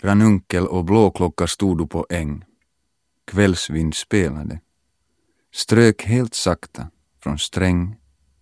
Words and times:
ranunkel 0.00 0.66
och 0.66 0.84
blåklocka 0.84 1.46
stod 1.46 1.90
på 1.90 2.06
äng. 2.10 2.44
Kvällsvind 3.24 3.94
spelade. 3.94 4.60
Strök 5.52 6.02
helt 6.02 6.34
sakta 6.34 6.90
från 7.22 7.38
sträng 7.38 7.96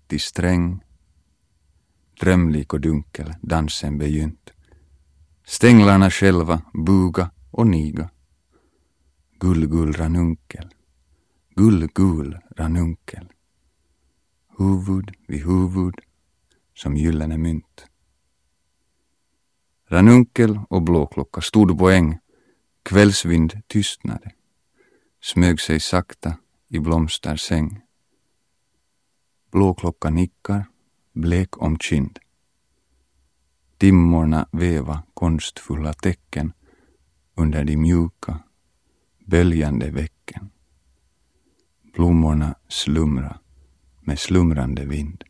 till 0.06 0.20
sträng. 0.20 0.84
Drömlik 2.20 2.72
och 2.72 2.80
dunkel 2.80 3.34
dansen 3.42 3.98
begynt. 3.98 4.50
Stänglarna 5.44 6.10
själva 6.10 6.62
buga 6.86 7.30
och 7.50 7.66
niga. 7.66 8.10
Gullgull 9.38 9.92
ranunkel. 9.92 10.74
Gullgull 11.54 12.38
ranunkel. 12.56 13.28
Huvud 14.58 15.10
vid 15.28 15.44
huvud 15.44 15.94
som 16.74 16.96
gyllene 16.96 17.38
mynt. 17.38 17.86
Ranunkel 19.88 20.60
och 20.68 20.82
blåklocka 20.82 21.40
stod 21.40 21.78
på 21.78 21.90
äng. 21.90 22.18
Kvällsvind 22.82 23.60
tystnade. 23.66 24.32
Smög 25.20 25.60
sig 25.60 25.80
sakta 25.80 26.36
i 26.68 26.78
blomstersäng. 26.78 27.80
Blåklocka 29.52 30.10
nickar, 30.10 30.64
blek 31.12 31.62
om 31.62 31.78
kind. 31.78 32.18
Timmorna 33.78 34.48
veva 34.52 35.02
konstfulla 35.14 35.92
tecken 35.92 36.52
under 37.34 37.64
de 37.64 37.76
mjuka, 37.76 38.38
böljande 39.26 39.90
vecken. 39.90 40.50
Blommorna 41.82 42.54
slumra 42.68 43.40
med 44.00 44.18
slumrande 44.18 44.84
vind. 44.84 45.24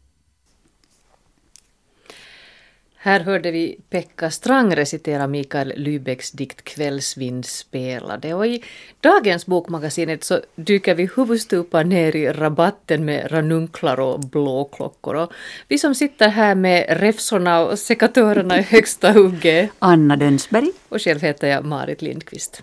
Här 3.06 3.20
hörde 3.20 3.50
vi 3.50 3.78
Pekka 3.90 4.30
Strang 4.30 4.76
recitera 4.76 5.26
Mikael 5.26 5.72
Lybecks 5.76 6.30
dikt 6.30 6.64
Kvällsvind 6.64 7.46
spelade 7.46 8.34
och 8.34 8.46
i 8.46 8.62
dagens 9.00 9.46
Bokmagasinet 9.46 10.24
så 10.24 10.40
dyker 10.56 10.94
vi 10.94 11.10
huvudstupa 11.16 11.82
ner 11.82 12.16
i 12.16 12.32
rabatten 12.32 13.04
med 13.04 13.32
ranunklar 13.32 14.00
och 14.00 14.20
blåklockor. 14.20 15.14
Och 15.14 15.32
vi 15.68 15.78
som 15.78 15.94
sitter 15.94 16.28
här 16.28 16.54
med 16.54 17.00
räfsorna 17.00 17.60
och 17.60 17.78
sekatörerna 17.78 18.58
i 18.58 18.62
högsta 18.62 19.12
hugget. 19.12 19.70
Anna 19.78 20.16
Dönsberg. 20.16 20.72
Och 20.88 21.02
själv 21.02 21.20
heter 21.20 21.48
jag 21.48 21.64
Marit 21.64 22.02
Lindqvist. 22.02 22.62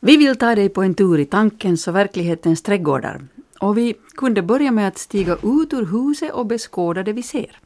Vi 0.00 0.16
vill 0.16 0.36
ta 0.36 0.54
dig 0.54 0.68
på 0.68 0.82
en 0.82 0.94
tur 0.94 1.18
i 1.18 1.24
tankens 1.24 1.88
och 1.88 1.96
verklighetens 1.96 2.62
trädgårdar. 2.62 3.20
Och 3.60 3.78
vi 3.78 3.94
kunde 4.16 4.42
börja 4.42 4.70
med 4.70 4.88
att 4.88 4.98
stiga 4.98 5.32
ut 5.32 5.72
ur 5.72 5.86
huset 5.86 6.30
och 6.32 6.46
beskåda 6.46 7.02
det 7.02 7.12
vi 7.12 7.22
ser. 7.22 7.58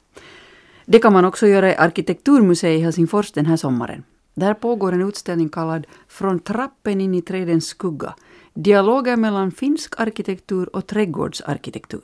Det 0.86 0.98
kan 0.98 1.12
man 1.12 1.24
också 1.24 1.46
göra 1.46 1.72
i 1.72 1.76
Arkitekturmuseet 1.76 2.78
i 2.78 2.82
Helsingfors 2.82 3.32
den 3.32 3.46
här 3.46 3.56
sommaren. 3.56 4.04
Där 4.34 4.54
pågår 4.54 4.92
en 4.92 5.08
utställning 5.08 5.48
kallad 5.48 5.86
Från 6.08 6.38
trappen 6.38 7.00
in 7.00 7.14
i 7.14 7.22
trädens 7.22 7.66
skugga. 7.66 8.14
Dialoger 8.54 9.16
mellan 9.16 9.50
finsk 9.50 10.00
arkitektur 10.00 10.76
och 10.76 10.86
trädgårdsarkitektur. 10.86 12.02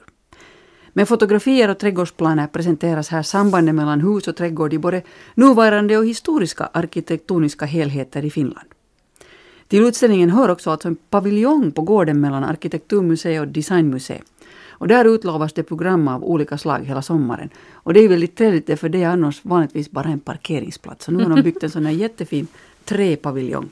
Med 0.92 1.08
fotografier 1.08 1.70
och 1.70 1.78
trädgårdsplaner 1.78 2.46
presenteras 2.46 3.08
här 3.08 3.22
sambanden 3.22 3.76
mellan 3.76 4.00
hus 4.00 4.28
och 4.28 4.36
trädgård 4.36 4.72
i 4.72 4.78
både 4.78 5.02
nuvarande 5.34 5.96
och 5.96 6.06
historiska 6.06 6.68
arkitektoniska 6.72 7.64
helheter 7.66 8.24
i 8.24 8.30
Finland. 8.30 8.68
Till 9.68 9.84
utställningen 9.84 10.30
hör 10.30 10.48
också 10.48 10.70
alltså 10.70 10.88
en 10.88 10.96
paviljong 10.96 11.72
på 11.72 11.82
gården 11.82 12.20
mellan 12.20 12.44
Arkitekturmuseet 12.44 13.40
och 13.40 13.48
Designmuseet. 13.48 14.22
Och 14.78 14.88
där 14.88 15.14
utlovas 15.14 15.52
det 15.52 15.62
program 15.62 16.08
av 16.08 16.24
olika 16.24 16.58
slag 16.58 16.84
hela 16.84 17.02
sommaren. 17.02 17.50
Och 17.72 17.94
det 17.94 18.00
är 18.00 18.08
väldigt 18.08 18.36
trevligt 18.36 18.80
för 18.80 18.88
det 18.88 19.02
är 19.02 19.08
annars 19.08 19.44
vanligtvis 19.44 19.90
bara 19.90 20.08
en 20.08 20.20
parkeringsplats. 20.20 21.04
Så 21.04 21.12
nu 21.12 21.24
har 21.24 21.36
de 21.36 21.42
byggt 21.42 21.62
en 21.62 21.70
sån 21.70 21.86
här 21.86 21.92
jättefin 21.92 22.46
träpaviljong. 22.84 23.70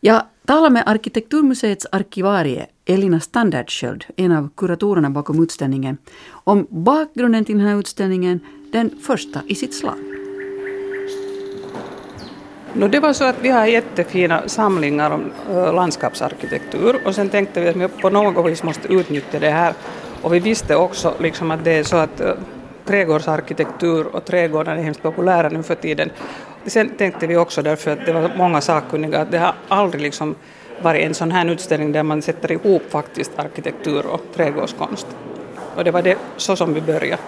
Jag 0.00 0.22
talar 0.44 0.70
med 0.70 0.82
Arkitekturmuseets 0.86 1.86
arkivarie 1.92 2.66
Elina 2.84 3.20
Standardsköld, 3.20 4.04
en 4.16 4.32
av 4.32 4.48
kuratorerna 4.56 5.10
bakom 5.10 5.42
utställningen, 5.42 5.98
om 6.28 6.66
bakgrunden 6.70 7.44
till 7.44 7.58
den 7.58 7.66
här 7.66 7.78
utställningen, 7.78 8.40
den 8.72 8.90
första 9.02 9.40
i 9.46 9.54
sitt 9.54 9.74
slag. 9.74 10.13
No, 12.76 12.88
det 12.88 13.00
var 13.00 13.12
så 13.12 13.24
att 13.24 13.36
vi 13.40 13.48
har 13.48 13.66
jättefina 13.66 14.48
samlingar 14.48 15.10
om 15.10 15.32
landskapsarkitektur 15.74 16.96
och 17.04 17.14
sen 17.14 17.28
tänkte 17.28 17.60
vi 17.60 17.68
att 17.68 17.76
vi 17.76 17.88
på 17.88 18.10
något 18.10 18.50
vis 18.50 18.62
måste 18.62 18.92
utnyttja 18.92 19.38
det 19.38 19.50
här 19.50 19.74
och 20.22 20.34
vi 20.34 20.38
visste 20.38 20.76
också 20.76 21.14
liksom 21.18 21.50
att 21.50 21.64
det 21.64 21.72
är 21.72 21.82
så 21.82 21.96
att 21.96 22.22
trädgårdsarkitektur 22.84 24.06
och 24.06 24.24
trädgårdar 24.24 24.76
är 24.76 24.82
hemskt 24.82 25.02
populära 25.02 25.48
nu 25.48 25.62
för 25.62 25.74
tiden. 25.74 26.10
Sen 26.66 26.90
tänkte 26.90 27.26
vi 27.26 27.36
också 27.36 27.62
därför 27.62 27.90
att 27.90 28.06
det 28.06 28.12
var 28.12 28.30
många 28.36 28.60
sakkunniga 28.60 29.20
att 29.20 29.30
det 29.30 29.38
har 29.38 29.54
aldrig 29.68 30.02
liksom 30.02 30.34
varit 30.82 31.02
en 31.02 31.14
sån 31.14 31.30
här 31.30 31.50
utställning 31.50 31.92
där 31.92 32.02
man 32.02 32.22
sätter 32.22 32.52
ihop 32.52 32.82
faktiskt 32.90 33.38
arkitektur 33.38 34.06
och 34.06 34.20
trädgårdskonst. 34.34 35.06
Och 35.76 35.84
det 35.84 35.90
var 35.90 36.02
det 36.02 36.18
så 36.36 36.56
som 36.56 36.74
vi 36.74 36.80
började. 36.80 37.22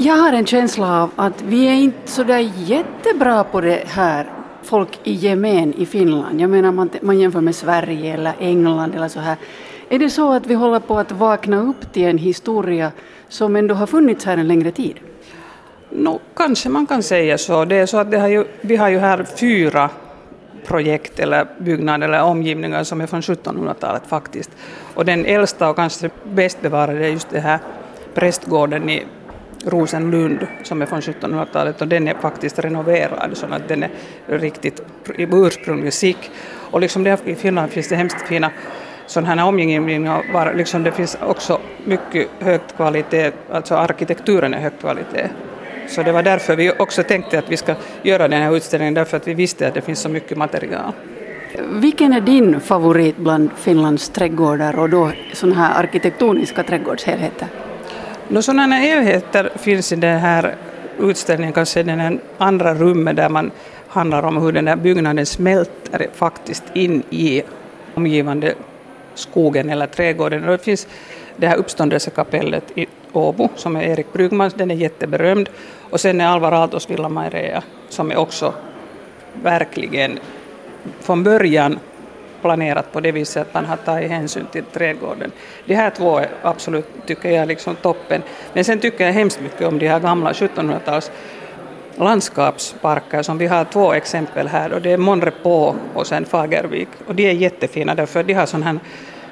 Jag 0.00 0.14
har 0.14 0.32
en 0.32 0.46
känsla 0.46 1.02
av 1.02 1.10
att 1.16 1.42
vi 1.42 1.66
är 1.66 1.72
inte 1.72 2.10
så 2.10 2.22
där 2.22 2.50
jättebra 2.56 3.44
på 3.44 3.60
det 3.60 3.82
här, 3.86 4.26
folk 4.62 4.98
i 5.04 5.12
gemen 5.12 5.74
i 5.74 5.86
Finland. 5.86 6.40
Jag 6.40 6.50
menar 6.50 6.72
man, 6.72 6.90
man 7.00 7.18
jämför 7.18 7.40
med 7.40 7.54
Sverige 7.54 8.14
eller 8.14 8.32
England 8.40 8.94
eller 8.94 9.08
så 9.08 9.20
här. 9.20 9.36
Är 9.88 9.98
det 9.98 10.10
så 10.10 10.32
att 10.32 10.46
vi 10.46 10.54
håller 10.54 10.80
på 10.80 10.98
att 10.98 11.12
vakna 11.12 11.60
upp 11.60 11.92
till 11.92 12.04
en 12.04 12.18
historia 12.18 12.92
som 13.28 13.56
ändå 13.56 13.74
har 13.74 13.86
funnits 13.86 14.24
här 14.24 14.36
en 14.36 14.48
längre 14.48 14.70
tid? 14.70 14.98
No, 15.90 16.20
kanske 16.34 16.68
man 16.68 16.86
kan 16.86 17.02
säga 17.02 17.38
så. 17.38 17.64
Det 17.64 17.76
är 17.76 17.86
så 17.86 17.96
att 17.96 18.14
har 18.14 18.28
ju, 18.28 18.44
vi 18.60 18.76
har 18.76 18.88
ju 18.88 18.98
här 18.98 19.26
fyra 19.36 19.90
projekt 20.66 21.18
eller 21.20 21.46
byggnader 21.58 22.08
eller 22.08 22.22
omgivningar 22.22 22.84
som 22.84 23.00
är 23.00 23.06
från 23.06 23.20
1700-talet 23.20 24.02
faktiskt. 24.08 24.50
Och 24.94 25.04
den 25.04 25.26
äldsta 25.26 25.70
och 25.70 25.76
kanske 25.76 26.10
bäst 26.24 26.60
bevarade 26.60 27.06
är 27.06 27.10
just 27.10 27.30
det 27.30 27.40
här 27.40 27.58
prästgården 28.14 28.90
i 28.90 29.02
Rosenlund 29.64 30.46
som 30.62 30.82
är 30.82 30.86
från 30.86 31.00
1700-talet 31.00 31.80
och 31.80 31.88
den 31.88 32.08
är 32.08 32.14
faktiskt 32.14 32.58
renoverad 32.58 33.30
så 33.32 33.46
att 33.46 33.68
den 33.68 33.82
är 33.82 33.90
riktigt 34.26 34.82
ursprunglig 35.18 35.92
skick. 35.92 36.30
Och 36.70 36.80
liksom 36.80 37.04
det, 37.04 37.18
i 37.24 37.34
Finland 37.34 37.70
finns 37.70 37.88
det 37.88 37.96
hemskt 37.96 38.28
fina 38.28 38.50
sådana 39.06 39.34
här 39.34 39.48
omgivningar, 39.48 40.54
liksom 40.54 40.82
det 40.82 40.92
finns 40.92 41.18
också 41.20 41.60
mycket 41.84 42.28
hög 42.38 42.60
kvalitet, 42.76 43.32
alltså 43.50 43.74
arkitekturen 43.74 44.54
är 44.54 44.58
hög 44.58 44.72
kvalitet. 44.80 45.28
Så 45.88 46.02
det 46.02 46.12
var 46.12 46.22
därför 46.22 46.56
vi 46.56 46.72
också 46.78 47.02
tänkte 47.02 47.38
att 47.38 47.48
vi 47.48 47.56
ska 47.56 47.74
göra 48.02 48.28
den 48.28 48.42
här 48.42 48.56
utställningen, 48.56 48.94
därför 48.94 49.16
att 49.16 49.28
vi 49.28 49.34
visste 49.34 49.68
att 49.68 49.74
det 49.74 49.80
finns 49.80 50.00
så 50.00 50.08
mycket 50.08 50.38
material. 50.38 50.92
Vilken 51.70 52.12
är 52.12 52.20
din 52.20 52.60
favorit 52.60 53.16
bland 53.16 53.50
Finlands 53.56 54.08
trädgårdar 54.08 54.78
och 54.78 54.90
då 54.90 55.10
sådana 55.32 55.56
här 55.56 55.84
arkitektoniska 55.84 56.62
trädgårdshelheter? 56.62 57.48
No, 58.30 58.42
sådana 58.42 58.76
helheter 58.76 59.50
finns 59.56 59.92
i 59.92 59.96
den 59.96 60.18
här 60.18 60.54
utställningen, 60.98 61.52
kanske 61.52 61.80
i 61.80 61.82
det 61.82 62.18
andra 62.38 62.74
rummet 62.74 63.16
där 63.16 63.28
man 63.28 63.50
handlar 63.88 64.22
om 64.22 64.36
hur 64.36 64.52
den 64.52 64.68
här 64.68 64.76
byggnaden 64.76 65.26
smälter 65.26 66.06
faktiskt 66.14 66.64
in 66.74 67.02
i 67.10 67.42
omgivande 67.94 68.54
skogen 69.14 69.70
eller 69.70 69.86
trädgården. 69.86 70.44
Och 70.44 70.50
det 70.50 70.64
finns 70.64 70.86
det 71.36 71.46
här 71.46 71.56
uppståndelsekapellet 71.56 72.78
i 72.78 72.86
Åbo 73.12 73.48
som 73.56 73.76
är 73.76 73.82
Erik 73.82 74.12
Brygmans, 74.12 74.54
den 74.54 74.70
är 74.70 74.74
jätteberömd. 74.74 75.48
Och 75.90 76.00
sen 76.00 76.20
är 76.20 76.26
Alvar 76.26 76.52
Aaltos 76.52 76.90
Villa 76.90 77.08
Mairea 77.08 77.62
som 77.88 78.10
är 78.10 78.16
också 78.16 78.54
verkligen 79.42 80.18
från 81.00 81.22
början 81.22 81.78
planerat 82.42 82.92
på 82.92 83.00
det 83.00 83.12
viset 83.12 83.46
att 83.46 83.54
man 83.54 83.64
har 83.64 83.76
tagit 83.76 84.10
hänsyn 84.10 84.46
till 84.52 84.64
trädgården. 84.64 85.32
De 85.66 85.74
här 85.74 85.90
två 85.90 86.18
är 86.18 86.28
absolut, 86.42 86.86
tycker 87.06 87.30
jag, 87.30 87.48
liksom 87.48 87.76
toppen. 87.76 88.22
Men 88.52 88.64
sen 88.64 88.80
tycker 88.80 89.06
jag 89.06 89.12
hemskt 89.12 89.40
mycket 89.40 89.66
om 89.66 89.78
de 89.78 89.88
här 89.88 90.00
gamla 90.00 90.32
1700-tals 90.32 91.10
landskapsparker 91.96 93.22
som 93.22 93.38
vi 93.38 93.46
har 93.46 93.64
två 93.64 93.92
exempel 93.92 94.48
här 94.48 94.72
och 94.72 94.82
det 94.82 94.92
är 94.92 94.98
Monrepå 94.98 95.76
och 95.94 96.06
sen 96.06 96.24
Fagervik 96.24 96.88
och 97.06 97.14
de 97.14 97.30
är 97.30 97.32
jättefina 97.32 97.94
därför 97.94 98.22
de 98.22 98.34
har 98.34 98.46
sån 98.46 98.62
här 98.62 98.78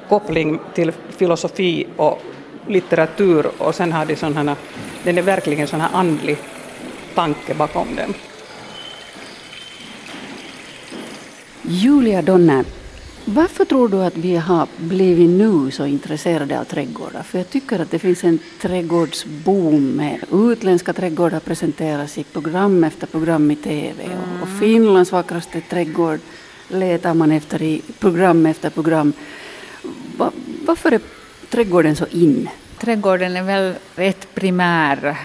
koppling 0.09 0.59
till 0.73 0.91
filosofi 1.17 1.87
och 1.95 2.21
litteratur 2.67 3.45
och 3.57 3.75
sen 3.75 3.91
har 3.91 4.05
de 4.05 4.15
sån 4.15 4.37
här, 4.37 4.55
den 5.03 5.17
är 5.17 5.21
verkligen 5.21 5.67
sån 5.67 5.81
här 5.81 5.89
andlig 5.93 6.37
tanke 7.15 7.53
bakom 7.53 7.95
dem. 7.95 8.13
Julia 11.61 12.21
Donner, 12.21 12.65
varför 13.29 13.65
tror 13.65 13.89
du 13.89 14.03
att 14.03 14.17
vi 14.17 14.35
har 14.35 14.67
blivit 14.77 15.29
nu 15.29 15.71
så 15.71 15.85
intresserade 15.85 16.59
av 16.59 16.63
trädgårdar? 16.63 17.23
För 17.23 17.37
jag 17.37 17.49
tycker 17.49 17.79
att 17.79 17.91
det 17.91 17.99
finns 17.99 18.23
en 18.23 18.39
trädgårdsboom 18.61 19.91
med 19.91 20.23
utländska 20.31 20.93
trädgårdar 20.93 21.39
presenteras 21.39 22.17
i 22.17 22.23
program 22.23 22.83
efter 22.83 23.07
program 23.07 23.51
i 23.51 23.55
TV 23.55 24.03
mm. 24.03 24.41
och 24.41 24.59
Finlands 24.59 25.11
vackraste 25.11 25.61
trädgård 25.61 26.19
letar 26.67 27.13
man 27.13 27.31
efter 27.31 27.61
i 27.61 27.81
program 27.99 28.45
efter 28.45 28.69
program. 28.69 29.13
Va, 30.17 30.31
varför 30.65 30.91
är 30.91 31.01
trädgården 31.49 31.95
så 31.95 32.05
in? 32.07 32.49
Trädgården 32.77 33.35
är 33.35 33.43
väl 33.43 33.75
ett 33.95 34.35
primär 34.35 35.17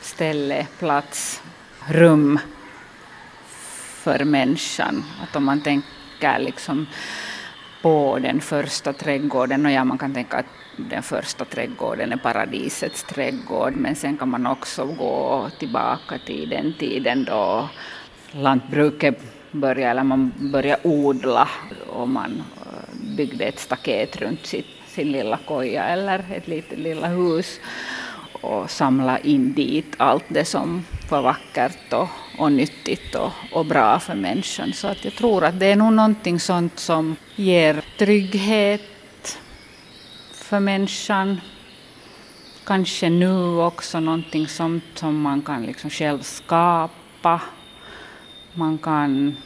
ställe, 0.00 0.66
plats, 0.78 1.42
rum 1.88 2.38
för 4.02 4.24
människan. 4.24 5.04
Att 5.22 5.36
om 5.36 5.44
man 5.44 5.60
tänker 5.60 6.38
liksom 6.38 6.86
på 7.82 8.18
den 8.18 8.40
första 8.40 8.92
trädgården, 8.92 9.66
och 9.66 9.72
ja 9.72 9.84
man 9.84 9.98
kan 9.98 10.14
tänka 10.14 10.36
att 10.36 10.46
den 10.76 11.02
första 11.02 11.44
trädgården 11.44 12.12
är 12.12 12.16
paradisets 12.16 13.04
trädgård, 13.04 13.72
men 13.76 13.96
sen 13.96 14.16
kan 14.16 14.28
man 14.28 14.46
också 14.46 14.84
gå 14.84 15.50
tillbaka 15.58 16.18
till 16.26 16.48
den 16.48 16.74
tiden 16.78 17.24
då 17.24 17.68
lantbruket 18.32 19.22
började, 19.50 19.90
eller 19.90 20.02
man 20.02 20.32
började 20.38 20.80
odla 20.82 21.48
och 21.88 22.08
man 22.08 22.42
eh, 22.56 23.16
byggde 23.16 23.44
ett 23.44 23.58
staket 23.58 24.16
runt 24.16 24.46
sitt, 24.46 24.66
sin 24.86 25.12
lilla 25.12 25.38
koja 25.46 25.84
eller 25.84 26.24
ett 26.34 26.48
litet 26.48 26.78
lilla 26.78 27.06
hus 27.08 27.60
och 28.42 28.70
samla 28.70 29.18
in 29.18 29.52
dit 29.52 29.94
allt 29.96 30.24
det 30.28 30.44
som 30.44 30.84
var 31.08 31.22
vackert 31.22 31.92
och, 31.92 32.08
och 32.38 32.52
nyttigt 32.52 33.14
och, 33.14 33.32
och 33.52 33.66
bra 33.66 33.98
för 33.98 34.14
människan. 34.14 34.72
Så 34.72 34.88
att 34.88 35.04
jag 35.04 35.14
tror 35.14 35.44
att 35.44 35.60
det 35.60 35.66
är 35.66 35.76
nog 35.76 35.92
någonting 35.92 36.40
sånt 36.40 36.78
som 36.78 37.16
ger 37.36 37.84
trygghet 37.98 39.38
för 40.32 40.60
människan. 40.60 41.40
Kanske 42.64 43.10
nu 43.10 43.56
också 43.56 44.00
någonting 44.00 44.48
sånt 44.48 44.84
som 44.94 45.20
man 45.20 45.42
kan 45.42 45.62
liksom 45.62 45.90
själv 45.90 46.22
skapa. 46.22 47.40
Man 48.54 48.78
kan 48.78 49.36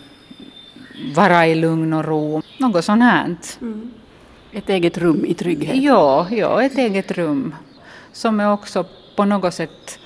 vara 1.14 1.46
i 1.46 1.54
lugn 1.54 1.92
och 1.92 2.04
ro. 2.04 2.42
Något 2.58 2.84
sånt 2.84 3.02
här. 3.02 3.36
Mm. 3.60 3.90
Ett 4.52 4.68
eget 4.68 4.98
rum 4.98 5.24
i 5.24 5.34
trygghet? 5.34 5.76
Ja, 5.76 6.26
ja, 6.30 6.62
ett 6.62 6.78
eget 6.78 7.10
rum 7.10 7.54
som 8.16 8.40
är 8.40 8.52
också 8.52 8.84
på 9.16 9.24
något 9.24 9.54
sätt, 9.54 9.98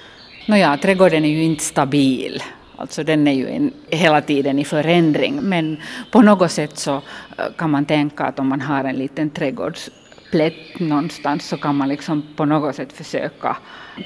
nåja, 0.46 0.76
trädgården 0.76 1.24
är 1.24 1.28
ju 1.28 1.42
inte 1.42 1.64
stabil. 1.64 2.42
Alltså 2.76 3.04
den 3.04 3.28
är 3.28 3.32
ju 3.32 3.48
en, 3.48 3.72
hela 3.88 4.20
tiden 4.20 4.58
i 4.58 4.64
förändring, 4.64 5.40
men 5.42 5.76
på 6.10 6.22
något 6.22 6.50
sätt 6.50 6.78
så 6.78 6.94
eh, 6.96 7.44
kan 7.56 7.70
man 7.70 7.84
tänka 7.84 8.24
att 8.24 8.38
om 8.38 8.48
man 8.48 8.60
har 8.60 8.84
en 8.84 8.96
liten 8.96 9.30
trädgårdsplätt 9.30 10.80
någonstans 10.80 11.48
så 11.48 11.56
kan 11.56 11.76
man 11.76 11.88
liksom 11.88 12.22
på 12.36 12.44
något 12.44 12.76
sätt 12.76 12.92
försöka 12.92 13.56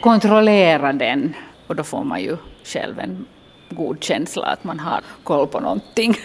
kontrollera 0.01 0.93
den 0.93 1.35
och 1.67 1.77
då 1.77 1.83
får 1.83 2.05
man 2.05 2.23
ju 2.23 2.37
själv 2.65 2.99
en 2.99 3.27
god 3.71 4.05
känsla 4.05 4.47
att 4.47 4.65
man 4.65 4.81
har 4.81 5.01
koll 5.23 5.47
på 5.47 5.61
någonting. 5.61 6.17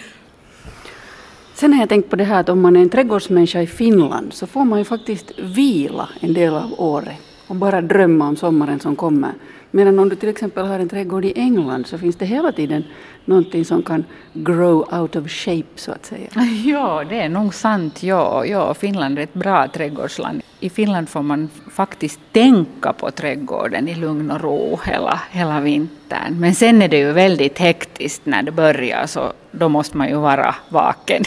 Sen 1.54 1.72
har 1.72 1.80
jag 1.80 1.88
tänkt 1.88 2.10
på 2.10 2.16
det 2.16 2.24
här 2.24 2.40
att 2.40 2.48
om 2.48 2.60
man 2.60 2.76
är 2.76 2.80
en 2.80 2.90
trädgårdsmänniska 2.90 3.62
i 3.62 3.66
Finland 3.66 4.32
så 4.32 4.46
får 4.46 4.64
man 4.64 4.78
ju 4.78 4.84
faktiskt 4.84 5.38
vila 5.38 6.08
en 6.20 6.34
del 6.34 6.54
av 6.54 6.74
året 6.78 7.29
och 7.50 7.56
bara 7.56 7.80
drömma 7.80 8.28
om 8.28 8.36
sommaren 8.36 8.80
som 8.80 8.96
kommer. 8.96 9.32
Medan 9.70 9.98
om 9.98 10.08
du 10.08 10.16
till 10.16 10.28
exempel 10.28 10.66
har 10.66 10.78
en 10.78 10.88
trädgård 10.88 11.24
i 11.24 11.32
England 11.36 11.86
så 11.86 11.98
finns 11.98 12.16
det 12.16 12.26
hela 12.26 12.52
tiden 12.52 12.84
någonting 13.24 13.64
som 13.64 13.82
kan 13.82 14.04
grow 14.32 14.94
out 15.00 15.16
of 15.16 15.30
shape 15.30 15.66
så 15.74 15.92
att 15.92 16.06
säga. 16.06 16.28
Ja, 16.64 17.04
det 17.08 17.20
är 17.20 17.28
nog 17.28 17.54
sant. 17.54 18.02
Ja, 18.02 18.44
ja, 18.46 18.74
Finland 18.74 19.18
är 19.18 19.22
ett 19.22 19.34
bra 19.34 19.68
trädgårdsland. 19.68 20.42
I 20.60 20.70
Finland 20.70 21.08
får 21.08 21.22
man 21.22 21.48
faktiskt 21.70 22.20
tänka 22.32 22.92
på 22.92 23.10
trädgården 23.10 23.88
i 23.88 23.94
lugn 23.94 24.30
och 24.30 24.40
ro 24.40 24.80
hela, 24.84 25.20
hela 25.30 25.60
vintern. 25.60 26.40
Men 26.40 26.54
sen 26.54 26.82
är 26.82 26.88
det 26.88 26.98
ju 26.98 27.12
väldigt 27.12 27.58
hektiskt 27.58 28.26
när 28.26 28.42
det 28.42 28.52
börjar 28.52 29.06
så 29.06 29.32
då 29.50 29.68
måste 29.68 29.96
man 29.96 30.08
ju 30.08 30.16
vara 30.16 30.54
vaken. 30.68 31.22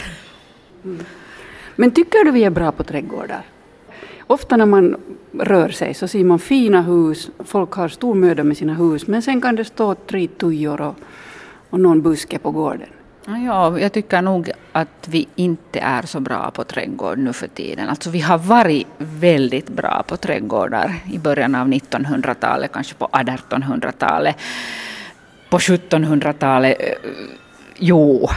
Mm. 0.84 1.04
Men 1.76 1.90
tycker 1.90 2.24
du 2.24 2.30
vi 2.30 2.44
är 2.44 2.50
bra 2.50 2.72
på 2.72 2.84
trädgårdar? 2.84 3.42
Ofta 4.26 4.56
när 4.56 4.66
man 4.66 4.96
rör 5.40 5.68
sig 5.68 5.94
så 5.94 6.08
ser 6.08 6.24
man 6.24 6.38
fina 6.38 6.82
hus, 6.82 7.30
folk 7.38 7.72
har 7.72 7.88
stor 7.88 8.14
möda 8.14 8.44
med 8.44 8.56
sina 8.56 8.74
hus, 8.74 9.06
men 9.06 9.22
sen 9.22 9.40
kan 9.40 9.56
det 9.56 9.64
stå 9.64 9.94
tre 9.94 10.28
tujor 10.28 10.80
och, 10.80 10.94
och 11.70 11.80
någon 11.80 12.02
buske 12.02 12.38
på 12.38 12.50
gården. 12.50 12.88
Ja, 13.26 13.78
jag 13.78 13.92
tycker 13.92 14.22
nog 14.22 14.50
att 14.72 15.08
vi 15.08 15.28
inte 15.34 15.80
är 15.80 16.02
så 16.02 16.20
bra 16.20 16.50
på 16.50 16.64
trädgård 16.64 17.18
nu 17.18 17.32
för 17.32 17.48
tiden. 17.48 17.88
Alltså 17.88 18.10
vi 18.10 18.20
har 18.20 18.38
varit 18.38 18.86
väldigt 18.98 19.68
bra 19.68 20.02
på 20.08 20.16
trädgårdar 20.16 20.94
i 21.12 21.18
början 21.18 21.54
av 21.54 21.68
1900-talet, 21.68 22.72
kanske 22.72 22.94
på 22.94 23.06
1800-talet. 23.06 24.36
På 25.50 25.58
1700-talet, 25.58 26.76
eh, 26.80 27.10
jo. 27.76 28.28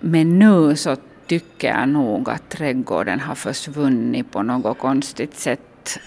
Men 0.00 0.38
nu 0.38 0.76
så 0.76 0.96
tycker 1.26 1.68
jag 1.68 1.88
nog 1.88 2.30
att 2.30 2.48
trädgården 2.48 3.20
har 3.20 3.34
försvunnit 3.34 4.30
på 4.30 4.42
något 4.42 4.78
konstigt 4.78 5.38
sätt. 5.38 5.98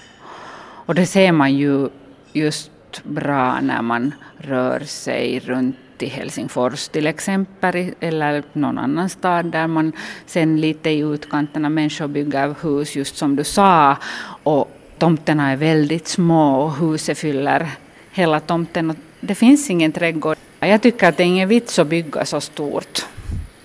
Och 0.91 0.95
det 0.95 1.05
ser 1.05 1.31
man 1.31 1.55
ju 1.55 1.89
just 2.33 2.71
bra 3.03 3.61
när 3.61 3.81
man 3.81 4.13
rör 4.37 4.79
sig 4.79 5.39
runt 5.39 5.75
i 5.99 6.05
Helsingfors 6.05 6.87
till 6.87 7.07
exempel, 7.07 7.91
eller 7.99 8.43
någon 8.53 8.77
annan 8.77 9.09
stad 9.09 9.45
där 9.45 9.67
man 9.67 9.91
sen 10.25 10.61
lite 10.61 10.89
i 10.89 10.99
utkanterna 10.99 11.69
människor 11.69 12.07
bygger 12.07 12.55
hus, 12.61 12.95
just 12.95 13.17
som 13.17 13.35
du 13.35 13.43
sa, 13.43 13.97
och 14.43 14.71
tomterna 14.97 15.51
är 15.51 15.55
väldigt 15.55 16.07
små 16.07 16.61
och 16.61 16.75
huset 16.75 17.17
fyller 17.17 17.69
hela 18.11 18.39
tomten. 18.39 18.89
Och 18.89 18.95
det 19.19 19.35
finns 19.35 19.69
ingen 19.69 19.91
trädgård. 19.91 20.37
Jag 20.59 20.81
tycker 20.81 21.09
att 21.09 21.17
det 21.17 21.23
är 21.23 21.27
ingen 21.27 21.49
vits 21.49 21.79
att 21.79 21.87
bygga 21.87 22.25
så 22.25 22.41
stort 22.41 23.05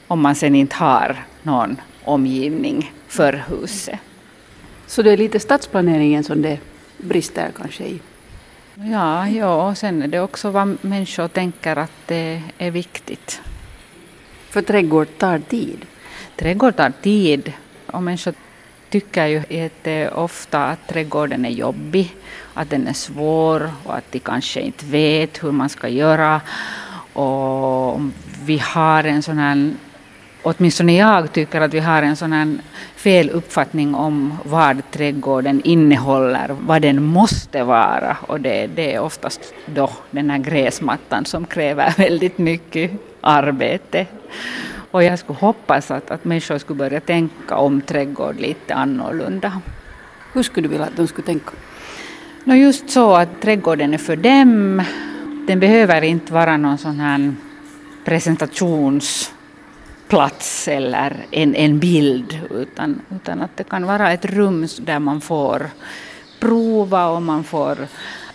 om 0.06 0.20
man 0.20 0.34
sen 0.34 0.54
inte 0.54 0.76
har 0.76 1.16
någon 1.42 1.76
omgivning 2.04 2.92
för 3.08 3.44
huset. 3.48 3.98
Så 4.86 5.02
det 5.02 5.12
är 5.12 5.16
lite 5.16 5.40
stadsplaneringen 5.40 6.24
som 6.24 6.42
det 6.42 6.58
brister 6.98 7.50
kanske 7.56 7.84
i? 7.84 8.00
Ja, 8.74 9.28
ja, 9.28 9.68
och 9.68 9.78
sen 9.78 10.02
är 10.02 10.08
det 10.08 10.20
också 10.20 10.50
vad 10.50 10.76
människor 10.80 11.28
tänker 11.28 11.76
att 11.76 11.92
det 12.06 12.42
är 12.58 12.70
viktigt. 12.70 13.40
För 14.50 14.62
trädgård 14.62 15.08
tar 15.18 15.38
tid? 15.38 15.86
Trädgård 16.36 16.76
tar 16.76 16.92
tid 17.02 17.52
och 17.86 18.02
människor 18.02 18.34
tycker 18.90 19.26
ju 19.26 20.08
ofta 20.08 20.64
att 20.64 20.88
trädgården 20.88 21.44
är 21.44 21.50
jobbig, 21.50 22.16
att 22.54 22.70
den 22.70 22.86
är 22.86 22.92
svår 22.92 23.70
och 23.84 23.96
att 23.96 24.12
de 24.12 24.18
kanske 24.18 24.60
inte 24.60 24.86
vet 24.86 25.44
hur 25.44 25.52
man 25.52 25.68
ska 25.68 25.88
göra. 25.88 26.40
Och 27.12 28.00
vi 28.44 28.58
har 28.58 29.04
en 29.04 29.22
sån 29.22 29.38
här 29.38 29.74
åtminstone 30.42 30.96
jag 30.96 31.32
tycker 31.32 31.60
att 31.60 31.74
vi 31.74 31.80
har 31.80 32.02
en 32.02 32.16
sån 32.16 32.32
här 32.32 32.58
fel 33.06 33.30
uppfattning 33.30 33.94
om 33.94 34.34
vad 34.44 34.90
trädgården 34.90 35.60
innehåller, 35.64 36.56
vad 36.60 36.82
den 36.82 37.02
måste 37.02 37.64
vara. 37.64 38.16
Och 38.26 38.40
det, 38.40 38.66
det 38.66 38.94
är 38.94 39.00
oftast 39.00 39.54
då 39.66 39.90
den 40.10 40.30
här 40.30 40.38
gräsmattan 40.38 41.24
som 41.24 41.46
kräver 41.46 41.94
väldigt 41.98 42.38
mycket 42.38 42.90
arbete. 43.20 44.06
Och 44.90 45.04
jag 45.04 45.18
skulle 45.18 45.38
hoppas 45.38 45.90
att, 45.90 46.10
att 46.10 46.24
människor 46.24 46.58
skulle 46.58 46.78
börja 46.78 47.00
tänka 47.00 47.56
om 47.56 47.80
trädgård 47.80 48.40
lite 48.40 48.74
annorlunda. 48.74 49.60
Hur 50.32 50.42
skulle 50.42 50.68
du 50.68 50.70
vilja 50.70 50.86
att 50.86 50.96
de 50.96 51.06
skulle 51.06 51.26
tänka? 51.26 51.50
No 52.44 52.54
just 52.54 52.90
så 52.90 53.14
att 53.14 53.40
trädgården 53.40 53.94
är 53.94 53.98
för 53.98 54.16
dem. 54.16 54.82
Den 55.46 55.60
behöver 55.60 56.02
inte 56.02 56.32
vara 56.32 56.56
någon 56.56 56.78
sån 56.78 57.00
här 57.00 57.34
presentations 58.04 59.32
plats 60.08 60.68
eller 60.68 61.26
en, 61.30 61.54
en 61.54 61.78
bild, 61.78 62.40
utan, 62.50 63.00
utan 63.10 63.42
att 63.42 63.56
det 63.56 63.64
kan 63.64 63.86
vara 63.86 64.12
ett 64.12 64.24
rum 64.24 64.66
där 64.80 64.98
man 64.98 65.20
får 65.20 65.70
prova 66.40 67.08
och 67.08 67.22
man 67.22 67.44
får 67.44 67.76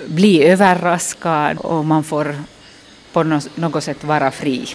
bli 0.08 0.44
överraskad 0.44 1.58
och 1.58 1.86
man 1.86 2.04
får 2.04 2.36
på 3.14 3.24
något 3.56 3.84
sätt 3.84 4.04
vara 4.04 4.32
fri. 4.32 4.66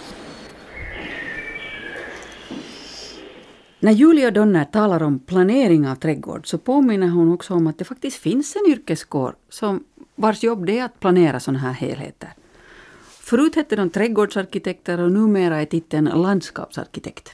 När 3.79 3.91
Julia 3.91 4.31
Donner 4.31 4.65
talar 4.65 5.03
om 5.03 5.19
planering 5.19 5.87
av 5.87 5.95
trädgård 5.95 6.47
så 6.47 6.57
påminner 6.57 7.07
hon 7.07 7.33
också 7.33 7.53
om 7.53 7.67
att 7.67 7.77
det 7.77 7.85
faktiskt 7.85 8.17
finns 8.17 8.55
en 8.55 8.71
yrkeskår 8.71 9.35
som 9.49 9.83
vars 10.15 10.43
jobb 10.43 10.65
det 10.65 10.79
är 10.79 10.85
att 10.85 10.99
planera 10.99 11.39
sådana 11.39 11.59
här 11.59 11.73
helheter. 11.73 12.29
Förut 13.27 13.55
hette 13.55 13.75
de 13.75 13.89
trädgårdsarkitekter 13.89 14.99
och 14.99 15.11
numera 15.11 15.61
är 15.61 15.65
titeln 15.65 16.05
landskapsarkitekt. 16.05 17.33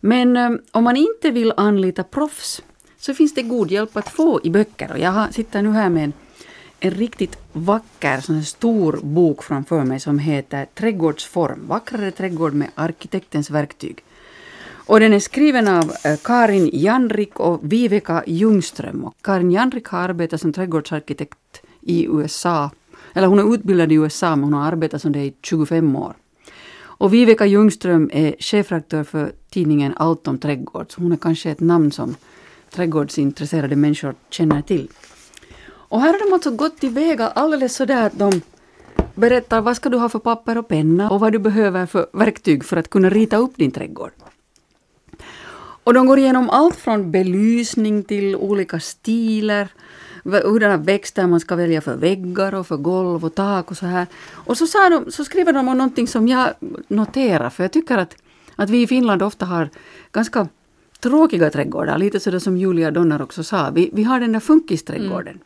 Men 0.00 0.36
eh, 0.36 0.50
om 0.72 0.84
man 0.84 0.96
inte 0.96 1.30
vill 1.30 1.52
anlita 1.56 2.04
proffs 2.04 2.62
så 2.98 3.14
finns 3.14 3.34
det 3.34 3.42
god 3.42 3.70
hjälp 3.70 3.96
att 3.96 4.08
få 4.08 4.40
i 4.44 4.50
böcker. 4.50 4.92
Och 4.92 4.98
jag 4.98 5.34
sitter 5.34 5.62
nu 5.62 5.70
här 5.70 5.88
med 5.88 6.04
en, 6.04 6.12
en 6.80 6.90
riktigt 6.90 7.38
vacker 7.52 8.20
sån 8.20 8.44
stor 8.44 9.00
bok 9.02 9.42
framför 9.42 9.84
mig 9.84 10.00
som 10.00 10.18
heter 10.18 10.66
Trädgårdsform, 10.74 11.66
vackrare 11.68 12.10
trädgård 12.10 12.54
med 12.54 12.68
arkitektens 12.74 13.50
verktyg. 13.50 14.04
Och 14.70 15.00
den 15.00 15.12
är 15.12 15.20
skriven 15.20 15.68
av 15.68 15.92
eh, 16.04 16.16
Karin 16.24 16.70
Janrik 16.72 17.40
och 17.40 17.72
Viveka 17.72 18.24
Ljungström. 18.26 19.04
Och 19.04 19.14
Karin 19.22 19.50
Janrik 19.50 19.86
har 19.86 20.08
arbetat 20.08 20.40
som 20.40 20.52
trädgårdsarkitekt 20.52 21.62
i 21.80 22.06
USA 22.06 22.70
eller 23.16 23.28
hon 23.28 23.38
är 23.38 23.54
utbildad 23.54 23.92
i 23.92 23.94
USA 23.94 24.36
men 24.36 24.44
hon 24.44 24.52
har 24.52 24.66
arbetat 24.72 25.02
som 25.02 25.12
det 25.12 25.24
i 25.24 25.34
25 25.42 25.96
år. 25.96 26.14
Och 26.78 27.14
Viveka 27.14 27.46
Ljungström 27.46 28.10
är 28.12 28.34
chefredaktör 28.38 29.04
för 29.04 29.32
tidningen 29.50 29.94
Allt 29.96 30.28
om 30.28 30.38
trädgård. 30.38 30.86
Så 30.92 31.00
hon 31.00 31.12
är 31.12 31.16
kanske 31.16 31.50
ett 31.50 31.60
namn 31.60 31.92
som 31.92 32.14
trädgårdsintresserade 32.70 33.76
människor 33.76 34.14
känner 34.30 34.62
till. 34.62 34.88
Och 35.66 36.00
här 36.00 36.12
har 36.12 36.26
de 36.26 36.32
alltså 36.32 36.50
gått 36.50 36.80
tillväga 36.80 37.28
alldeles 37.28 37.76
sådär 37.76 38.06
att 38.06 38.18
de 38.18 38.40
berättar 39.14 39.60
vad 39.60 39.76
ska 39.76 39.88
du 39.88 39.96
ha 39.96 40.08
för 40.08 40.18
papper 40.18 40.58
och 40.58 40.68
penna 40.68 41.10
och 41.10 41.20
vad 41.20 41.32
du 41.32 41.38
behöver 41.38 41.86
för 41.86 42.06
verktyg 42.12 42.64
för 42.64 42.76
att 42.76 42.90
kunna 42.90 43.10
rita 43.10 43.36
upp 43.36 43.56
din 43.56 43.70
trädgård. 43.70 44.12
Och 45.84 45.94
de 45.94 46.06
går 46.06 46.18
igenom 46.18 46.50
allt 46.50 46.76
från 46.76 47.10
belysning 47.10 48.04
till 48.04 48.36
olika 48.36 48.80
stilar, 48.80 49.68
hurdana 50.32 50.76
växter 50.76 51.26
man 51.26 51.40
ska 51.40 51.56
välja 51.56 51.80
för 51.80 51.96
väggar 51.96 52.54
och 52.54 52.66
för 52.66 52.76
golv 52.76 53.24
och 53.24 53.34
tak 53.34 53.70
och 53.70 53.76
så 53.76 53.86
här. 53.86 54.06
Och 54.32 54.58
så, 54.58 54.66
sa 54.66 54.88
de, 54.88 55.10
så 55.12 55.24
skriver 55.24 55.52
de 55.52 55.68
om 55.68 55.78
någonting 55.78 56.06
som 56.06 56.28
jag 56.28 56.48
noterar, 56.88 57.50
för 57.50 57.64
jag 57.64 57.72
tycker 57.72 57.98
att, 57.98 58.16
att 58.56 58.70
vi 58.70 58.82
i 58.82 58.86
Finland 58.86 59.22
ofta 59.22 59.46
har 59.46 59.70
ganska 60.12 60.48
tråkiga 61.00 61.50
trädgårdar, 61.50 61.98
lite 61.98 62.20
sådär 62.20 62.38
som 62.38 62.56
Julia 62.56 62.90
Donner 62.90 63.22
också 63.22 63.44
sa. 63.44 63.70
Vi, 63.70 63.90
vi 63.92 64.02
har 64.02 64.20
den 64.20 64.32
där 64.32 64.40
funkisträdgården. 64.40 65.28
Mm. 65.32 65.42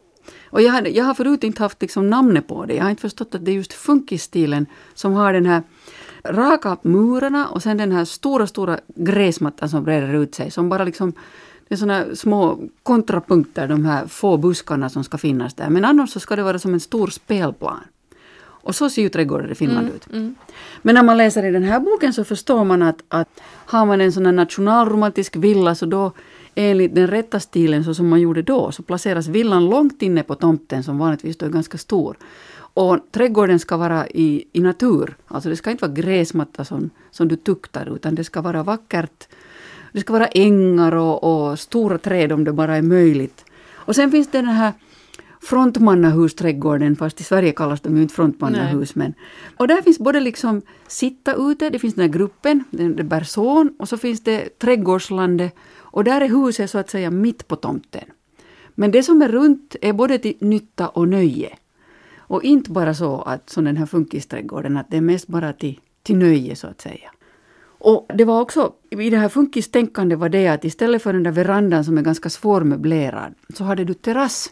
Och 0.50 0.62
jag, 0.62 0.88
jag 0.88 1.04
har 1.04 1.14
förut 1.14 1.44
inte 1.44 1.62
haft 1.62 1.82
liksom 1.82 2.10
namnet 2.10 2.48
på 2.48 2.64
det. 2.64 2.74
Jag 2.74 2.82
har 2.82 2.90
inte 2.90 3.02
förstått 3.02 3.34
att 3.34 3.44
det 3.44 3.50
är 3.50 3.54
just 3.54 3.72
funkisstilen 3.72 4.66
som 4.94 5.12
har 5.12 5.32
den 5.32 5.46
här 5.46 5.62
raka 6.24 6.76
murarna 6.82 7.48
och 7.48 7.62
sen 7.62 7.76
den 7.76 7.92
här 7.92 8.04
stora, 8.04 8.46
stora 8.46 8.80
gräsmattan 8.86 9.68
som 9.68 9.84
breder 9.84 10.14
ut 10.14 10.34
sig. 10.34 10.50
Som 10.50 10.68
bara 10.68 10.84
liksom, 10.84 11.12
det 11.70 11.74
är 11.74 11.78
såna 11.78 12.14
små 12.14 12.58
kontrapunkter, 12.82 13.68
de 13.68 13.84
här 13.84 14.06
få 14.06 14.36
buskarna 14.36 14.88
som 14.88 15.04
ska 15.04 15.18
finnas 15.18 15.54
där. 15.54 15.68
Men 15.70 15.84
annars 15.84 16.10
så 16.10 16.20
ska 16.20 16.36
det 16.36 16.42
vara 16.42 16.58
som 16.58 16.74
en 16.74 16.80
stor 16.80 17.06
spelplan. 17.06 17.80
Och 18.42 18.74
så 18.74 18.90
ser 18.90 19.02
ju 19.02 19.08
trädgårdar 19.08 19.52
i 19.52 19.54
Finland 19.54 19.86
mm, 19.86 19.96
ut. 19.96 20.06
Mm. 20.12 20.34
Men 20.82 20.94
när 20.94 21.02
man 21.02 21.16
läser 21.16 21.44
i 21.44 21.50
den 21.50 21.62
här 21.62 21.80
boken 21.80 22.12
så 22.12 22.24
förstår 22.24 22.64
man 22.64 22.82
att, 22.82 23.02
att 23.08 23.40
har 23.66 23.86
man 23.86 24.00
en 24.00 24.12
sån 24.12 24.26
här 24.26 24.32
nationalromantisk 24.32 25.36
villa 25.36 25.74
så 25.74 25.86
då 25.86 26.12
enligt 26.54 26.94
den 26.94 27.06
rätta 27.06 27.40
stilen 27.40 27.84
så 27.84 27.94
som 27.94 28.08
man 28.08 28.20
gjorde 28.20 28.42
då 28.42 28.72
så 28.72 28.82
placeras 28.82 29.26
villan 29.26 29.66
långt 29.66 30.02
inne 30.02 30.22
på 30.22 30.34
tomten 30.34 30.82
som 30.82 30.98
vanligtvis 30.98 31.36
då 31.36 31.46
är 31.46 31.50
ganska 31.50 31.78
stor. 31.78 32.16
Och 32.74 32.98
trädgården 33.10 33.58
ska 33.58 33.76
vara 33.76 34.08
i, 34.08 34.44
i 34.52 34.60
natur. 34.60 35.16
Alltså 35.26 35.48
det 35.48 35.56
ska 35.56 35.70
inte 35.70 35.84
vara 35.86 35.94
gräsmatta 35.94 36.64
som, 36.64 36.90
som 37.10 37.28
du 37.28 37.36
tuktar 37.36 37.94
utan 37.94 38.14
det 38.14 38.24
ska 38.24 38.40
vara 38.40 38.62
vackert. 38.62 39.28
Det 39.92 40.00
ska 40.00 40.12
vara 40.12 40.26
ängar 40.26 40.96
och, 40.96 41.24
och 41.24 41.58
stora 41.58 41.98
träd 41.98 42.32
om 42.32 42.44
det 42.44 42.52
bara 42.52 42.76
är 42.76 42.82
möjligt. 42.82 43.44
Och 43.72 43.96
sen 43.96 44.10
finns 44.10 44.28
det 44.28 44.38
den 44.38 44.46
här 44.46 44.72
frontmannahusträdgården, 45.40 46.96
fast 46.96 47.20
i 47.20 47.24
Sverige 47.24 47.52
kallas 47.52 47.80
de 47.80 47.96
ju 47.96 48.02
inte 48.02 48.14
frontmannahus. 48.14 48.94
Men, 48.94 49.14
och 49.56 49.68
där 49.68 49.82
finns 49.82 49.98
både 49.98 50.20
liksom 50.20 50.62
sitta 50.86 51.34
ute, 51.34 51.70
det 51.70 51.78
finns 51.78 51.94
den 51.94 52.02
här 52.02 52.12
gruppen, 52.12 52.64
det 52.70 53.04
bär 53.04 53.24
son, 53.24 53.74
och 53.78 53.88
så 53.88 53.96
finns 53.96 54.20
det 54.20 54.58
trädgårdslandet 54.58 55.54
och 55.92 56.04
där 56.04 56.20
är 56.20 56.28
huset 56.28 56.70
så 56.70 56.78
att 56.78 56.90
säga 56.90 57.10
mitt 57.10 57.48
på 57.48 57.56
tomten. 57.56 58.04
Men 58.74 58.90
det 58.90 59.02
som 59.02 59.22
är 59.22 59.28
runt 59.28 59.76
är 59.80 59.92
både 59.92 60.18
till 60.18 60.36
nytta 60.40 60.88
och 60.88 61.08
nöje. 61.08 61.56
Och 62.18 62.44
inte 62.44 62.70
bara 62.70 62.94
så 62.94 63.22
att 63.22 63.50
som 63.50 63.64
den 63.64 63.76
här 63.76 63.86
funkisträdgården, 63.86 64.76
att 64.76 64.90
det 64.90 64.96
är 64.96 65.00
mest 65.00 65.26
bara 65.26 65.52
till, 65.52 65.80
till 66.02 66.16
nöje 66.16 66.56
så 66.56 66.66
att 66.66 66.80
säga. 66.80 67.10
Och 67.80 68.10
det 68.14 68.24
var 68.24 68.40
också, 68.40 68.72
i 68.90 69.10
det 69.10 69.16
här 69.16 69.28
funkistänkandet 69.28 70.18
var 70.18 70.28
det 70.28 70.48
att 70.48 70.64
istället 70.64 71.02
för 71.02 71.12
den 71.12 71.22
där 71.22 71.30
verandan 71.30 71.84
som 71.84 71.98
är 71.98 72.02
ganska 72.02 72.30
svårmöblerad, 72.30 73.34
så 73.54 73.64
hade 73.64 73.84
du 73.84 73.94
terrass. 73.94 74.50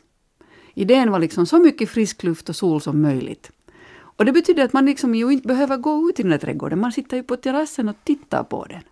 Idén 0.74 1.10
var 1.10 1.18
liksom 1.18 1.46
så 1.46 1.58
mycket 1.58 1.90
frisk 1.90 2.22
luft 2.22 2.48
och 2.48 2.56
sol 2.56 2.80
som 2.80 3.02
möjligt. 3.02 3.50
Och 3.98 4.24
det 4.24 4.32
betyder 4.32 4.64
att 4.64 4.72
man 4.72 4.86
liksom 4.86 5.14
ju 5.14 5.30
inte 5.32 5.48
behöver 5.48 5.76
gå 5.76 6.08
ut 6.08 6.20
i 6.20 6.22
den 6.22 6.30
där 6.30 6.38
trädgården, 6.38 6.80
man 6.80 6.92
sitter 6.92 7.16
ju 7.16 7.22
på 7.22 7.36
terrassen 7.36 7.88
och 7.88 7.96
tittar 8.04 8.44
på 8.44 8.64
den. 8.64 8.82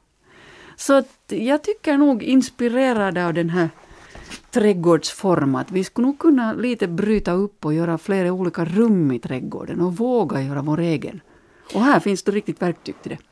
Så 0.76 0.94
att 0.94 1.22
jag 1.26 1.62
tycker 1.64 1.96
nog 1.96 2.22
inspirerad 2.22 3.18
av 3.18 3.34
den 3.34 3.50
här 3.50 3.70
trädgårdsform 4.50 5.54
att 5.54 5.70
vi 5.70 5.84
skulle 5.84 6.06
nog 6.06 6.18
kunna 6.18 6.52
lite 6.52 6.88
bryta 6.88 7.32
upp 7.32 7.64
och 7.64 7.74
göra 7.74 7.98
flera 7.98 8.32
olika 8.32 8.64
rum 8.64 9.12
i 9.12 9.18
trädgården 9.18 9.80
och 9.80 9.96
våga 9.96 10.42
göra 10.42 10.62
vår 10.62 10.80
egen. 10.80 11.20
Och 11.74 11.80
här 11.80 12.00
finns 12.00 12.22
det 12.22 12.32
riktigt 12.32 12.62
verktyg 12.62 12.94
till 13.02 13.10
det. 13.10 13.25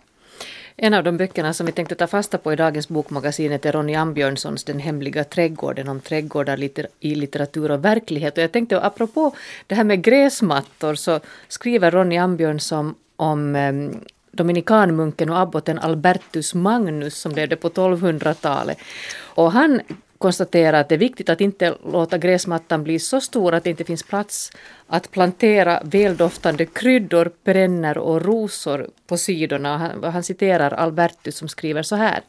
En 0.76 0.94
av 0.94 1.04
de 1.04 1.16
böckerna 1.16 1.52
som 1.52 1.66
vi 1.66 1.72
tänkte 1.72 1.94
ta 1.94 2.06
fasta 2.06 2.38
på 2.38 2.52
i 2.52 2.56
dagens 2.56 2.88
bokmagasinet 2.88 3.66
är 3.66 3.72
Ronny 3.72 3.94
Ambjörnssons 3.94 4.64
Den 4.64 4.78
hemliga 4.78 5.24
trädgården 5.24 5.88
om 5.88 6.00
trädgårdar 6.00 6.58
i 7.00 7.14
litteratur 7.14 7.70
och 7.70 7.84
verklighet. 7.84 8.36
Och 8.36 8.42
jag 8.42 8.52
tänkte 8.52 8.80
apropå 8.80 9.34
det 9.66 9.74
här 9.74 9.84
med 9.84 10.02
gräsmattor 10.02 10.94
så 10.94 11.20
skriver 11.48 11.90
Ronny 11.90 12.16
Ambjörnsson 12.16 12.94
om 13.16 13.56
um, 13.56 14.00
dominikanmunken 14.30 15.30
och 15.30 15.38
abboten 15.38 15.78
Albertus 15.78 16.54
Magnus 16.54 17.18
som 17.18 17.32
levde 17.32 17.56
på 17.56 17.68
1200-talet. 17.68 18.78
Och 19.20 19.52
han 19.52 19.80
konstaterar 20.24 20.80
att 20.80 20.88
det 20.88 20.94
är 20.94 20.98
viktigt 20.98 21.28
att 21.28 21.40
inte 21.40 21.74
låta 21.92 22.18
gräsmattan 22.18 22.84
bli 22.84 22.98
så 22.98 23.20
stor 23.20 23.54
att 23.54 23.64
det 23.64 23.70
inte 23.70 23.84
finns 23.84 24.02
plats 24.02 24.52
att 24.86 25.10
plantera 25.10 25.82
väldoftande 25.84 26.66
kryddor, 26.66 27.30
perenner 27.44 27.98
och 27.98 28.22
rosor 28.22 28.88
på 29.06 29.16
sidorna. 29.16 29.76
Han, 29.78 30.04
han 30.12 30.22
citerar 30.22 30.70
Albertus 30.70 31.36
som 31.36 31.48
skriver 31.48 31.82
så 31.82 31.96
här. 31.96 32.20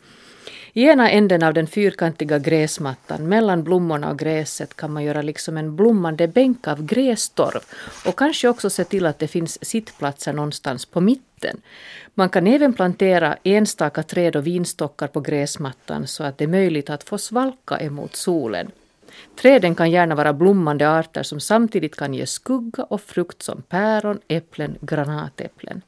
I 0.74 0.84
ena 0.84 1.10
änden 1.10 1.44
av 1.44 1.54
den 1.54 1.68
fyrkantiga 1.68 2.40
gräsmattan, 2.40 3.30
mellan 3.30 3.64
blommorna 3.64 4.10
och 4.10 4.20
gräset, 4.20 4.75
kan 4.75 4.94
man 4.94 5.04
göra 5.04 5.22
liksom 5.22 5.58
en 5.58 5.75
blommande 5.75 6.28
bänk 6.28 6.68
av 6.68 6.86
grästorv 6.86 7.62
och 8.06 8.20
kanske 8.20 8.48
också 8.48 8.70
se 8.70 8.84
till 8.84 9.06
att 9.06 9.20
det 9.20 9.28
finns 9.28 9.66
sittplatser 9.66 10.34
någonstans 10.34 10.86
på 10.86 11.02
mitten. 11.02 11.35
Man 12.14 12.30
kan 12.30 12.48
även 12.48 12.74
plantera 12.74 13.38
enstaka 13.44 14.04
träd 14.04 14.36
och 14.36 14.48
vinstockar 14.48 15.08
på 15.08 15.22
gräsmattan 15.22 16.08
så 16.08 16.24
att 16.24 16.38
det 16.38 16.44
är 16.44 16.48
möjligt 16.48 16.90
att 16.90 17.04
få 17.04 17.18
svalka 17.18 17.80
emot 17.80 18.16
solen. 18.16 18.72
Träden 19.42 19.75
kan 19.75 19.92
gärna 19.92 20.16
vara 20.16 20.34
blommande 20.34 20.90
arter 20.90 21.24
som 21.24 21.40
samtidigt 21.40 21.96
kan 21.96 22.14
ge 22.14 22.25
skugga 22.25 22.84
och 22.84 23.02
frukt 23.02 23.42
som 23.42 23.62
päron, 23.62 24.20
äpplen, 24.28 24.78
granatäpplen. 24.82 25.82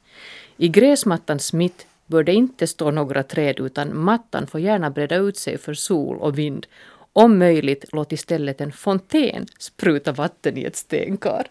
I 0.57 0.67
gräsmattans 0.67 1.53
mitt 1.53 1.87
bör 2.05 2.23
det 2.23 2.33
inte 2.33 2.67
stå 2.67 2.91
några 2.91 3.23
träd 3.23 3.59
utan 3.59 3.97
mattan 3.97 4.47
får 4.47 4.59
gärna 4.59 4.89
breda 4.89 5.15
ut 5.15 5.37
sig 5.37 5.57
för 5.57 5.73
sol 5.73 6.17
och 6.17 6.37
vind. 6.37 6.67
Om 7.13 7.37
möjligt 7.37 7.85
låt 7.91 8.11
istället 8.11 8.61
en 8.61 8.71
fontän 8.71 9.45
spruta 9.59 10.11
vatten 10.11 10.57
i 10.57 10.63
ett 10.63 10.75
stenkar. 10.75 11.47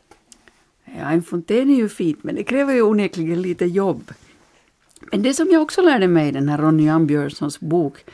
Ja, 0.95 1.11
en 1.11 1.23
fontän 1.23 1.71
är 1.71 1.77
ju 1.77 1.89
fint 1.89 2.25
men 2.25 2.35
det 2.35 2.45
kräver 2.45 2.75
ju 2.75 2.83
onekligen 2.83 3.43
lite 3.43 3.65
jobb. 3.65 4.13
Men 5.13 5.23
det 5.23 5.35
som 5.35 5.49
jag 5.51 5.63
också 5.63 5.83
lärde 5.83 6.09
mig 6.09 6.29
i 6.29 6.33
den 6.33 6.49
här 6.49 6.59
Ronny 6.59 6.89
Ambjörnssons 6.89 7.61
bok 7.61 8.05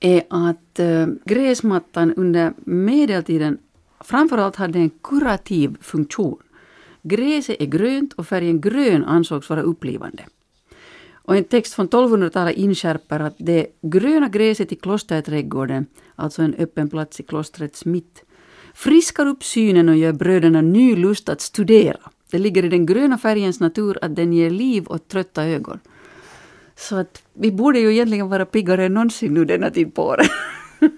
är 0.00 0.22
att 0.30 0.78
eh, 0.78 1.06
gräsmattan 1.24 2.14
under 2.14 2.52
medeltiden 2.64 3.58
framförallt 4.00 4.56
hade 4.56 4.78
en 4.78 4.90
kurativ 4.90 5.76
funktion. 5.80 6.38
Gräset 7.02 7.56
är 7.60 7.66
grönt 7.66 8.12
och 8.12 8.26
färgen 8.26 8.60
grön 8.60 9.04
ansågs 9.04 9.50
vara 9.50 9.62
upplivande. 9.62 10.24
Och 11.12 11.36
en 11.36 11.44
text 11.44 11.74
från 11.74 11.88
1200-talet 11.88 12.56
inskärper 12.56 13.20
att 13.20 13.34
det 13.38 13.66
gröna 13.82 14.28
gräset 14.28 14.72
i 14.72 14.76
klosterträdgården, 14.76 15.86
alltså 16.14 16.42
en 16.42 16.54
öppen 16.54 16.90
plats 16.90 17.20
i 17.20 17.22
klostrets 17.22 17.84
mitt, 17.84 18.24
friskar 18.78 19.26
upp 19.26 19.44
synen 19.44 19.88
och 19.88 19.96
gör 19.96 20.12
bröderna 20.12 20.60
ny 20.60 20.96
lust 20.96 21.28
att 21.28 21.40
studera. 21.40 21.98
Det 22.30 22.38
ligger 22.38 22.64
i 22.64 22.68
den 22.68 22.86
gröna 22.86 23.18
färgens 23.18 23.60
natur 23.60 23.98
att 24.02 24.16
den 24.16 24.32
ger 24.32 24.50
liv 24.50 24.84
åt 24.88 25.08
trötta 25.08 25.44
ögon. 25.44 25.80
Så 26.76 26.96
att 26.96 27.22
vi 27.32 27.52
borde 27.52 27.78
ju 27.78 27.92
egentligen 27.92 28.28
vara 28.28 28.46
piggare 28.46 28.84
än 28.86 28.94
någonsin 28.94 29.34
nu 29.34 29.44
denna 29.44 29.70
tid 29.70 29.94
på 29.94 30.04
året. 30.04 30.30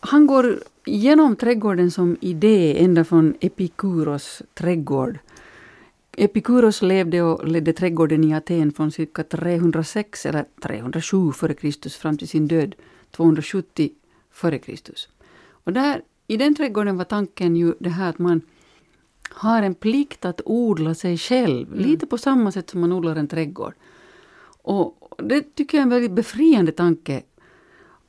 Han 0.00 0.26
går 0.26 0.58
genom 0.84 1.36
trädgården 1.36 1.90
som 1.90 2.16
idé 2.20 2.84
ända 2.84 3.04
från 3.04 3.34
Epikuros 3.40 4.42
trädgård 4.54 5.18
Epikuros 6.16 6.82
levde 6.82 7.22
och 7.22 7.48
ledde 7.48 7.72
trädgården 7.72 8.24
i 8.24 8.34
Aten 8.34 8.72
från 8.72 8.92
cirka 8.92 9.24
306 9.24 10.26
eller 10.26 10.44
307 10.62 11.30
f.Kr. 11.30 11.88
fram 11.88 12.18
till 12.18 12.28
sin 12.28 12.48
död 12.48 12.74
270 13.10 13.90
f.Kr. 14.32 14.72
Och 15.50 15.72
där, 15.72 16.02
i 16.26 16.36
den 16.36 16.54
trädgården 16.54 16.96
var 16.96 17.04
tanken 17.04 17.56
ju 17.56 17.74
det 17.80 17.90
här 17.90 18.10
att 18.10 18.18
man 18.18 18.40
har 19.30 19.62
en 19.62 19.74
plikt 19.74 20.24
att 20.24 20.40
odla 20.44 20.94
sig 20.94 21.18
själv, 21.18 21.68
mm. 21.68 21.78
lite 21.78 22.06
på 22.06 22.18
samma 22.18 22.52
sätt 22.52 22.70
som 22.70 22.80
man 22.80 22.92
odlar 22.92 23.16
en 23.16 23.28
trädgård. 23.28 23.74
Och 24.62 25.14
det 25.18 25.54
tycker 25.54 25.78
jag 25.78 25.82
är 25.82 25.86
en 25.86 25.90
väldigt 25.90 26.12
befriande 26.12 26.72
tanke, 26.72 27.22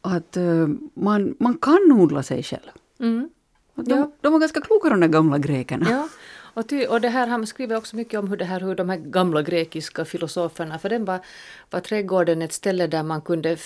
att 0.02 0.38
uh, 0.38 0.68
man, 0.94 1.36
man 1.40 1.58
kan 1.58 1.92
odla 1.92 2.24
sig 2.24 2.44
själv. 2.44 2.70
Mm. 3.00 3.30
De, 3.76 3.98
ja. 3.98 4.12
de 4.22 4.34
var 4.34 4.40
ganska 4.40 4.62
kloka 4.62 4.90
de 4.90 5.00
där 5.00 5.08
gamla 5.08 5.38
grekerna. 5.38 5.88
Ja. 5.90 6.10
Och, 6.54 6.70
ty, 6.70 6.86
och 6.88 7.02
det 7.02 7.10
här, 7.10 7.28
han 7.28 7.48
skriver 7.48 7.76
också 7.76 7.96
mycket 7.96 8.20
om 8.20 8.30
hur, 8.30 8.38
det 8.38 8.46
här, 8.46 8.60
hur 8.60 8.76
de 8.76 8.90
här 8.90 8.98
gamla 8.98 9.42
grekiska 9.42 10.06
filosoferna, 10.06 10.80
för 10.80 10.90
den 10.90 11.06
var, 11.06 11.20
var 11.70 11.80
trädgården 11.80 12.42
ett 12.42 12.54
ställe 12.54 12.88
där 12.88 13.04
man 13.04 13.22
kunde 13.22 13.58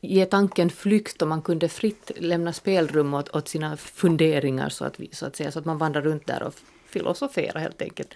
ge 0.00 0.24
tanken 0.26 0.70
flykt 0.70 1.22
och 1.22 1.28
man 1.28 1.42
kunde 1.42 1.68
fritt 1.68 2.10
lämna 2.16 2.52
spelrum 2.52 3.14
åt, 3.14 3.28
åt 3.28 3.48
sina 3.48 3.76
funderingar 3.76 4.68
så 4.68 4.84
att, 4.84 5.00
så 5.12 5.26
att 5.26 5.36
säga, 5.36 5.52
så 5.52 5.58
att 5.58 5.64
man 5.64 5.78
vandrar 5.78 6.02
runt 6.02 6.26
där 6.26 6.42
och 6.42 6.54
filosoferar 6.86 7.60
helt 7.60 7.82
enkelt. 7.82 8.14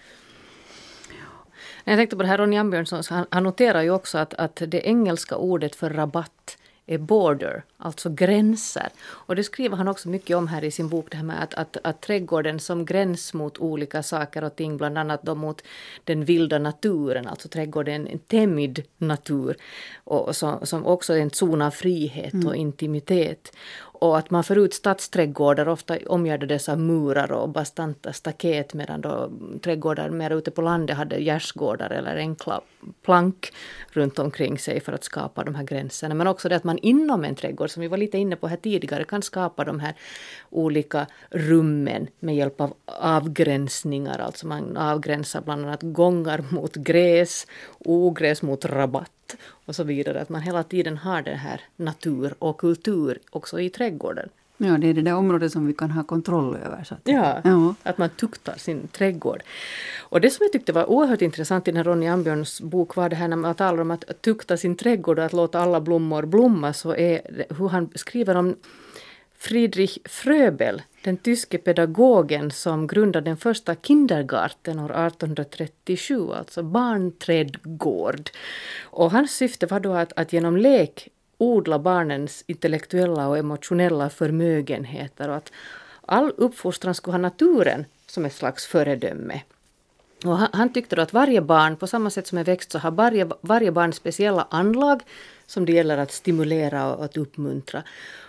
Jag 1.84 1.98
tänkte 1.98 2.16
på 2.16 2.22
det 2.22 2.28
här, 2.28 2.38
Ronny 2.38 2.56
Ambjörnsson, 2.56 3.02
han, 3.10 3.26
han 3.30 3.42
noterar 3.42 3.82
ju 3.82 3.90
också 3.90 4.18
att, 4.18 4.34
att 4.34 4.62
det 4.66 4.86
engelska 4.86 5.36
ordet 5.36 5.76
för 5.76 5.90
rabatt 5.90 6.58
Eh, 6.86 7.00
border, 7.00 7.64
alltså 7.76 8.10
gränser. 8.10 8.88
Och 9.04 9.36
det 9.36 9.44
skriver 9.44 9.76
han 9.76 9.88
också 9.88 10.08
mycket 10.08 10.36
om 10.36 10.48
här 10.48 10.64
i 10.64 10.70
sin 10.70 10.88
bok, 10.88 11.06
det 11.10 11.16
här 11.16 11.24
med 11.24 11.42
att, 11.42 11.54
att, 11.54 11.76
att 11.84 12.00
trädgården 12.00 12.60
som 12.60 12.84
gräns 12.84 13.34
mot 13.34 13.58
olika 13.58 14.02
saker 14.02 14.44
och 14.44 14.56
ting, 14.56 14.76
bland 14.76 14.98
annat 14.98 15.22
då 15.22 15.34
mot 15.34 15.62
den 16.04 16.24
vilda 16.24 16.58
naturen, 16.58 17.26
alltså 17.26 17.48
trädgården 17.48 18.06
en 18.06 18.18
tämjd 18.18 18.82
natur, 18.98 19.56
och 20.04 20.36
som, 20.36 20.66
som 20.66 20.86
också 20.86 21.14
är 21.14 21.20
en 21.20 21.30
zon 21.30 21.62
av 21.62 21.70
frihet 21.70 22.34
och 22.46 22.56
intimitet. 22.56 23.52
Och 24.02 24.18
att 24.18 24.30
man 24.30 24.44
förut 24.44 24.74
stadsträdgårdar 24.74 25.68
ofta 25.68 25.98
omgärdades 26.06 26.68
av 26.68 26.80
murar 26.80 27.32
och 27.32 27.48
bastanta 27.48 28.12
staket 28.12 28.74
medan 28.74 29.00
då 29.00 29.30
trädgårdar 29.62 30.10
mer 30.10 30.30
ute 30.30 30.50
på 30.50 30.62
landet 30.62 30.96
hade 30.96 31.20
gärdsgårdar 31.20 31.90
eller 31.90 32.16
enkla 32.16 32.60
plank 33.02 33.52
runt 33.90 34.18
omkring 34.18 34.58
sig 34.58 34.80
för 34.80 34.92
att 34.92 35.04
skapa 35.04 35.44
de 35.44 35.54
här 35.54 35.64
gränserna. 35.64 36.14
Men 36.14 36.26
också 36.26 36.48
det 36.48 36.56
att 36.56 36.64
man 36.64 36.78
inom 36.78 37.24
en 37.24 37.34
trädgård, 37.34 37.70
som 37.70 37.80
vi 37.80 37.88
var 37.88 37.96
lite 37.96 38.18
inne 38.18 38.36
på 38.36 38.46
här 38.46 38.56
tidigare, 38.56 39.04
kan 39.04 39.22
skapa 39.22 39.64
de 39.64 39.80
här 39.80 39.94
olika 40.50 41.06
rummen 41.30 42.06
med 42.20 42.36
hjälp 42.36 42.60
av 42.60 42.74
avgränsningar. 42.86 44.18
Alltså 44.18 44.46
man 44.46 44.76
avgränsar 44.76 45.40
bland 45.40 45.64
annat 45.64 45.82
gångar 45.82 46.44
mot 46.50 46.74
gräs, 46.74 47.46
ogräs 47.78 48.42
mot 48.42 48.64
rabatt 48.64 49.21
och 49.66 49.76
så 49.76 49.84
vidare. 49.84 50.20
Att 50.20 50.28
man 50.28 50.42
hela 50.42 50.62
tiden 50.62 50.98
har 50.98 51.22
det 51.22 51.34
här 51.34 51.60
natur 51.76 52.34
och 52.38 52.58
kultur 52.58 53.18
också 53.30 53.60
i 53.60 53.70
trädgården. 53.70 54.28
Ja, 54.56 54.78
det 54.78 54.86
är 54.86 54.94
det 54.94 55.02
där 55.02 55.14
området 55.14 55.52
som 55.52 55.66
vi 55.66 55.72
kan 55.74 55.90
ha 55.90 56.02
kontroll 56.04 56.56
över. 56.56 56.84
Så 56.84 56.94
att, 56.94 57.00
Ja, 57.04 57.40
ja. 57.44 57.74
att 57.82 57.98
man 57.98 58.08
tuktar 58.08 58.54
sin 58.56 58.88
trädgård. 58.88 59.42
Och 60.00 60.20
det 60.20 60.30
som 60.30 60.44
jag 60.44 60.52
tyckte 60.52 60.72
var 60.72 60.90
oerhört 60.90 61.22
intressant 61.22 61.68
i 61.68 61.70
den 61.70 61.76
här 61.76 61.84
Ronny 61.84 62.06
Ambjörns 62.06 62.60
bok 62.60 62.96
var 62.96 63.08
det 63.08 63.16
här 63.16 63.28
när 63.28 63.36
man 63.36 63.54
talar 63.54 63.80
om 63.80 63.90
att 63.90 64.22
tukta 64.22 64.56
sin 64.56 64.76
trädgård 64.76 65.18
och 65.18 65.24
att 65.24 65.32
låta 65.32 65.60
alla 65.60 65.80
blommor 65.80 66.22
blomma 66.26 66.72
så 66.72 66.94
är 66.94 67.20
det, 67.30 67.44
hur 67.58 67.68
han 67.68 67.88
skriver 67.94 68.34
om 68.34 68.56
Friedrich 69.42 69.98
Fröbel, 70.04 70.82
den 71.04 71.16
tyske 71.16 71.58
pedagogen 71.58 72.50
som 72.50 72.86
grundade 72.86 73.30
den 73.30 73.36
första 73.36 73.74
kindergarten 73.74 74.78
år 74.78 75.06
1837, 75.06 76.32
alltså 76.32 76.62
barnträdgård. 76.62 78.30
Och 78.82 79.10
hans 79.10 79.32
syfte 79.36 79.66
var 79.66 79.80
då 79.80 79.92
att, 79.92 80.12
att 80.16 80.32
genom 80.32 80.56
lek 80.56 81.08
odla 81.38 81.78
barnens 81.78 82.44
intellektuella 82.46 83.28
och 83.28 83.38
emotionella 83.38 84.10
förmögenheter 84.10 85.28
och 85.28 85.36
att 85.36 85.52
all 86.06 86.32
uppfostran 86.36 86.94
skulle 86.94 87.14
ha 87.14 87.18
naturen 87.18 87.84
som 88.06 88.24
ett 88.24 88.34
slags 88.34 88.66
föredöme. 88.66 89.42
Och 90.24 90.38
han, 90.38 90.48
han 90.52 90.72
tyckte 90.72 90.96
då 90.96 91.02
att 91.02 91.12
varje 91.12 91.40
barn, 91.40 91.76
på 91.76 91.86
samma 91.86 92.10
sätt 92.10 92.26
som 92.26 92.38
en 92.38 92.44
växt, 92.44 92.72
så 92.72 92.78
har 92.78 92.90
varje, 92.90 93.28
varje 93.40 93.72
barn 93.72 93.92
speciella 93.92 94.46
anlag 94.50 95.02
som 95.46 95.66
det 95.66 95.72
gäller 95.72 95.98
att 95.98 96.12
stimulera 96.12 96.94
och 96.94 97.04
att 97.04 97.16
uppmuntra. 97.16 97.82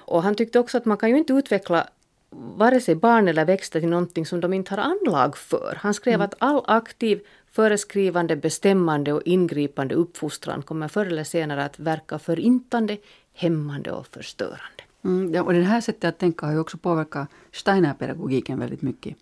Och 0.05 0.24
han 0.24 0.36
tyckte 0.36 0.60
också 0.60 0.77
att 0.77 0.86
man 0.86 0.98
kan 0.98 1.10
ju 1.10 1.17
inte 1.17 1.33
utveckla 1.33 1.88
vare 2.36 2.79
sig 2.79 2.95
barn 2.95 3.27
eller 3.27 3.45
växter 3.45 3.79
till 3.79 3.89
någonting 3.89 4.25
som 4.25 4.41
de 4.41 4.53
inte 4.53 4.75
har 4.75 4.77
anlag 4.77 5.38
för. 5.38 5.77
Han 5.81 5.93
skrev 5.93 6.22
att 6.22 6.36
all 6.39 6.63
aktiv, 6.67 7.19
föreskrivande, 7.51 8.36
bestämmande 8.36 9.13
och 9.13 9.22
ingripande 9.25 9.95
uppfostran 9.95 10.62
kommer 10.62 10.88
förr 10.88 11.05
eller 11.05 11.24
senare 11.24 11.65
att 11.65 11.79
verka 11.79 12.19
förintande, 12.19 12.98
hämmande 13.33 13.91
och 13.91 14.07
förstörande. 14.07 14.83
Mm, 15.03 15.33
ja, 15.33 15.43
och 15.43 15.53
det 15.53 15.62
här 15.62 15.81
sättet 15.81 16.03
att 16.03 16.17
tänka 16.17 16.45
har 16.45 16.53
ju 16.53 16.60
också 16.60 16.77
påverkat 16.77 17.27
Steiner-pedagogiken 17.51 18.60
väldigt 18.60 18.81
mycket. 18.81 19.17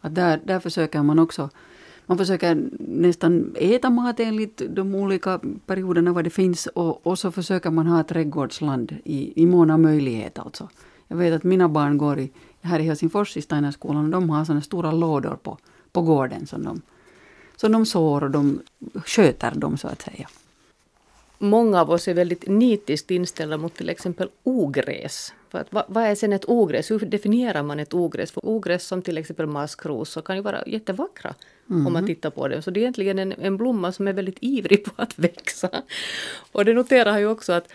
Att 0.00 0.14
där, 0.14 0.40
där 0.44 0.60
försöker 0.60 1.02
man 1.02 1.18
också 1.18 1.50
man 2.06 2.18
försöker 2.18 2.68
nästan 2.78 3.54
äta 3.58 3.90
mat 3.90 4.20
enligt 4.20 4.62
de 4.68 4.94
olika 4.94 5.40
perioderna 5.66 6.12
vad 6.12 6.24
det 6.24 6.30
finns 6.30 6.66
och, 6.66 7.06
och 7.06 7.18
så 7.18 7.32
försöker 7.32 7.70
man 7.70 7.86
ha 7.86 8.04
trädgårdsland 8.04 8.96
i, 9.04 9.42
i 9.42 9.46
mån 9.46 9.70
av 9.70 9.80
möjlighet 9.80 10.38
alltså. 10.38 10.68
Jag 11.08 11.16
vet 11.16 11.34
att 11.34 11.44
mina 11.44 11.68
barn 11.68 11.98
går 11.98 12.18
i, 12.18 12.30
här 12.62 12.78
i 12.78 12.82
Helsingfors 12.82 13.36
i 13.36 13.42
Steinerskolan 13.42 14.04
och 14.04 14.10
de 14.10 14.30
har 14.30 14.44
sådana 14.44 14.60
stora 14.60 14.90
lådor 14.90 15.38
på, 15.42 15.58
på 15.92 16.02
gården 16.02 16.46
som 16.46 16.64
de, 16.64 16.82
som 17.56 17.72
de 17.72 17.86
sår 17.86 18.24
och 18.24 18.30
de 18.30 18.60
sköter 19.04 19.54
dem 19.54 19.78
så 19.78 19.88
att 19.88 20.02
säga. 20.02 20.28
Många 21.38 21.80
av 21.80 21.90
oss 21.90 22.08
är 22.08 22.14
väldigt 22.14 22.48
nitiskt 22.48 23.10
inställda 23.10 23.56
mot 23.56 23.74
till 23.74 23.88
exempel 23.88 24.28
ogräs. 24.42 25.32
För 25.48 25.58
att, 25.58 25.72
vad, 25.72 25.84
vad 25.88 26.04
är 26.04 26.14
sen 26.14 26.32
ett 26.32 26.48
ogräs? 26.48 26.90
Hur 26.90 26.98
definierar 26.98 27.62
man 27.62 27.80
ett 27.80 27.94
ogräs? 27.94 28.32
För 28.32 28.46
ogräs 28.48 28.86
som 28.86 29.02
till 29.02 29.18
exempel 29.18 29.46
maskros 29.46 30.10
så 30.10 30.22
kan 30.22 30.36
ju 30.36 30.42
vara 30.42 30.62
jättevackra 30.66 31.34
om 31.68 31.92
man 31.92 32.06
tittar 32.06 32.30
på 32.30 32.48
dem. 32.48 32.62
Så 32.62 32.70
det 32.70 32.80
är 32.80 32.82
egentligen 32.82 33.18
en, 33.18 33.32
en 33.32 33.56
blomma 33.56 33.92
som 33.92 34.08
är 34.08 34.12
väldigt 34.12 34.38
ivrig 34.40 34.84
på 34.84 34.90
att 34.96 35.18
växa. 35.18 35.70
Och 36.52 36.64
det 36.64 36.72
noterar 36.72 37.10
han 37.10 37.20
ju 37.20 37.26
också 37.26 37.52
att 37.52 37.72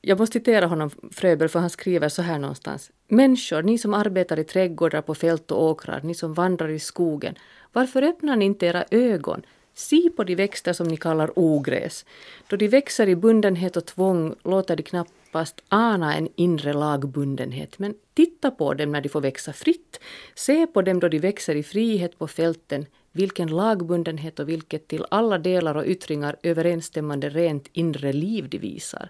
jag 0.00 0.18
måste 0.18 0.38
citera 0.38 0.66
honom, 0.66 0.90
Fröbel, 1.10 1.48
för 1.48 1.60
han 1.60 1.70
skriver 1.70 2.08
så 2.08 2.22
här 2.22 2.38
någonstans. 2.38 2.90
Människor, 3.08 3.62
ni 3.62 3.78
som 3.78 3.94
arbetar 3.94 4.38
i 4.38 4.44
trädgårdar, 4.44 5.02
på 5.02 5.14
fält 5.14 5.50
och 5.50 5.64
åkrar, 5.64 6.00
ni 6.02 6.14
som 6.14 6.34
vandrar 6.34 6.68
i 6.68 6.78
skogen. 6.78 7.34
Varför 7.72 8.02
öppnar 8.02 8.36
ni 8.36 8.44
inte 8.44 8.66
era 8.66 8.84
ögon? 8.90 9.42
Se 9.74 10.10
på 10.10 10.24
de 10.24 10.34
växter 10.34 10.72
som 10.72 10.88
ni 10.88 10.96
kallar 10.96 11.38
ogräs. 11.38 12.04
Då 12.48 12.56
de 12.56 12.68
växer 12.68 13.08
i 13.08 13.16
bundenhet 13.16 13.76
och 13.76 13.86
tvång 13.86 14.34
låter 14.42 14.76
de 14.76 14.82
knappast 14.82 15.62
ana 15.68 16.14
en 16.16 16.28
inre 16.36 16.72
lagbundenhet. 16.72 17.78
Men 17.78 17.94
titta 18.14 18.50
på 18.50 18.74
dem 18.74 18.92
när 18.92 19.00
de 19.00 19.08
får 19.08 19.20
växa 19.20 19.52
fritt. 19.52 20.00
Se 20.34 20.66
på 20.66 20.82
dem 20.82 21.00
då 21.00 21.08
de 21.08 21.18
växer 21.18 21.54
i 21.54 21.62
frihet 21.62 22.18
på 22.18 22.28
fälten. 22.28 22.86
Vilken 23.16 23.48
lagbundenhet 23.48 24.38
och 24.38 24.48
vilket 24.48 24.88
till 24.88 25.04
alla 25.10 25.38
delar 25.38 25.74
och 25.74 25.86
yttringar 25.86 26.36
överensstämmande 26.42 27.28
rent 27.28 27.68
inre 27.72 28.12
liv 28.12 28.48
de 28.48 28.58
visar. 28.58 29.08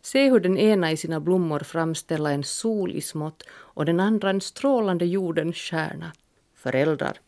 Se 0.00 0.30
hur 0.30 0.40
den 0.40 0.58
ena 0.58 0.92
i 0.92 0.96
sina 0.96 1.20
blommor 1.20 1.58
framställer 1.58 2.30
en 2.30 2.44
sol 2.44 2.92
i 2.92 3.00
smått 3.00 3.42
och 3.50 3.84
den 3.84 4.00
andra 4.00 4.30
en 4.30 4.40
strålande 4.40 5.06
jordens 5.06 5.56
stjärna. 5.56 6.12
Föräldrar, 6.54 7.20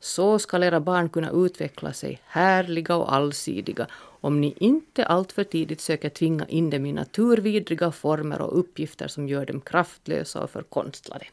så 0.00 0.38
skall 0.38 0.62
era 0.62 0.80
barn 0.80 1.08
kunna 1.08 1.30
utveckla 1.30 1.92
sig 1.92 2.20
härliga 2.24 2.96
och 2.96 3.14
allsidiga 3.14 3.86
om 4.20 4.40
ni 4.40 4.54
inte 4.58 5.06
alltför 5.06 5.44
tidigt 5.44 5.80
söker 5.80 6.08
tvinga 6.08 6.46
in 6.46 6.70
dem 6.70 6.86
i 6.86 6.92
naturvidriga 6.92 7.92
former 7.92 8.40
och 8.40 8.58
uppgifter 8.58 9.08
som 9.08 9.28
gör 9.28 9.46
dem 9.46 9.60
kraftlösa 9.60 10.42
och 10.42 10.50
förkonstlade. 10.50 11.26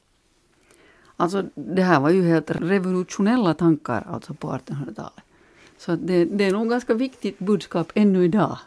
Alltså 1.24 1.44
det 1.56 1.82
här 1.82 2.00
var 2.00 2.10
ju 2.10 2.24
helt 2.28 2.52
revolutionella 2.52 3.54
tankar 3.54 4.08
alltså 4.10 4.34
på 4.34 4.48
1800-talet. 4.48 5.24
Så 5.78 5.96
det, 5.96 6.26
det 6.26 6.44
är 6.44 6.52
nog 6.52 6.70
ganska 6.70 6.94
viktigt 6.94 7.40
budskap 7.40 7.92
ännu 7.96 8.26
idag. 8.26 8.58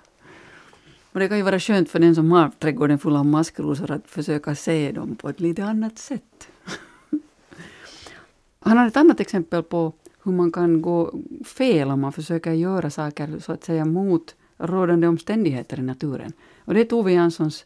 Och 1.13 1.21
det 1.21 1.29
kan 1.29 1.37
ju 1.37 1.43
vara 1.43 1.61
skönt 1.61 1.91
för 1.91 1.99
den 1.99 2.15
som 2.15 2.33
har 2.33 2.51
trädgården 2.59 2.99
full 2.99 3.17
av 3.17 3.27
maskrosor 3.27 3.91
att 3.91 4.07
försöka 4.07 4.55
se 4.55 4.93
dem 4.93 5.17
på 5.17 5.29
ett 5.29 5.41
lite 5.41 5.65
annat 5.65 5.99
sätt. 5.99 6.49
Han 8.61 8.79
har 8.79 8.87
ett 8.87 8.97
annat 8.97 9.21
exempel 9.21 9.63
på 9.63 9.93
hur 10.23 10.33
man 10.33 10.53
kan 10.53 10.83
gå 10.83 11.15
fel 11.45 11.91
om 11.91 12.01
man 12.01 12.13
försöker 12.13 12.53
göra 12.53 12.91
saker 12.91 13.39
så 13.39 13.53
att 13.53 13.65
säga 13.65 13.85
mot 13.85 14.35
rådande 14.59 15.07
omständigheter 15.07 15.79
i 15.79 15.83
naturen. 15.83 16.33
Och 16.65 16.75
det 16.75 16.81
är 16.81 16.85
Tove 16.85 17.13
Janssons 17.13 17.65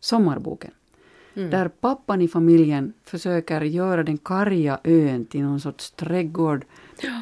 Sommarboken. 0.00 0.70
Där 1.46 1.68
pappan 1.68 2.20
i 2.22 2.28
familjen 2.28 2.92
försöker 3.04 3.60
göra 3.60 4.02
den 4.02 4.18
karga 4.18 4.80
ön 4.84 5.24
till 5.24 5.42
någon 5.42 5.60
sorts 5.60 5.90
trädgård, 5.90 6.64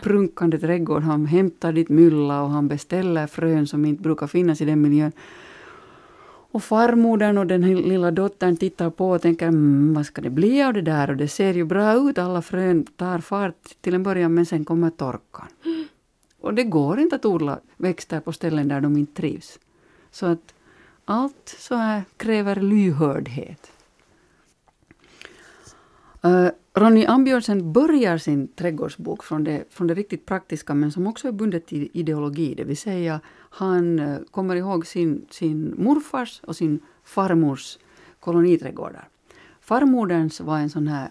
prunkande 0.03 0.59
trädgård. 0.59 1.03
Han 1.03 1.27
hämtar 1.27 1.73
dit 1.73 1.89
mylla 1.89 2.43
och 2.43 2.51
han 2.51 2.69
beställer 2.69 3.27
frön 3.27 3.67
som 3.67 3.85
inte 3.85 4.03
brukar 4.03 4.27
finnas 4.27 4.61
i 4.61 4.65
den 4.65 4.81
miljön. 4.81 5.13
Och 6.51 6.63
farmodern 6.63 7.39
och 7.39 7.47
den 7.47 7.63
lilla 7.77 8.11
dottern 8.11 8.57
tittar 8.57 8.91
på 8.91 9.11
och 9.11 9.23
tänker 9.23 9.49
mm, 9.49 9.95
vad 9.95 10.07
ska 10.07 10.23
det 10.23 10.31
bli 10.31 10.63
av 10.63 10.73
det 10.73 10.83
där? 10.83 11.11
Och 11.11 11.17
det 11.17 11.29
ser 11.29 11.55
ju 11.55 11.65
bra 11.65 11.95
ut, 11.95 12.19
alla 12.19 12.43
frön 12.43 12.85
tar 12.85 13.19
fart 13.19 13.81
till 13.81 13.95
en 13.95 14.03
början 14.03 14.35
men 14.35 14.47
sen 14.47 14.65
kommer 14.65 14.91
torkan. 14.91 15.47
Och 16.41 16.55
det 16.55 16.65
går 16.65 16.99
inte 16.99 17.17
att 17.17 17.25
odla 17.25 17.61
växter 17.77 18.21
på 18.21 18.33
ställen 18.33 18.69
där 18.69 18.81
de 18.81 18.97
inte 18.97 19.15
trivs. 19.15 19.59
Så 20.11 20.27
att 20.27 20.55
allt 21.05 21.57
så 21.59 21.75
här 21.75 22.03
kräver 22.17 22.57
lyhördhet. 22.57 23.73
Uh, 26.27 26.51
Ronny 26.75 27.07
Ambjörnsen 27.07 27.73
börjar 27.73 28.19
sin 28.19 28.49
trädgårdsbok 28.49 29.25
från 29.25 29.45
det, 29.45 29.65
från 29.71 29.87
det 29.87 29.95
riktigt 29.95 30.27
praktiska 30.27 30.75
men 30.75 30.93
som 30.93 31.07
också 31.07 31.29
är 31.29 31.33
bundet 31.33 31.67
till 31.67 31.89
ideologi. 31.93 32.55
Det 32.55 32.65
vill 32.65 32.77
säga 32.77 33.21
han 33.51 33.99
uh, 33.99 34.19
kommer 34.31 34.57
ihåg 34.57 34.87
sin, 34.87 35.27
sin 35.31 35.75
morfars 35.79 36.41
och 36.47 36.57
sin 36.57 36.81
farmors 37.05 37.79
koloniträdgårdar. 38.21 39.09
Farmoderns 39.61 40.41
var 40.41 40.59
en 40.59 40.71
sån 40.71 40.89
här 40.89 41.11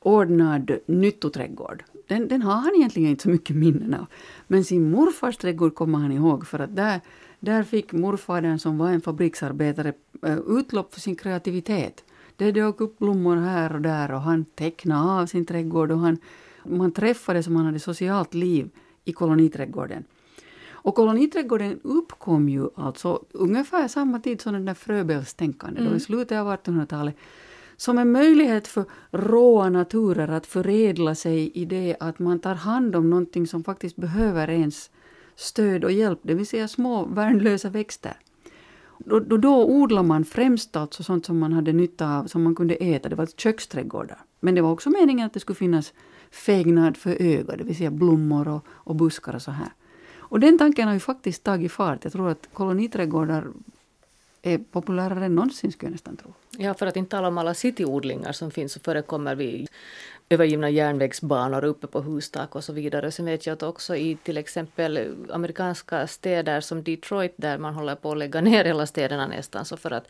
ordnad 0.00 0.78
nyttoträdgård. 0.86 1.84
Den, 2.06 2.28
den 2.28 2.42
har 2.42 2.54
han 2.54 2.74
egentligen 2.74 3.10
inte 3.10 3.22
så 3.22 3.28
mycket 3.28 3.56
minnen 3.56 3.94
av. 3.94 4.06
Men 4.46 4.64
sin 4.64 4.90
morfars 4.90 5.36
trädgård 5.36 5.74
kommer 5.74 5.98
han 5.98 6.12
ihåg 6.12 6.46
för 6.46 6.58
att 6.58 6.76
där, 6.76 7.00
där 7.40 7.62
fick 7.62 7.92
morfadern 7.92 8.58
som 8.58 8.78
var 8.78 8.90
en 8.90 9.00
fabriksarbetare 9.00 9.92
eh, 10.26 10.38
utlopp 10.48 10.94
för 10.94 11.00
sin 11.00 11.16
kreativitet. 11.16 12.04
Det 12.36 12.52
dök 12.52 12.80
upp 12.80 12.98
blommor 12.98 13.36
här 13.36 13.74
och 13.74 13.80
där 13.80 14.12
och 14.12 14.20
han 14.20 14.44
tecknade 14.44 15.22
av 15.22 15.26
sin 15.26 15.46
trädgård 15.46 15.90
och 15.90 15.98
han, 15.98 16.18
man 16.64 16.92
träffades 16.92 17.46
och 17.46 17.52
man 17.52 17.64
hade 17.64 17.80
socialt 17.80 18.34
liv 18.34 18.70
i 19.04 19.12
koloniträdgården. 19.12 20.04
Och 20.70 20.94
koloniträdgården 20.94 21.80
uppkom 21.82 22.48
ju 22.48 22.68
alltså 22.74 23.24
ungefär 23.32 23.88
samma 23.88 24.20
tid 24.20 24.40
som 24.40 24.52
den 24.52 24.64
där 24.64 24.74
fröbällstänkande, 24.74 25.80
mm. 25.80 25.92
då 25.92 25.96
i 25.96 26.00
slutet 26.00 26.38
av 26.38 26.46
1800-talet 26.46 27.16
som 27.76 27.98
en 27.98 28.12
möjlighet 28.12 28.66
för 28.66 28.84
råa 29.10 29.70
naturer 29.70 30.28
att 30.28 30.46
förädla 30.46 31.14
sig 31.14 31.50
i 31.54 31.64
det 31.64 31.96
att 32.00 32.18
man 32.18 32.38
tar 32.38 32.54
hand 32.54 32.96
om 32.96 33.10
någonting 33.10 33.46
som 33.46 33.64
faktiskt 33.64 33.96
behöver 33.96 34.50
ens 34.50 34.90
stöd 35.36 35.84
och 35.84 35.92
hjälp, 35.92 36.18
det 36.22 36.34
vill 36.34 36.46
säga 36.46 36.68
små 36.68 37.04
värnlösa 37.04 37.68
växter. 37.68 38.16
Då, 39.04 39.20
då, 39.20 39.36
då 39.36 39.64
odlade 39.64 40.08
man 40.08 40.24
främst 40.24 40.76
alltså 40.76 41.02
sånt 41.02 41.26
som 41.26 41.38
man 41.38 41.52
hade 41.52 41.72
nytta 41.72 42.18
av, 42.18 42.26
som 42.26 42.42
man 42.42 42.54
kunde 42.54 42.74
äta. 42.74 43.08
Det 43.08 43.16
var 43.16 43.26
köksträdgårdar. 43.26 44.18
Men 44.40 44.54
det 44.54 44.60
var 44.60 44.70
också 44.70 44.90
meningen 44.90 45.26
att 45.26 45.32
det 45.34 45.40
skulle 45.40 45.56
finnas 45.56 45.92
fägnad 46.30 46.96
för 46.96 47.22
ögat, 47.22 47.58
det 47.58 47.64
vill 47.64 47.76
säga 47.76 47.90
blommor 47.90 48.48
och, 48.48 48.66
och 48.68 48.96
buskar 48.96 49.34
och 49.34 49.42
så 49.42 49.50
här. 49.50 49.72
Och 50.32 50.40
den 50.40 50.58
tanken 50.58 50.86
har 50.86 50.94
ju 50.94 51.00
faktiskt 51.00 51.44
tagit 51.44 51.72
fart. 51.72 52.04
Jag 52.04 52.12
tror 52.12 52.28
att 52.28 52.48
koloniträdgårdar 52.52 53.46
är 54.42 54.58
populärare 54.58 55.24
än 55.24 55.34
någonsin, 55.34 55.72
skulle 55.72 55.86
jag 55.86 55.92
nästan 55.92 56.16
tro. 56.16 56.34
Ja, 56.58 56.74
för 56.74 56.86
att 56.86 56.96
inte 56.96 57.10
tala 57.10 57.28
om 57.28 57.38
alla 57.38 57.54
cityodlingar 57.54 58.32
som 58.32 58.50
finns 58.50 58.72
så 58.72 58.80
förekommer 58.80 59.34
vid 59.34 59.68
övergivna 60.28 60.70
järnvägsbanor 60.70 61.64
uppe 61.64 61.86
på 61.86 62.00
hustak 62.00 62.56
och 62.56 62.64
så 62.64 62.72
vidare. 62.72 63.10
Sen 63.10 63.26
vet 63.26 63.46
jag 63.46 63.52
att 63.52 63.62
också 63.62 63.96
i 63.96 64.16
till 64.22 64.36
exempel 64.36 65.14
amerikanska 65.30 66.06
städer 66.06 66.60
som 66.60 66.82
Detroit 66.82 67.34
där 67.36 67.58
man 67.58 67.74
håller 67.74 67.94
på 67.94 68.12
att 68.12 68.18
lägga 68.18 68.40
ner 68.40 68.64
hela 68.64 68.86
städerna 68.86 69.26
nästan. 69.26 69.64
Så 69.64 69.76
för 69.76 69.90
att, 69.90 70.08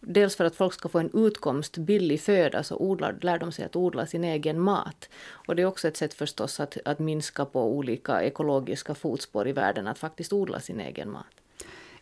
dels 0.00 0.36
för 0.36 0.44
att 0.44 0.56
folk 0.56 0.74
ska 0.74 0.88
få 0.88 0.98
en 0.98 1.10
utkomst, 1.14 1.76
billig 1.76 2.20
föda, 2.20 2.62
så 2.62 2.76
odlar, 2.76 3.16
lär 3.20 3.38
de 3.38 3.52
sig 3.52 3.64
att 3.64 3.76
odla 3.76 4.06
sin 4.06 4.24
egen 4.24 4.60
mat. 4.60 5.08
Och 5.30 5.56
det 5.56 5.62
är 5.62 5.66
också 5.66 5.88
ett 5.88 5.96
sätt 5.96 6.14
förstås 6.14 6.60
att, 6.60 6.76
att 6.84 6.98
minska 6.98 7.44
på 7.44 7.76
olika 7.76 8.22
ekologiska 8.22 8.94
fotspår 8.94 9.48
i 9.48 9.52
världen, 9.52 9.86
att 9.86 9.98
faktiskt 9.98 10.32
odla 10.32 10.60
sin 10.60 10.80
egen 10.80 11.10
mat. 11.10 11.26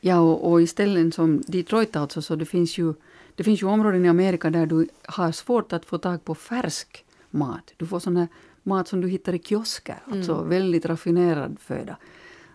Ja, 0.01 0.19
och, 0.19 0.51
och 0.51 0.63
i 0.63 0.67
ställen 0.67 1.13
som 1.13 1.43
Detroit 1.47 1.97
alltså, 1.97 2.23
så 2.23 2.37
det 2.37 2.47
finns 2.47 2.79
ju 2.79 2.95
det 3.37 3.45
finns 3.45 3.63
ju 3.63 3.67
områden 3.67 4.05
i 4.05 4.09
Amerika 4.09 4.51
där 4.51 4.67
du 4.67 4.89
har 5.07 5.33
svårt 5.33 5.73
att 5.73 5.85
få 5.85 5.99
tag 5.99 6.25
på 6.25 6.35
färsk 6.35 7.05
mat. 7.31 7.73
Du 7.77 7.87
får 7.87 8.01
sån 8.01 8.17
här 8.17 8.29
mat 8.63 8.89
som 8.89 9.01
du 9.01 9.09
hittar 9.09 9.35
i 9.35 9.39
kiosker, 9.39 10.03
mm. 10.07 10.19
alltså 10.19 10.43
väldigt 10.43 10.87
raffinerad 10.87 11.57
föda. 11.61 11.97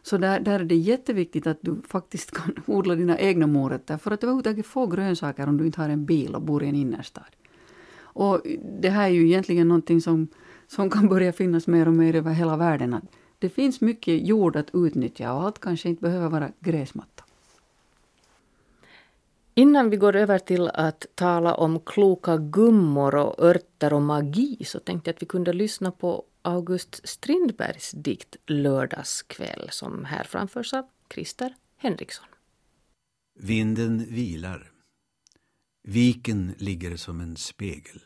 Så 0.04 0.18
där, 0.18 0.40
där 0.40 0.60
är 0.60 0.64
det 0.64 0.76
jätteviktigt 0.76 1.48
att 1.48 1.58
du 1.62 1.82
faktiskt 1.88 2.32
kan 2.32 2.56
odla 2.66 2.96
dina 2.96 3.20
egna 3.20 3.48
morötter 3.48 3.98
för 3.98 4.12
att 4.12 4.24
överhuvudtaget 4.24 4.66
få 4.66 4.88
grönsaker 4.88 5.48
om 5.48 5.58
du 5.58 5.66
inte 5.66 5.82
har 5.82 5.90
en 5.90 6.06
bil 6.06 6.36
och 6.36 6.42
bor 6.42 6.64
i 6.64 6.70
en 6.70 6.76
innerstad. 6.76 7.36
Och 8.00 8.42
det 8.82 8.90
här 8.90 9.04
är 9.04 9.14
ju 9.14 9.28
egentligen 9.28 9.68
någonting 9.68 10.02
som, 10.02 10.28
som 10.68 10.90
kan 10.90 11.08
börja 11.08 11.34
finnas 11.34 11.68
mer 11.68 11.88
och 11.88 11.94
mer 11.94 12.16
över 12.16 12.32
hela 12.32 12.58
världen. 12.58 12.94
Att 12.94 13.04
det 13.40 13.50
finns 13.50 13.82
mycket 13.82 14.28
jord 14.28 14.56
att 14.56 14.70
utnyttja 14.74 15.34
och 15.34 15.44
allt 15.44 15.60
kanske 15.60 15.90
inte 15.90 16.02
behöver 16.02 16.30
vara 16.30 16.52
gräsmatta. 16.60 17.24
Innan 19.58 19.90
vi 19.90 19.98
går 19.98 20.16
över 20.16 20.40
till 20.40 20.70
att 20.70 21.06
tala 21.16 21.56
om 21.56 21.80
kloka 21.80 22.38
gummor 22.38 23.16
och 23.16 23.40
örter 23.40 23.94
och 23.94 24.02
magi 24.02 24.66
så 24.66 24.80
tänkte 24.80 25.10
jag 25.10 25.16
att 25.16 25.22
vi 25.22 25.26
kunde 25.26 25.54
lyssna 25.54 25.92
på 25.92 26.24
August 26.42 27.02
Strindbergs 27.04 27.92
dikt 27.92 28.36
Lördagskväll 28.46 29.68
som 29.72 30.06
här 30.06 30.24
framförs 30.24 30.74
av 30.74 30.86
Christer 31.14 31.56
Henriksson. 31.78 32.26
Vinden 33.40 34.06
vilar. 34.10 34.72
Viken 35.84 36.56
ligger 36.58 36.98
som 36.98 37.22
en 37.22 37.36
spegel. 37.36 38.02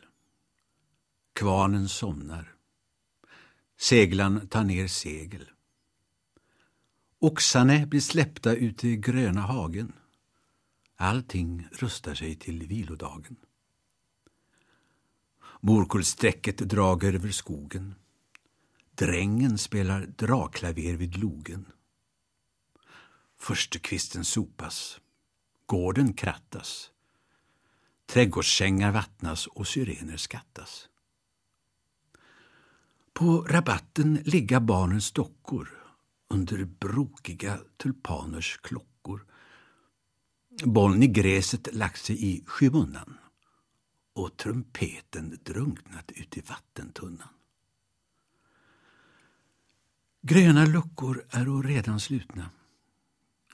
Kvarnen 1.32 1.88
somnar. 1.88 2.54
Seglan 3.78 4.48
tar 4.48 4.64
ner 4.64 4.86
segel. 4.86 5.50
Oxarna 7.18 7.86
blir 7.86 8.00
släppta 8.00 8.54
ute 8.54 8.88
i 8.88 8.96
gröna 8.96 9.40
hagen. 9.40 9.92
Allting 11.02 11.68
rustar 11.72 12.14
sig 12.14 12.34
till 12.34 12.66
vilodagen. 12.66 13.36
Morkullsträcket 15.60 16.58
drager 16.58 17.14
över 17.14 17.30
skogen. 17.30 17.94
Drängen 18.94 19.58
spelar 19.58 20.06
dragklaver 20.06 20.96
vid 20.96 21.16
logen. 21.16 21.72
Förstukvisten 23.38 24.24
sopas. 24.24 25.00
Gården 25.66 26.12
krattas. 26.12 26.90
Trädgårdssängar 28.06 28.92
vattnas 28.92 29.46
och 29.46 29.66
syrener 29.66 30.16
skattas. 30.16 30.88
På 33.12 33.42
rabatten 33.42 34.14
ligga 34.24 34.60
barnens 34.60 35.12
dockor 35.12 35.68
under 36.28 36.64
brokiga 36.64 37.58
tulpaners 37.76 38.58
klockor 38.62 38.91
bollen 40.64 41.02
i 41.02 41.06
gräset 41.06 41.74
lagt 41.74 42.04
sig 42.04 42.24
i 42.24 42.44
skymundan 42.46 43.18
och 44.14 44.36
trumpeten 44.36 45.38
drunknat 45.42 46.12
ut 46.12 46.36
i 46.36 46.40
vattentunnan. 46.40 47.28
Gröna 50.22 50.64
luckor 50.64 51.24
är 51.30 51.62
redan 51.62 52.00
slutna. 52.00 52.50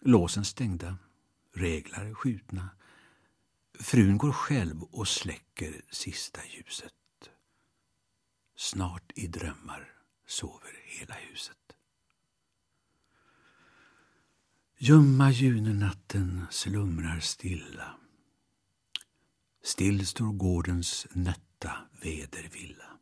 Låsen 0.00 0.44
stängda, 0.44 0.96
reglar 1.54 2.14
skjutna. 2.14 2.68
Frun 3.80 4.18
går 4.18 4.32
själv 4.32 4.82
och 4.82 5.08
släcker 5.08 5.82
sista 5.90 6.40
ljuset. 6.44 6.92
Snart 8.56 9.12
i 9.14 9.26
drömmar 9.26 9.92
sover 10.26 10.82
hela 10.84 11.14
huset. 11.14 11.77
Ljumma 14.80 15.30
junenatten 15.30 16.46
slumrar 16.50 17.20
stilla. 17.20 17.96
Still 19.62 20.06
står 20.06 20.32
gårdens 20.32 21.06
nötta 21.12 21.72
vädervilla. 22.02 22.98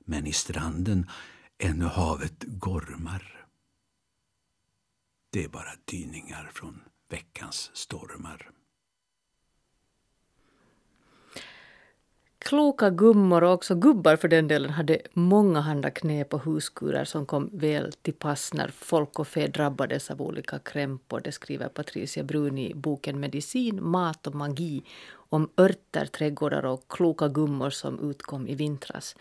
Men 0.00 0.26
i 0.26 0.32
stranden 0.32 1.10
ännu 1.58 1.84
havet 1.84 2.44
gormar. 2.46 3.46
Det 5.30 5.44
är 5.44 5.48
bara 5.48 5.72
dyningar 5.84 6.50
från 6.54 6.80
veckans 7.10 7.70
stormar. 7.74 8.50
Kloka 12.44 12.90
gummor 12.90 13.44
och 13.44 13.52
också 13.52 13.74
gubbar 13.74 14.16
för 14.16 14.28
den 14.28 14.48
delen 14.48 14.70
hade 14.70 14.98
många 15.12 15.60
handa 15.60 15.90
knep 15.90 16.34
och 16.34 16.44
huskurer 16.44 17.04
som 17.04 17.26
kom 17.26 17.50
väl 17.52 17.92
till 17.92 18.14
pass 18.14 18.54
när 18.54 18.68
folk 18.68 19.18
och 19.18 19.28
fe 19.28 19.46
drabbades 19.46 20.10
av 20.10 20.22
olika 20.22 20.58
krämpor. 20.58 21.20
Det 21.20 21.32
skriver 21.32 21.68
Patricia 21.68 22.22
Brun 22.22 22.58
i 22.58 22.74
boken 22.74 23.20
Medicin, 23.20 23.84
mat 23.84 24.26
och 24.26 24.34
magi 24.34 24.82
om 25.12 25.48
örter, 25.58 26.06
trädgårdar 26.06 26.64
och 26.64 26.84
kloka 26.88 27.28
gummor 27.28 27.70
som 27.70 28.10
utkom 28.10 28.48
i 28.48 28.54
vintras. 28.54 29.16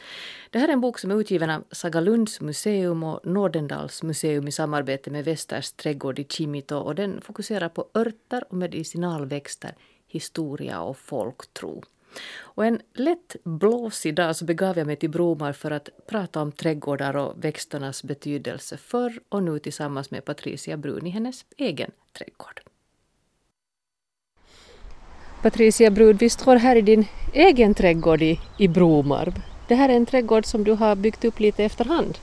Det 0.49 0.59
här 0.59 0.67
är 0.67 0.73
en 0.73 0.81
bok 0.81 0.99
som 0.99 1.11
är 1.11 1.15
utgiven 1.15 1.49
av 1.49 1.63
Sagalunds 1.71 2.41
museum 2.41 3.03
och 3.03 3.19
Nordendals 3.25 4.03
museum 4.03 4.47
i 4.47 4.51
samarbete 4.51 5.11
med 5.11 5.25
Västers 5.25 5.71
trädgård 5.71 6.19
i 6.19 6.23
Kimito 6.23 6.75
och 6.75 6.95
den 6.95 7.21
fokuserar 7.21 7.69
på 7.69 7.87
örter 7.93 8.43
och 8.49 8.57
medicinalväxter, 8.57 9.75
historia 10.07 10.81
och 10.81 10.97
folktro. 10.97 11.83
Och 12.55 12.65
en 12.65 12.81
lätt 12.93 13.35
blåsig 13.43 14.15
dag 14.15 14.35
så 14.35 14.45
begav 14.45 14.77
jag 14.77 14.87
mig 14.87 14.95
till 14.95 15.09
Bromar 15.09 15.53
för 15.53 15.71
att 15.71 15.89
prata 16.07 16.41
om 16.41 16.51
trädgårdar 16.51 17.15
och 17.15 17.43
växternas 17.43 18.03
betydelse 18.03 18.77
förr 18.77 19.19
och 19.29 19.43
nu 19.43 19.59
tillsammans 19.59 20.11
med 20.11 20.25
Patricia 20.25 20.77
Brun 20.77 21.07
i 21.07 21.09
hennes 21.09 21.45
egen 21.57 21.91
trädgård. 22.17 22.61
Patricia 25.41 25.89
Brun, 25.89 26.17
vi 26.17 26.29
står 26.29 26.55
här 26.55 26.75
i 26.75 26.81
din 26.81 27.05
egen 27.33 27.73
trädgård 27.73 28.21
i, 28.21 28.39
i 28.57 28.67
Bromarb. 28.67 29.41
Det 29.67 29.75
här 29.75 29.89
är 29.89 29.93
en 29.93 30.05
trädgård 30.05 30.45
som 30.45 30.63
du 30.63 30.71
har 30.71 30.95
byggt 30.95 31.25
upp 31.25 31.39
lite 31.39 31.63
efterhand. 31.63 32.17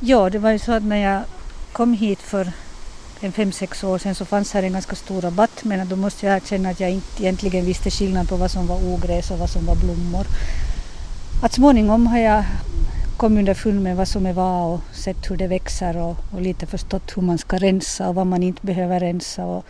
Ja, 0.00 0.30
det 0.30 0.38
var 0.38 0.50
ju 0.50 0.58
så 0.58 0.72
att 0.72 0.82
när 0.82 0.96
jag 0.96 1.22
kom 1.72 1.92
hit 1.92 2.18
för 2.18 2.52
en 3.24 3.32
fem, 3.32 3.52
sex 3.52 3.84
år 3.84 3.98
sedan 3.98 4.14
så 4.14 4.24
fanns 4.24 4.52
här 4.52 4.62
en 4.62 4.72
ganska 4.72 4.96
stor 4.96 5.20
rabatt 5.20 5.64
men 5.64 5.88
då 5.88 5.96
måste 5.96 6.26
jag 6.26 6.36
erkänna 6.36 6.70
att 6.70 6.80
jag 6.80 6.90
inte 6.90 7.22
egentligen 7.22 7.64
visste 7.64 7.90
skillnad 7.90 8.28
på 8.28 8.36
vad 8.36 8.50
som 8.50 8.66
var 8.66 8.76
ogräs 8.94 9.30
och 9.30 9.38
vad 9.38 9.50
som 9.50 9.66
var 9.66 9.76
blommor. 9.76 10.26
Att 11.42 11.52
småningom 11.52 12.06
har 12.06 12.18
jag 12.18 12.44
kommit 13.16 13.38
underfund 13.38 13.82
med 13.82 13.96
vad 13.96 14.08
som 14.08 14.26
är 14.26 14.32
vad 14.32 14.74
och 14.74 14.80
sett 14.92 15.30
hur 15.30 15.36
det 15.36 15.46
växer 15.46 15.96
och, 15.96 16.16
och 16.32 16.40
lite 16.40 16.66
förstått 16.66 17.16
hur 17.16 17.22
man 17.22 17.38
ska 17.38 17.58
rensa 17.58 18.08
och 18.08 18.14
vad 18.14 18.26
man 18.26 18.42
inte 18.42 18.66
behöver 18.66 19.00
rensa. 19.00 19.44
Och, 19.44 19.64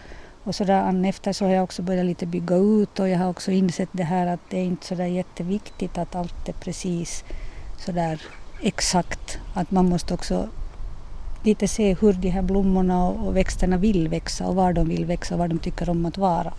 och 0.45 0.55
sådär 0.55 1.07
efter 1.07 1.33
så 1.33 1.45
har 1.45 1.53
jag 1.53 1.65
också 1.65 1.83
börjat 1.83 2.07
lite 2.07 2.27
bygga 2.27 2.57
ut 2.57 3.01
och 3.01 3.09
jag 3.09 3.19
har 3.19 3.29
också 3.29 3.51
insett 3.51 3.89
det 3.93 4.05
här 4.05 4.27
att 4.27 4.41
det 4.51 4.59
är 4.59 4.65
inte 4.65 4.87
sådär 4.87 5.07
jätteviktigt 5.07 5.99
att 5.99 6.15
allt 6.15 6.49
är 6.49 6.53
precis 6.53 7.25
sådär 7.79 8.23
exakt. 8.63 9.39
Att 9.55 9.71
man 9.71 9.89
måste 9.89 10.15
också 10.15 10.49
lite 11.43 11.69
se 11.69 11.95
hur 11.95 12.13
de 12.13 12.29
här 12.29 12.43
blommorna 12.43 13.09
och 13.09 13.37
växterna 13.37 13.77
vill 13.77 14.09
växa 14.09 14.47
och 14.47 14.55
var 14.55 14.73
de 14.73 14.89
vill 14.89 15.05
växa 15.05 15.35
och 15.35 15.39
var 15.39 15.49
de 15.49 15.59
tycker 15.59 15.91
om 15.91 16.07
att 16.07 16.19
vara. 16.19 16.53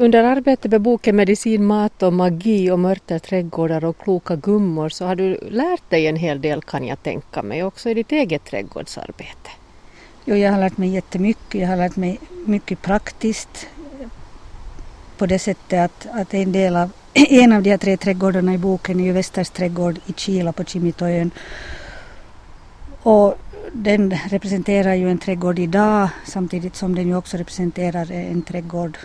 Under 0.00 0.24
arbetet 0.24 0.70
med 0.70 0.80
boken 0.80 1.16
Medicin, 1.16 1.64
mat 1.64 2.02
och 2.02 2.12
magi 2.12 2.70
och 2.70 2.78
mörter, 2.78 3.18
trädgårdar 3.18 3.84
och 3.84 3.98
kloka 3.98 4.36
gummor 4.36 4.88
så 4.88 5.04
har 5.04 5.16
du 5.16 5.38
lärt 5.50 5.90
dig 5.90 6.06
en 6.06 6.16
hel 6.16 6.40
del 6.40 6.62
kan 6.62 6.86
jag 6.86 7.02
tänka 7.02 7.42
mig 7.42 7.64
också 7.64 7.90
i 7.90 7.94
ditt 7.94 8.12
eget 8.12 8.44
trädgårdsarbete. 8.44 9.50
Jo, 10.24 10.36
jag 10.36 10.52
har 10.52 10.60
lärt 10.60 10.76
mig 10.76 10.88
jättemycket. 10.88 11.60
Jag 11.60 11.68
har 11.68 11.76
lärt 11.76 11.96
mig 11.96 12.18
mycket 12.46 12.82
praktiskt 12.82 13.66
på 15.16 15.26
det 15.26 15.38
sättet 15.38 15.80
att, 15.84 16.06
att 16.20 16.34
en 16.34 16.52
del 16.52 16.76
av 16.76 16.90
en 17.14 17.52
av 17.52 17.62
de 17.62 17.70
här 17.70 17.78
tre 17.78 17.96
trädgårdarna 17.96 18.54
i 18.54 18.58
boken 18.58 19.00
är 19.00 19.04
ju 19.04 19.12
Västers 19.12 19.50
trädgård 19.50 19.98
i 20.06 20.12
Kila 20.12 20.52
på 20.52 20.64
Kimitoön. 20.64 21.30
Och 23.08 23.38
den 23.72 24.14
representerar 24.30 24.94
ju 24.94 25.10
en 25.10 25.18
trädgård 25.18 25.58
idag 25.58 26.08
samtidigt 26.24 26.76
som 26.76 26.94
den 26.94 27.08
ju 27.08 27.16
också 27.16 27.36
representerar 27.36 28.12
en 28.12 28.42
trädgård 28.42 28.98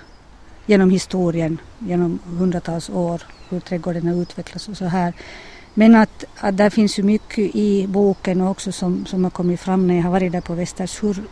genom 0.66 0.90
historien, 0.90 1.62
genom 1.80 2.20
hundratals 2.26 2.90
år, 2.90 3.22
hur 3.50 3.60
trädgården 3.60 4.08
har 4.08 4.22
utvecklats 4.22 4.68
och 4.68 4.78
så 4.78 4.86
här. 4.86 5.14
Men 5.74 5.96
att, 5.96 6.26
att 6.38 6.58
där 6.58 6.70
finns 6.70 7.00
ju 7.00 7.04
mycket 7.04 7.56
i 7.56 7.88
boken 7.88 8.42
också 8.42 8.72
som, 8.72 9.06
som 9.06 9.24
har 9.24 9.32
kommit 9.32 9.60
fram 9.60 9.88
när 9.88 9.96
jag 9.96 10.04
har 10.04 10.12
varit 10.12 10.32
där 10.32 10.42
på 10.42 10.54
Västers, 10.54 11.04
hur 11.04 11.24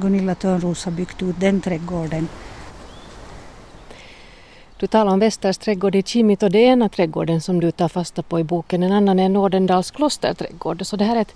Gunilla 0.00 0.34
Törnros 0.34 0.84
har 0.84 0.92
byggt 0.92 1.22
ut 1.22 1.40
den 1.40 1.60
trädgården. 1.60 2.28
Du 4.76 4.86
talar 4.86 5.12
om 5.12 5.18
Västers 5.18 5.58
trädgård 5.58 5.94
i 5.94 6.02
Kimit 6.02 6.42
och 6.42 6.50
det 6.50 6.58
är 6.58 6.72
ena 6.72 6.88
trädgården 6.88 7.40
som 7.40 7.60
du 7.60 7.70
tar 7.70 7.88
fasta 7.88 8.22
på 8.22 8.40
i 8.40 8.44
boken. 8.44 8.82
En 8.82 8.92
annan 8.92 9.18
är 9.18 9.28
Nordendals 9.28 9.90
klosterträdgård. 9.90 10.86
Så 10.86 10.96
det 10.96 11.04
här 11.04 11.16
är 11.16 11.20
ett 11.20 11.34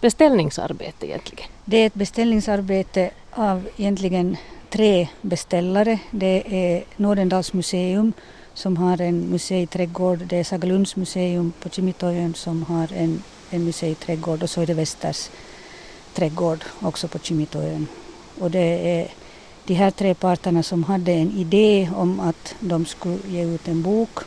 beställningsarbete 0.00 1.06
egentligen? 1.06 1.50
Det 1.64 1.76
är 1.76 1.86
ett 1.86 1.94
beställningsarbete 1.94 3.10
av 3.30 3.68
egentligen 3.76 4.36
tre 4.70 5.08
beställare. 5.22 5.98
Det 6.10 6.42
är 6.46 6.84
Nordendals 6.96 7.52
museum 7.52 8.12
som 8.54 8.76
har 8.76 9.00
en 9.00 9.20
museiträdgård. 9.20 10.18
Det 10.18 10.36
är 10.36 10.44
Sagalunds 10.44 10.96
museum 10.96 11.52
på 11.62 11.68
Kimitoön 11.68 12.34
som 12.34 12.62
har 12.62 12.92
en, 12.92 13.22
en 13.50 13.64
museiträdgård 13.64 14.42
och 14.42 14.50
så 14.50 14.60
är 14.60 14.66
det 14.66 14.74
Västers 14.74 15.30
trädgård 16.14 16.64
också 16.80 17.08
på 17.08 17.18
Kimitoön. 17.18 17.86
Och 18.40 18.50
det 18.50 18.98
är 19.00 19.08
de 19.64 19.74
här 19.74 19.90
tre 19.90 20.14
parterna 20.14 20.62
som 20.62 20.84
hade 20.84 21.12
en 21.12 21.30
idé 21.30 21.90
om 21.96 22.20
att 22.20 22.54
de 22.60 22.86
skulle 22.86 23.18
ge 23.28 23.44
ut 23.44 23.68
en 23.68 23.82
bok. 23.82 24.18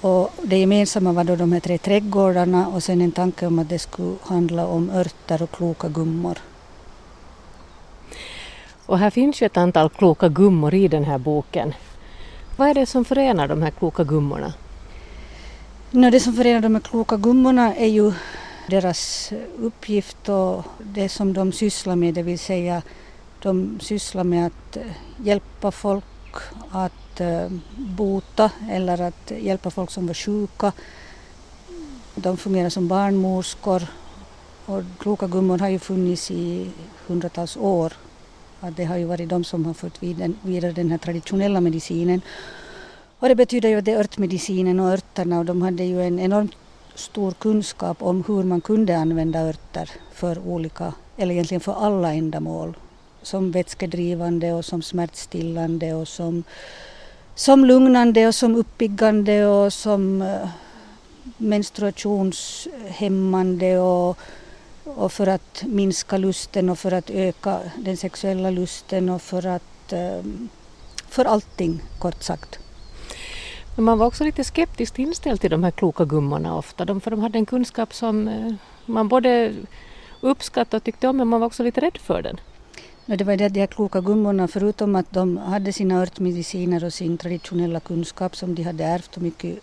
Och 0.00 0.30
det 0.42 0.58
gemensamma 0.58 1.12
var 1.12 1.24
då 1.24 1.36
de 1.36 1.52
här 1.52 1.60
tre 1.60 1.78
trädgårdarna 1.78 2.68
och 2.68 2.82
sen 2.82 3.00
en 3.00 3.12
tanke 3.12 3.46
om 3.46 3.58
att 3.58 3.68
det 3.68 3.78
skulle 3.78 4.16
handla 4.22 4.66
om 4.66 4.90
örter 4.90 5.42
och 5.42 5.50
kloka 5.50 5.88
gummor. 5.88 6.38
Och 8.86 8.98
här 8.98 9.10
finns 9.10 9.42
ju 9.42 9.46
ett 9.46 9.56
antal 9.56 9.90
kloka 9.90 10.28
gummor 10.28 10.74
i 10.74 10.88
den 10.88 11.04
här 11.04 11.18
boken. 11.18 11.74
Vad 12.56 12.68
är 12.68 12.74
det 12.74 12.86
som 12.86 13.04
förenar 13.04 13.48
de 13.48 13.62
här 13.62 13.70
kloka 13.70 14.04
gummorna? 14.04 14.52
No, 15.90 16.10
det 16.10 16.20
som 16.20 16.32
förenar 16.32 16.60
de 16.60 16.74
här 16.74 16.82
kloka 16.82 17.16
gummorna 17.16 17.74
är 17.74 17.86
ju 17.86 18.12
deras 18.68 19.32
uppgift 19.58 20.28
och 20.28 20.64
det 20.78 21.08
som 21.08 21.32
de 21.32 21.52
sysslar 21.52 21.96
med, 21.96 22.14
det 22.14 22.22
vill 22.22 22.38
säga 22.38 22.82
de 23.42 23.80
sysslar 23.80 24.24
med 24.24 24.46
att 24.46 24.76
eh, 24.76 24.82
hjälpa 25.24 25.70
folk 25.70 26.04
att 26.70 27.20
eh, 27.20 27.48
bota 27.76 28.50
eller 28.70 29.00
att 29.00 29.32
hjälpa 29.40 29.70
folk 29.70 29.90
som 29.90 30.06
var 30.06 30.14
sjuka. 30.14 30.72
De 32.14 32.36
fungerar 32.36 32.68
som 32.68 32.88
barnmorskor 32.88 33.82
och 34.66 34.82
kloka 34.98 35.26
gummor 35.26 35.58
har 35.58 35.68
ju 35.68 35.78
funnits 35.78 36.30
i 36.30 36.70
hundratals 37.06 37.56
år. 37.56 37.92
Det 38.76 38.84
har 38.84 38.96
ju 38.96 39.04
varit 39.04 39.28
de 39.28 39.44
som 39.44 39.64
har 39.64 39.74
fört 39.74 40.02
vidare 40.02 40.72
den 40.72 40.90
här 40.90 40.98
traditionella 40.98 41.60
medicinen. 41.60 42.20
Och 43.18 43.28
det 43.28 43.34
betyder 43.34 43.68
ju 43.68 43.78
att 43.78 43.84
det 43.84 43.92
är 43.92 43.98
örtmedicinen 43.98 44.80
och 44.80 44.88
örterna 44.88 45.38
och 45.38 45.44
de 45.44 45.62
hade 45.62 45.84
ju 45.84 46.02
en 46.02 46.18
enormt 46.18 46.54
stor 46.94 47.32
kunskap 47.32 48.02
om 48.02 48.24
hur 48.28 48.42
man 48.42 48.60
kunde 48.60 48.98
använda 48.98 49.40
örter 49.40 49.90
för 50.12 50.38
olika, 50.38 50.94
eller 51.16 51.32
egentligen 51.34 51.60
för 51.60 51.72
alla 51.72 52.12
ändamål 52.14 52.74
som 53.22 53.50
vätskedrivande 53.50 54.52
och 54.52 54.64
som 54.64 54.82
smärtstillande 54.82 55.94
och 55.94 56.08
som, 56.08 56.44
som 57.34 57.64
lugnande 57.64 58.26
och 58.26 58.34
som 58.34 58.56
uppiggande 58.56 59.46
och 59.46 59.72
som 59.72 60.22
eh, 60.22 60.48
menstruationshämmande 61.36 63.78
och, 63.78 64.18
och 64.84 65.12
för 65.12 65.26
att 65.26 65.62
minska 65.66 66.16
lusten 66.16 66.68
och 66.68 66.78
för 66.78 66.92
att 66.92 67.10
öka 67.10 67.60
den 67.76 67.96
sexuella 67.96 68.50
lusten 68.50 69.08
och 69.08 69.22
för 69.22 69.46
att 69.46 69.92
eh, 69.92 70.22
för 71.08 71.24
allting 71.24 71.82
kort 71.98 72.22
sagt. 72.22 72.58
Men 73.76 73.84
man 73.84 73.98
var 73.98 74.06
också 74.06 74.24
lite 74.24 74.44
skeptiskt 74.44 74.98
inställd 74.98 75.40
till 75.40 75.50
de 75.50 75.64
här 75.64 75.70
kloka 75.70 76.04
gummorna 76.04 76.56
ofta, 76.56 76.84
de, 76.84 77.00
för 77.00 77.10
de 77.10 77.20
hade 77.20 77.38
en 77.38 77.46
kunskap 77.46 77.94
som 77.94 78.28
eh, 78.28 78.52
man 78.86 79.08
både 79.08 79.54
uppskattade 80.20 80.76
och 80.76 80.84
tyckte 80.84 81.08
om 81.08 81.16
men 81.16 81.28
man 81.28 81.40
var 81.40 81.46
också 81.46 81.62
lite 81.62 81.80
rädd 81.80 81.98
för 81.98 82.22
den. 82.22 82.40
No, 83.06 83.16
det 83.16 83.24
var 83.24 83.36
det 83.36 83.46
att 83.46 83.54
de 83.54 83.60
här 83.60 83.66
kloka 83.66 84.00
gummorna, 84.00 84.48
förutom 84.48 84.96
att 84.96 85.12
de 85.12 85.36
hade 85.36 85.72
sina 85.72 86.00
örtmediciner 86.02 86.84
och 86.84 86.92
sin 86.92 87.18
traditionella 87.18 87.80
kunskap 87.80 88.36
som 88.36 88.54
de 88.54 88.62
hade 88.62 88.84
ärvt 88.84 89.16
och 89.16 89.22
mycket 89.22 89.58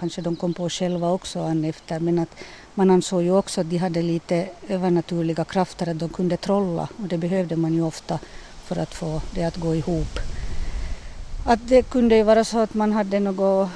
kanske 0.00 0.22
de 0.22 0.36
kom 0.36 0.54
på 0.54 0.68
själva 0.68 1.10
också 1.10 1.40
an 1.40 1.64
efter, 1.64 2.00
men 2.00 2.18
att 2.18 2.34
man 2.74 2.90
ansåg 2.90 3.22
ju 3.22 3.36
också 3.36 3.60
att 3.60 3.70
de 3.70 3.76
hade 3.76 4.02
lite 4.02 4.48
övernaturliga 4.68 5.44
krafter, 5.44 5.88
att 5.88 5.98
de 5.98 6.08
kunde 6.08 6.36
trolla 6.36 6.88
och 6.96 7.08
det 7.08 7.18
behövde 7.18 7.56
man 7.56 7.74
ju 7.74 7.82
ofta 7.82 8.18
för 8.64 8.76
att 8.78 8.94
få 8.94 9.20
det 9.34 9.44
att 9.44 9.56
gå 9.56 9.74
ihop. 9.74 10.18
Att 11.46 11.68
det 11.68 11.82
kunde 11.82 12.16
ju 12.16 12.22
vara 12.22 12.44
så 12.44 12.58
att 12.58 12.74
man 12.74 12.92
hade 12.92 13.20
något 13.20 13.68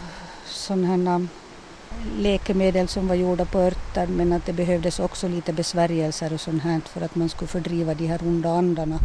sån 0.46 0.84
här 0.84 1.26
läkemedel 2.18 2.88
som 2.88 3.09
var 3.09 3.14
gjorda 3.14 3.44
på 3.44 3.59
örter 3.59 4.07
men 4.07 4.33
att 4.33 4.46
det 4.46 4.52
behövdes 4.52 5.00
också 5.00 5.28
lite 5.28 5.52
besvärjelser 5.52 6.33
och 6.33 6.40
sånt 6.40 6.62
här 6.62 6.80
för 6.87 7.00
att 7.00 7.14
man 7.14 7.28
skulle 7.28 7.48
fördriva 7.48 7.94
de 7.94 8.07
här 8.07 8.20
onda 8.22 8.50
andarna 8.50 8.98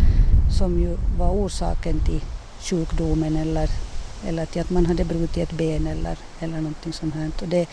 som 0.57 0.79
ju 0.79 0.97
var 1.17 1.29
orsaken 1.29 1.99
till 1.99 2.21
sjukdomen 2.61 3.35
eller, 3.35 3.69
eller 4.27 4.45
till 4.45 4.61
att 4.61 4.69
man 4.69 4.85
hade 4.85 5.05
brutit 5.05 5.37
ett 5.37 5.57
ben 5.57 5.87
eller, 5.87 6.17
eller 6.39 6.57
någonting 6.57 6.93
sånt 6.93 7.15
här. 7.15 7.31
Och 7.41 7.47
det, 7.47 7.67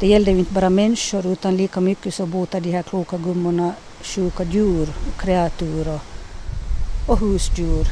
det 0.00 0.06
gällde 0.06 0.30
ju 0.30 0.38
inte 0.38 0.52
bara 0.52 0.70
människor 0.70 1.26
utan 1.26 1.56
lika 1.56 1.80
mycket 1.80 2.14
så 2.14 2.26
botade 2.26 2.68
de 2.68 2.72
här 2.76 2.82
kloka 2.82 3.16
gummorna 3.18 3.72
sjuka 4.02 4.44
djur, 4.44 4.88
kreatur 5.18 5.88
och, 5.88 6.00
och 7.08 7.18
husdjur. 7.18 7.86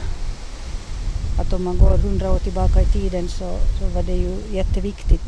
Att 1.41 1.53
om 1.53 1.65
man 1.65 1.79
går 1.79 1.99
hundra 1.99 2.33
år 2.33 2.39
tillbaka 2.39 2.81
i 2.81 2.87
tiden 2.87 3.29
så, 3.29 3.57
så 3.79 3.87
var 3.95 4.03
det 4.03 4.17
ju 4.17 4.37
jätteviktigt 4.53 5.27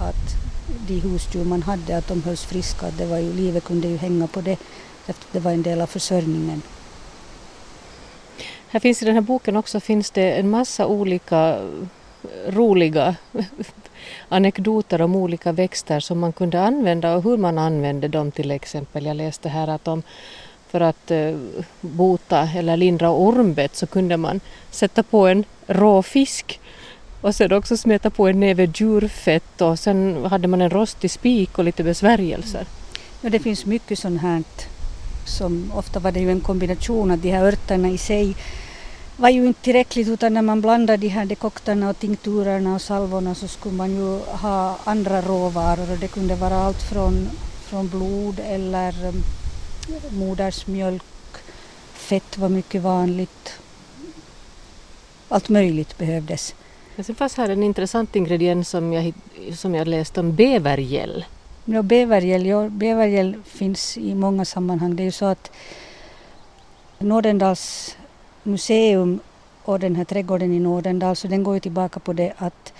att 0.00 0.41
de 0.86 1.00
husdjur 1.00 1.44
man 1.44 1.62
hade, 1.62 1.96
att 1.96 2.08
de 2.08 2.22
hölls 2.22 2.44
friska. 2.44 2.86
Det 2.98 3.06
var 3.06 3.18
ju, 3.18 3.32
livet 3.32 3.64
kunde 3.64 3.88
ju 3.88 3.96
hänga 3.96 4.26
på 4.26 4.40
det, 4.40 4.58
eftersom 5.06 5.30
det 5.32 5.40
var 5.40 5.52
en 5.52 5.62
del 5.62 5.80
av 5.80 5.86
försörjningen. 5.86 6.62
Här 8.68 8.80
finns 8.80 9.02
i 9.02 9.04
den 9.04 9.14
här 9.14 9.22
boken 9.22 9.56
också 9.56 9.80
finns 9.80 10.10
det 10.10 10.32
en 10.32 10.50
massa 10.50 10.86
olika 10.86 11.58
roliga 12.46 13.16
anekdoter 14.28 15.02
om 15.02 15.16
olika 15.16 15.52
växter 15.52 16.00
som 16.00 16.18
man 16.18 16.32
kunde 16.32 16.60
använda 16.60 17.16
och 17.16 17.22
hur 17.22 17.36
man 17.36 17.58
använde 17.58 18.08
dem 18.08 18.30
till 18.30 18.50
exempel. 18.50 19.06
Jag 19.06 19.16
läste 19.16 19.48
här 19.48 19.68
att 19.68 19.88
om 19.88 20.02
för 20.68 20.80
att 20.80 21.10
eh, 21.10 21.36
bota 21.80 22.48
eller 22.54 22.76
lindra 22.76 23.10
ormbett 23.10 23.76
så 23.76 23.86
kunde 23.86 24.16
man 24.16 24.40
sätta 24.70 25.02
på 25.02 25.26
en 25.26 25.44
rå 25.66 26.02
fisk 26.02 26.60
och 27.22 27.34
sen 27.34 27.52
också 27.52 27.76
smeta 27.76 28.10
på 28.10 28.28
en 28.28 28.40
näve 28.40 28.68
djurfett 28.74 29.60
och 29.60 29.78
sen 29.78 30.24
hade 30.24 30.48
man 30.48 30.60
en 30.60 30.70
rostig 30.70 31.10
spik 31.10 31.58
och 31.58 31.64
lite 31.64 31.82
besvärjelser. 31.82 32.66
Ja, 33.20 33.30
det 33.30 33.38
finns 33.38 33.66
mycket 33.66 33.98
sånt 33.98 34.22
här 34.22 34.42
som 35.26 35.72
ofta 35.74 36.00
var 36.00 36.12
det 36.12 36.20
ju 36.20 36.30
en 36.30 36.40
kombination 36.40 37.10
av 37.10 37.18
de 37.18 37.30
här 37.30 37.44
örterna 37.44 37.88
i 37.88 37.98
sig 37.98 38.34
var 39.16 39.28
ju 39.28 39.46
inte 39.46 39.62
tillräckligt 39.62 40.08
utan 40.08 40.34
när 40.34 40.42
man 40.42 40.60
blandade 40.60 40.96
de 40.96 41.08
här 41.08 41.24
dekokterna 41.24 41.90
och 41.90 41.98
tinkturerna 41.98 42.74
och 42.74 42.82
salvorna 42.82 43.34
så 43.34 43.48
skulle 43.48 43.74
man 43.74 43.90
ju 43.90 44.18
ha 44.18 44.78
andra 44.84 45.22
råvaror 45.22 45.92
och 45.92 45.98
det 45.98 46.08
kunde 46.08 46.34
vara 46.34 46.56
allt 46.56 46.82
från, 46.82 47.28
från 47.64 47.88
blod 47.88 48.40
eller 48.40 48.92
mm, 49.02 49.22
modersmjölk, 50.10 51.02
fett 51.92 52.38
var 52.38 52.48
mycket 52.48 52.82
vanligt. 52.82 53.52
Allt 55.28 55.48
möjligt 55.48 55.98
behövdes. 55.98 56.54
Men 56.96 57.04
sen 57.04 57.14
fanns 57.14 57.36
här 57.36 57.48
en 57.48 57.62
intressant 57.62 58.16
ingrediens 58.16 58.68
som 58.68 58.92
jag, 58.92 59.12
som 59.54 59.74
jag 59.74 59.88
läste 59.88 60.20
om, 60.20 60.34
bävergäll. 60.34 61.24
Ja, 61.64 61.82
bävergäll, 61.82 62.46
ja, 62.46 62.68
bävergäll 62.68 63.36
finns 63.44 63.98
i 63.98 64.14
många 64.14 64.44
sammanhang. 64.44 64.96
Det 64.96 65.02
är 65.02 65.04
ju 65.04 65.12
så 65.12 65.24
att 65.24 65.50
Nordendals 66.98 67.96
museum 68.42 69.20
och 69.62 69.80
den 69.80 69.96
här 69.96 70.04
trädgården 70.04 70.52
i 70.52 70.60
Nordendal, 70.60 71.16
så 71.16 71.28
den 71.28 71.42
går 71.42 71.54
ju 71.54 71.60
tillbaka 71.60 72.00
på 72.00 72.12
det 72.12 72.32
att, 72.36 72.72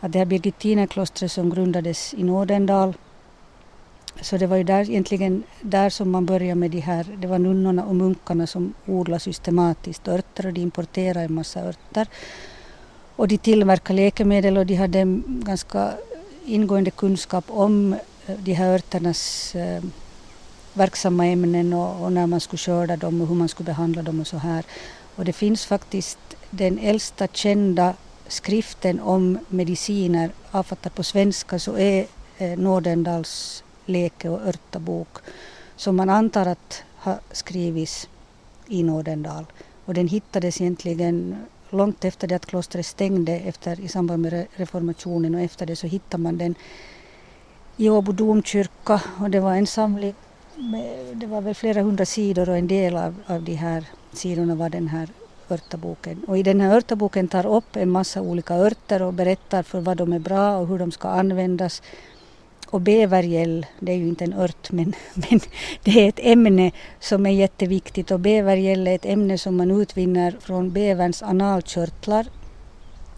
att 0.00 0.12
det 0.12 0.18
här 0.18 0.26
Birgittinerklostret 0.26 1.32
som 1.32 1.50
grundades 1.50 2.14
i 2.14 2.24
Nordendal 2.24 2.94
så 4.20 4.36
det 4.36 4.46
var 4.46 4.56
ju 4.56 4.64
där, 4.64 4.90
egentligen 4.90 5.42
där 5.60 5.90
som 5.90 6.10
man 6.10 6.26
började 6.26 6.54
med 6.54 6.70
de 6.70 6.80
här, 6.80 7.06
det 7.18 7.26
var 7.26 7.38
nunnorna 7.38 7.84
och 7.84 7.96
munkarna 7.96 8.46
som 8.46 8.74
odlade 8.86 9.20
systematiskt 9.20 10.08
örter 10.08 10.46
och 10.46 10.52
de 10.52 10.60
importerade 10.60 11.20
en 11.20 11.34
massa 11.34 11.60
örter. 11.60 12.06
Och 13.18 13.28
de 13.28 13.38
tillverkar 13.38 13.94
läkemedel 13.94 14.56
och 14.56 14.66
de 14.66 14.74
hade 14.74 14.98
en 14.98 15.42
ganska 15.46 15.92
ingående 16.46 16.90
kunskap 16.90 17.44
om 17.48 17.92
eh, 18.26 18.36
de 18.38 18.52
här 18.52 18.74
örternas 18.74 19.54
eh, 19.54 19.82
verksamma 20.72 21.26
ämnen 21.26 21.72
och, 21.72 22.04
och, 22.04 22.12
när 22.12 22.26
man 22.26 22.40
skulle 22.40 22.58
skörda 22.58 22.96
dem 22.96 23.20
och 23.20 23.28
hur 23.28 23.34
man 23.34 23.48
skulle 23.48 23.66
behandla 23.66 24.02
dem 24.02 24.20
och 24.20 24.26
så 24.26 24.36
här. 24.36 24.64
Och 25.16 25.24
det 25.24 25.32
finns 25.32 25.66
faktiskt 25.66 26.18
den 26.50 26.78
äldsta 26.78 27.26
kända 27.26 27.94
skriften 28.28 29.00
om 29.00 29.38
mediciner 29.48 30.30
avfattad 30.50 30.94
på 30.94 31.02
svenska 31.02 31.58
så 31.58 31.78
är 31.78 32.06
eh, 32.38 32.58
Nordendals 32.58 33.64
läke 33.86 34.28
och 34.28 34.46
örtabok 34.46 35.18
som 35.76 35.96
man 35.96 36.10
antar 36.10 36.46
att 36.46 36.82
har 36.96 37.18
skrivits 37.32 38.08
i 38.66 38.82
Nordendal. 38.82 39.44
Och 39.84 39.94
den 39.94 40.08
hittades 40.08 40.60
egentligen 40.60 41.36
långt 41.70 42.04
efter 42.04 42.28
det 42.28 42.34
att 42.34 42.46
klostret 42.46 42.86
stängde 42.86 43.32
efter, 43.32 43.80
i 43.80 43.88
samband 43.88 44.22
med 44.22 44.46
reformationen 44.56 45.34
och 45.34 45.40
efter 45.40 45.66
det 45.66 45.76
så 45.76 45.86
hittade 45.86 46.22
man 46.22 46.38
den 46.38 46.54
i 47.76 47.88
Åbo 47.88 48.12
domkyrka 48.12 49.00
och 49.20 49.30
det 49.30 49.40
var 49.40 49.54
en 49.54 49.66
samling 49.66 50.14
med, 50.56 51.16
det 51.16 51.26
var 51.26 51.40
väl 51.40 51.54
flera 51.54 51.82
hundra 51.82 52.06
sidor 52.06 52.48
och 52.48 52.56
en 52.56 52.68
del 52.68 52.96
av, 52.96 53.14
av 53.26 53.42
de 53.42 53.54
här 53.54 53.84
sidorna 54.12 54.54
var 54.54 54.68
den 54.68 54.88
här 54.88 55.08
örtaboken. 55.50 56.24
Och 56.24 56.38
i 56.38 56.42
den 56.42 56.60
här 56.60 56.76
örtaboken 56.76 57.28
tar 57.28 57.46
upp 57.46 57.76
en 57.76 57.90
massa 57.90 58.20
olika 58.20 58.54
örter 58.54 59.02
och 59.02 59.14
berättar 59.14 59.62
för 59.62 59.80
vad 59.80 59.96
de 59.96 60.12
är 60.12 60.18
bra 60.18 60.56
och 60.56 60.66
hur 60.66 60.78
de 60.78 60.92
ska 60.92 61.08
användas. 61.08 61.82
Och 62.70 62.80
bävergäll, 62.80 63.66
det 63.80 63.92
är 63.92 63.96
ju 63.96 64.08
inte 64.08 64.24
en 64.24 64.32
ört 64.32 64.72
men, 64.72 64.94
men 65.14 65.40
det 65.84 66.04
är 66.04 66.08
ett 66.08 66.20
ämne 66.22 66.70
som 67.00 67.26
är 67.26 67.30
jätteviktigt 67.30 68.10
och 68.10 68.20
bävergäll 68.20 68.86
är 68.86 68.94
ett 68.94 69.06
ämne 69.06 69.38
som 69.38 69.56
man 69.56 69.70
utvinner 69.70 70.36
från 70.40 70.72
bäverns 70.72 71.22
analkörtlar 71.22 72.26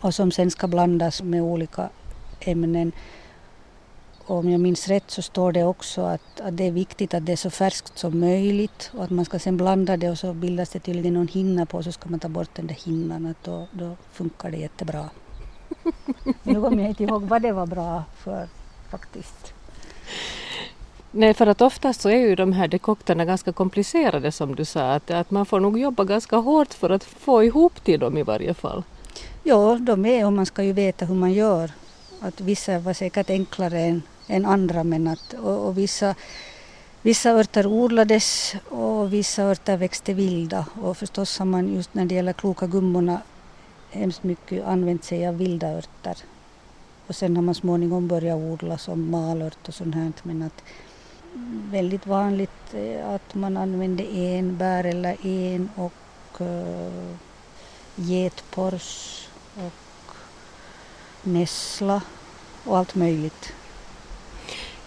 och 0.01 0.15
som 0.15 0.31
sen 0.31 0.51
ska 0.51 0.67
blandas 0.67 1.23
med 1.23 1.43
olika 1.43 1.89
ämnen. 2.41 2.93
Och 4.27 4.37
om 4.37 4.51
jag 4.51 4.61
minns 4.61 4.89
rätt 4.89 5.11
så 5.11 5.23
står 5.23 5.53
det 5.53 5.65
också 5.65 6.03
att, 6.03 6.41
att 6.41 6.57
det 6.57 6.67
är 6.67 6.73
viktigt 6.73 7.15
att 7.15 7.27
det 7.27 7.33
är 7.33 7.37
så 7.37 7.51
färskt 7.51 7.99
som 7.99 8.21
möjligt 8.21 8.91
och 8.95 9.05
att 9.05 9.11
man 9.11 9.25
ska 9.25 9.39
sen 9.39 9.57
blanda 9.57 9.97
det 9.97 10.11
och 10.11 10.19
så 10.19 10.35
bildas 10.35 10.71
det 10.71 10.79
tydligen 10.79 11.15
någon 11.15 11.29
hinna 11.29 11.67
på 11.67 11.79
och 11.79 11.85
så 11.85 11.93
ska 11.93 12.09
man 12.09 12.21
ta 12.21 12.29
bort 12.29 12.55
den 12.55 12.67
där 12.67 12.79
hinnan 12.85 13.27
och 13.27 13.37
då, 13.45 13.67
då 13.73 13.97
funkar 14.13 14.51
det 14.51 14.57
jättebra. 14.57 15.11
nu 16.43 16.55
kommer 16.55 16.83
jag 16.83 16.89
inte 16.89 17.05
ihåg 17.05 17.23
vad 17.23 17.43
det 17.43 17.53
var 17.53 17.67
bra 17.67 18.05
för 18.17 18.49
faktiskt. 18.91 19.53
Nej, 21.13 21.35
för 21.35 21.47
att 21.47 21.61
oftast 21.61 22.01
så 22.01 22.09
är 22.09 22.17
ju 22.17 22.35
de 22.35 22.53
här 22.53 22.69
dekokterna 22.69 23.25
ganska 23.25 23.53
komplicerade 23.53 24.33
som 24.33 24.55
du 24.55 24.65
sa, 24.65 24.93
att, 24.93 25.11
att 25.11 25.31
man 25.31 25.47
får 25.47 25.61
nog 25.61 25.79
jobba 25.79 26.05
ganska 26.05 26.37
hårt 26.37 26.75
för 26.75 26.91
att 26.91 27.05
få 27.05 27.45
ihop 27.45 27.85
till 27.85 28.01
dem 28.01 28.19
i 28.19 28.23
varje 28.23 28.55
fall. 28.55 28.83
Ja, 29.43 29.79
de 29.81 30.07
är 30.07 30.27
och 30.27 30.33
man 30.33 30.47
ska 30.47 30.63
ju 30.63 30.73
veta 30.73 31.05
hur 31.05 31.15
man 31.15 31.33
gör. 31.33 31.71
Att 32.21 32.41
vissa 32.41 32.79
var 32.79 32.93
säkert 32.93 33.31
enklare 33.31 33.81
än, 33.81 34.03
än 34.27 34.47
andra 34.47 34.85
men 34.85 35.07
att, 35.07 35.33
och, 35.33 35.67
och 35.67 35.79
vissa, 35.79 36.15
vissa 37.03 37.31
örter 37.31 37.67
odlades 37.67 38.55
och 38.69 39.13
vissa 39.13 39.43
örter 39.43 39.77
växte 39.77 40.13
vilda 40.13 40.67
och 40.83 40.97
förstås 40.97 41.39
har 41.39 41.47
man 41.47 41.75
just 41.75 41.95
när 41.95 42.05
det 42.05 42.15
gäller 42.15 42.33
kloka 42.33 42.67
gummorna 42.67 43.21
hemskt 43.91 44.23
mycket 44.23 44.65
använt 44.65 45.05
sig 45.05 45.29
av 45.29 45.37
vilda 45.37 45.69
örter. 45.69 46.17
Och 47.11 47.17
sen 47.17 47.37
har 47.37 47.43
man 47.43 47.55
småningom 47.55 48.09
börjat 48.09 48.37
odla 48.37 48.79
som 48.79 49.11
malört 49.11 49.69
och 49.69 49.75
sånt 49.75 49.95
här. 49.95 50.13
Men 50.23 50.43
att 50.43 50.63
väldigt 51.71 52.07
vanligt 52.07 52.75
att 53.07 53.35
man 53.35 53.57
använder 53.57 54.07
enbär 54.13 54.85
eller 54.85 55.27
en 55.27 55.71
och 55.77 56.41
uh, 56.41 57.15
getpors 57.95 59.29
och 59.57 60.15
nässla 61.23 62.03
och 62.65 62.79
allt 62.79 62.95
möjligt. 62.95 63.53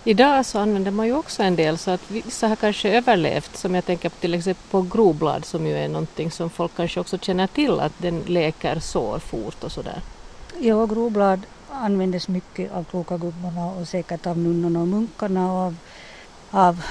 Idag 0.04 0.46
så 0.46 0.60
använder 0.60 0.92
man 0.92 1.06
ju 1.06 1.16
också 1.16 1.44
en 1.44 1.56
del 1.56 1.78
så 1.78 1.92
att 1.92 2.12
vissa 2.12 2.48
har 2.48 2.56
kanske 2.56 2.98
överlevt 2.98 3.58
som 3.58 3.76
jag 3.76 3.86
tänker 3.86 4.10
på 4.10 4.16
till 4.16 4.34
exempel 4.34 4.64
på 4.72 4.82
groblad 4.82 5.46
som 5.46 5.68
ju 5.68 5.74
är 5.78 5.88
någonting 5.88 6.32
som 6.32 6.50
folk 6.50 6.76
kanske 6.76 7.00
också 7.00 7.18
känner 7.18 7.48
till 7.48 7.80
att 7.80 7.94
den 7.98 8.20
läker 8.20 8.80
sår 8.80 9.20
fort 9.20 9.64
och 9.64 9.72
sådär. 9.72 10.02
Ja, 10.60 10.86
groblad 10.86 11.42
användes 11.74 12.28
mycket 12.28 12.72
av 12.72 12.84
kloka 12.84 13.18
gummorna 13.18 13.72
och 13.72 13.88
säkert 13.88 14.28
av 14.28 14.38
nunnorna 14.38 14.82
och 14.82 14.88
munkarna 14.88 15.54
och 15.54 15.60
av, 15.60 15.76
av 16.52 16.84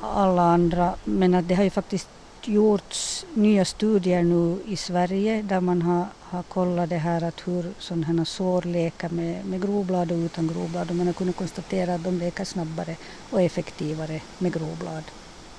alla 0.00 0.42
andra. 0.42 0.94
Men 1.04 1.34
att 1.34 1.48
det 1.48 1.54
har 1.54 1.64
ju 1.64 1.70
faktiskt 1.70 2.08
gjorts 2.48 3.24
nya 3.34 3.64
studier 3.64 4.22
nu 4.22 4.58
i 4.66 4.76
Sverige 4.76 5.42
där 5.42 5.60
man 5.60 5.82
har, 5.82 6.06
har 6.20 6.42
kollat 6.42 6.90
det 6.90 6.96
här 6.96 7.24
att 7.24 7.48
hur 7.48 7.72
sådana 7.78 8.06
här 8.06 8.24
sår 8.24 8.62
läker 8.62 9.08
med, 9.08 9.44
med 9.46 9.62
groblad 9.62 10.12
och 10.12 10.18
utan 10.18 10.46
groblad 10.46 10.90
och 10.90 10.96
man 10.96 11.06
har 11.06 11.14
kunnat 11.14 11.36
konstatera 11.36 11.94
att 11.94 12.04
de 12.04 12.18
läker 12.18 12.44
snabbare 12.44 12.96
och 13.30 13.42
effektivare 13.42 14.22
med 14.38 14.52
groblad. 14.52 15.04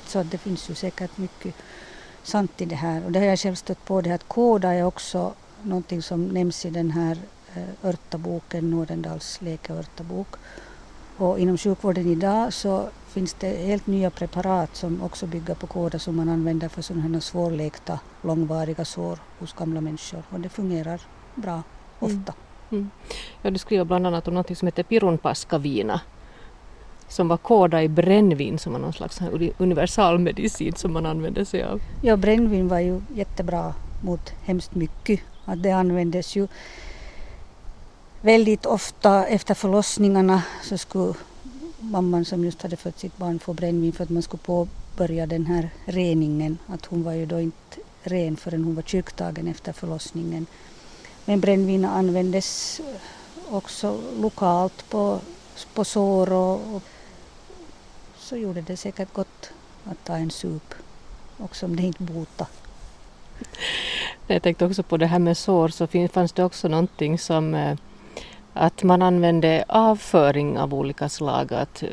Så 0.08 0.24
det 0.24 0.38
finns 0.38 0.70
ju 0.70 0.76
säkert 0.76 1.18
mycket 1.18 1.56
sant 2.24 2.62
i 2.62 2.66
det 2.66 2.76
här 2.76 3.06
och 3.06 3.12
det 3.12 3.20
har 3.20 3.26
jag 3.26 3.40
själv 3.40 3.56
stött 3.56 3.86
på 3.86 4.02
det 4.02 4.10
här 4.10 4.16
att 4.16 4.28
kåda 4.28 4.74
är 4.74 4.84
också 4.84 5.34
någonting 5.64 6.02
som 6.02 6.28
nämns 6.28 6.66
i 6.66 6.70
den 6.70 6.92
här 6.92 7.18
örtaboken, 7.84 8.72
Nordendals 8.72 9.42
läkeörtabok. 9.42 10.28
Och 11.18 11.40
inom 11.40 11.58
sjukvården 11.58 12.08
idag 12.08 12.54
så 12.54 12.90
finns 13.08 13.34
det 13.34 13.68
helt 13.68 13.88
nya 13.88 14.10
preparat 14.10 14.76
som 14.76 15.04
också 15.04 15.28
bygger 15.28 15.56
på 15.56 15.68
kåda 15.68 16.00
som 16.00 16.16
man 16.16 16.30
använder 16.30 16.70
för 16.70 16.82
sådana 16.82 17.04
här 17.08 17.20
svårläkta 17.20 18.00
långvariga 18.22 18.86
sår 18.86 19.20
hos 19.40 19.54
gamla 19.54 19.82
människor 19.82 20.24
och 20.30 20.40
det 20.40 20.50
fungerar 20.50 21.02
bra 21.36 21.64
ofta. 22.00 22.34
Mm. 22.34 22.36
Mm. 22.72 22.90
Ja, 23.42 23.52
du 23.52 23.58
skriver 23.58 23.86
bland 23.86 24.08
annat 24.08 24.28
om 24.28 24.34
något 24.34 24.58
som 24.58 24.68
heter 24.68 24.84
pirunpaskavina 24.84 26.02
som 27.08 27.28
var 27.28 27.38
kåda 27.38 27.84
i 27.84 27.88
brännvin 27.88 28.60
som 28.60 28.74
var 28.74 28.80
någon 28.80 28.94
slags 28.94 29.22
universalmedicin 29.58 30.74
som 30.74 30.94
man 30.94 31.06
använde 31.06 31.46
sig 31.46 31.64
av. 31.64 31.82
Ja, 32.02 32.18
brännvin 32.18 32.68
var 32.68 32.80
ju 32.80 33.02
jättebra 33.14 33.74
mot 34.04 34.30
hemskt 34.44 34.76
mycket. 34.76 35.20
Att 35.46 35.64
det 35.64 35.72
användes 35.72 36.36
ju 36.36 36.48
väldigt 38.26 38.66
ofta 38.66 39.26
efter 39.26 39.54
förlossningarna 39.54 40.44
så 40.64 40.78
skulle 40.78 41.14
mamman 41.80 42.26
som 42.26 42.46
just 42.46 42.62
hade 42.62 42.76
fött 42.76 43.00
sitt 43.00 43.18
barn 43.18 43.40
få 43.40 43.54
brännvin 43.54 43.94
för 43.94 44.04
att 44.04 44.10
man 44.10 44.24
skulle 44.24 44.44
påbörja 44.44 45.26
den 45.26 45.46
här 45.46 45.70
reningen. 45.86 46.58
Att 46.68 46.86
hon 46.86 47.04
var 47.04 47.14
ju 47.14 47.26
då 47.26 47.40
inte 47.40 47.78
ren 48.04 48.38
förrän 48.38 48.64
hon 48.64 48.76
var 48.76 48.82
kyrktagen 48.84 49.48
efter 49.48 49.74
förlossningen. 49.74 50.46
Men 51.26 51.40
brännvin 51.40 51.86
användes 51.86 52.82
också 53.50 54.00
lokalt 54.20 54.90
på, 54.90 55.20
på 55.74 55.86
sår 55.86 56.34
och, 56.34 56.76
och 56.76 56.84
så 58.18 58.38
gjorde 58.38 58.62
det 58.62 58.78
säkert 58.78 59.14
gott 59.14 59.50
att 59.84 60.04
ta 60.04 60.18
en 60.18 60.32
sup 60.32 60.74
också 61.38 61.66
om 61.66 61.76
det 61.76 61.84
inte 61.84 62.04
botade. 62.04 62.50
Jag 64.28 64.44
tänkte 64.44 64.66
också 64.66 64.84
på 64.84 64.98
det 64.98 65.08
här 65.08 65.20
med 65.20 65.38
sår 65.38 65.68
så 65.68 65.88
fanns 66.10 66.32
det 66.32 66.44
också 66.44 66.68
någonting 66.68 67.20
som 67.20 67.54
eh, 67.54 67.78
att 68.56 68.84
man 68.84 69.02
använde 69.02 69.66
avföring 69.68 70.60
av 70.60 70.74
olika 70.74 71.10
slag. 71.10 71.54
Att 71.54 71.84
eh, 71.84 71.90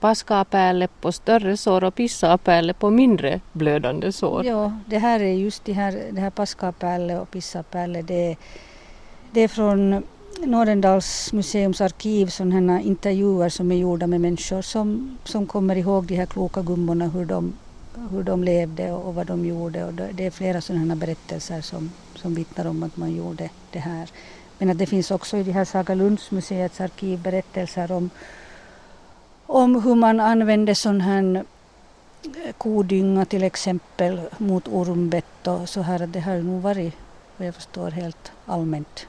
paska 0.00 0.44
pärle 0.44 0.88
på 1.00 1.12
större 1.12 1.56
sår 1.56 1.84
och 1.84 1.94
pissa 1.94 2.38
pärle 2.38 2.72
på 2.74 2.90
mindre 2.90 3.40
blödande 3.52 4.12
sår. 4.12 4.44
Ja, 4.46 4.72
det 4.86 4.98
här 4.98 5.20
är 5.20 5.32
just 5.32 5.64
det 5.64 5.72
här, 5.72 6.02
det 6.10 6.20
här 6.20 6.30
paska 6.30 6.72
pärle 6.72 7.18
och 7.18 7.30
pissa 7.30 7.62
pärle. 7.62 8.02
Det, 8.02 8.36
det 9.30 9.40
är 9.40 9.48
från 9.48 10.02
Nordendals 10.38 11.32
museums 11.32 11.80
arkiv 11.80 12.26
sådana 12.26 12.80
intervjuer 12.80 13.48
som 13.48 13.72
är 13.72 13.76
gjorda 13.76 14.06
med 14.06 14.20
människor 14.20 14.62
som, 14.62 15.18
som 15.24 15.46
kommer 15.46 15.76
ihåg 15.76 16.04
de 16.04 16.16
här 16.16 16.26
kloka 16.26 16.62
gummorna, 16.62 17.08
hur 17.08 17.24
de, 17.24 17.52
hur 18.10 18.22
de 18.22 18.44
levde 18.44 18.92
och, 18.92 19.08
och 19.08 19.14
vad 19.14 19.26
de 19.26 19.46
gjorde. 19.46 19.84
Och 19.84 19.92
det 19.92 20.26
är 20.26 20.30
flera 20.30 20.60
sådana 20.60 20.96
berättelser 20.96 21.60
som, 21.60 21.90
som 22.14 22.34
vittnar 22.34 22.66
om 22.66 22.82
att 22.82 22.96
man 22.96 23.16
gjorde 23.16 23.50
det 23.70 23.78
här. 23.78 24.10
Men 24.62 24.70
att 24.70 24.78
det 24.78 24.86
finns 24.86 25.10
också 25.10 25.36
i 25.36 25.42
det 25.42 25.52
här 25.52 25.64
Sagalundsmuseets 25.64 26.80
arkiv 26.80 27.18
berättelser 27.18 27.92
om, 27.92 28.10
om 29.46 29.82
hur 29.82 29.94
man 29.94 30.20
använde 30.20 30.74
sån 30.74 31.00
här 31.00 31.44
eh, 32.22 32.52
kodynga 32.58 33.24
till 33.24 33.42
exempel 33.42 34.20
mot 34.38 34.68
ormbett 34.68 35.46
och 35.46 35.68
så 35.68 35.82
här. 35.82 36.06
Det 36.06 36.20
har 36.20 36.36
nog 36.36 36.62
varit, 36.62 36.94
vad 37.36 37.48
jag 37.48 37.54
förstår, 37.54 37.90
helt 37.90 38.32
allmänt. 38.46 39.06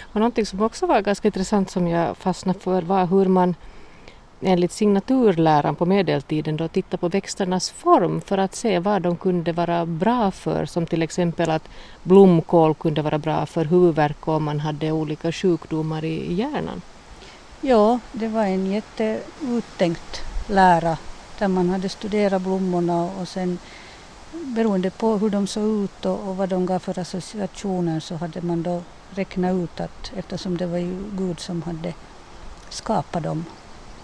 Och 0.00 0.16
någonting 0.16 0.46
som 0.46 0.62
också 0.62 0.86
var 0.86 1.00
ganska 1.00 1.28
intressant 1.28 1.70
som 1.70 1.88
jag 1.88 2.16
fastnade 2.16 2.58
för 2.58 2.82
var 2.82 3.06
hur 3.06 3.24
man 3.24 3.54
enligt 4.40 4.72
signaturläran 4.72 5.74
på 5.74 5.86
medeltiden 5.86 6.56
då 6.56 6.68
titta 6.68 6.96
på 6.96 7.08
växternas 7.08 7.70
form 7.70 8.20
för 8.20 8.38
att 8.38 8.54
se 8.54 8.78
vad 8.78 9.02
de 9.02 9.16
kunde 9.16 9.52
vara 9.52 9.86
bra 9.86 10.30
för 10.30 10.66
som 10.66 10.86
till 10.86 11.02
exempel 11.02 11.50
att 11.50 11.68
blomkål 12.02 12.74
kunde 12.74 13.02
vara 13.02 13.18
bra 13.18 13.46
för 13.46 13.64
huvudvärk 13.64 14.28
om 14.28 14.44
man 14.44 14.60
hade 14.60 14.92
olika 14.92 15.32
sjukdomar 15.32 16.04
i 16.04 16.34
hjärnan. 16.34 16.82
Ja, 17.60 18.00
det 18.12 18.28
var 18.28 18.44
en 18.44 18.66
jätteuttänkt 18.66 20.20
lära 20.46 20.98
där 21.38 21.48
man 21.48 21.68
hade 21.68 21.88
studerat 21.88 22.42
blommorna 22.42 23.10
och 23.20 23.28
sen 23.28 23.58
beroende 24.32 24.90
på 24.90 25.16
hur 25.16 25.30
de 25.30 25.46
såg 25.46 25.84
ut 25.84 26.06
och, 26.06 26.28
och 26.28 26.36
vad 26.36 26.48
de 26.48 26.66
gav 26.66 26.78
för 26.78 26.98
associationer 26.98 28.00
så 28.00 28.14
hade 28.14 28.42
man 28.42 28.62
då 28.62 28.82
räknat 29.10 29.54
ut 29.54 29.80
att 29.80 30.12
eftersom 30.16 30.56
det 30.56 30.66
var 30.66 30.78
ju 30.78 30.96
Gud 31.12 31.40
som 31.40 31.62
hade 31.62 31.94
skapat 32.68 33.22
dem 33.22 33.44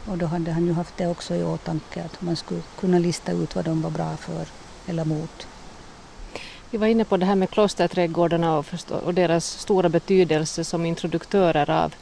och 0.06 0.18
då 0.18 0.26
hade 0.26 0.52
han 0.52 0.66
ju 0.66 0.72
haft 0.72 0.96
det 0.96 1.06
också 1.06 1.34
i 1.34 1.44
åtanke 1.44 2.04
att 2.04 2.22
man 2.22 2.36
skulle 2.36 2.62
kunna 2.80 2.98
lista 2.98 3.32
ut 3.32 3.56
vad 3.56 3.64
de 3.64 3.82
var 3.82 3.90
bra 3.90 4.16
för 4.16 4.46
eller 4.86 5.04
mot. 5.04 5.46
Vi 6.70 6.78
var 6.78 6.86
inne 6.86 7.04
på 7.04 7.16
det 7.16 7.26
här 7.26 7.34
med 7.34 7.50
klosterträdgårdarna 7.50 8.58
och, 8.58 8.66
och 9.04 9.14
deras 9.14 9.46
stora 9.46 9.88
betydelse 9.88 10.64
som 10.64 10.86
introduktörer 10.86 11.70
av 11.70 11.94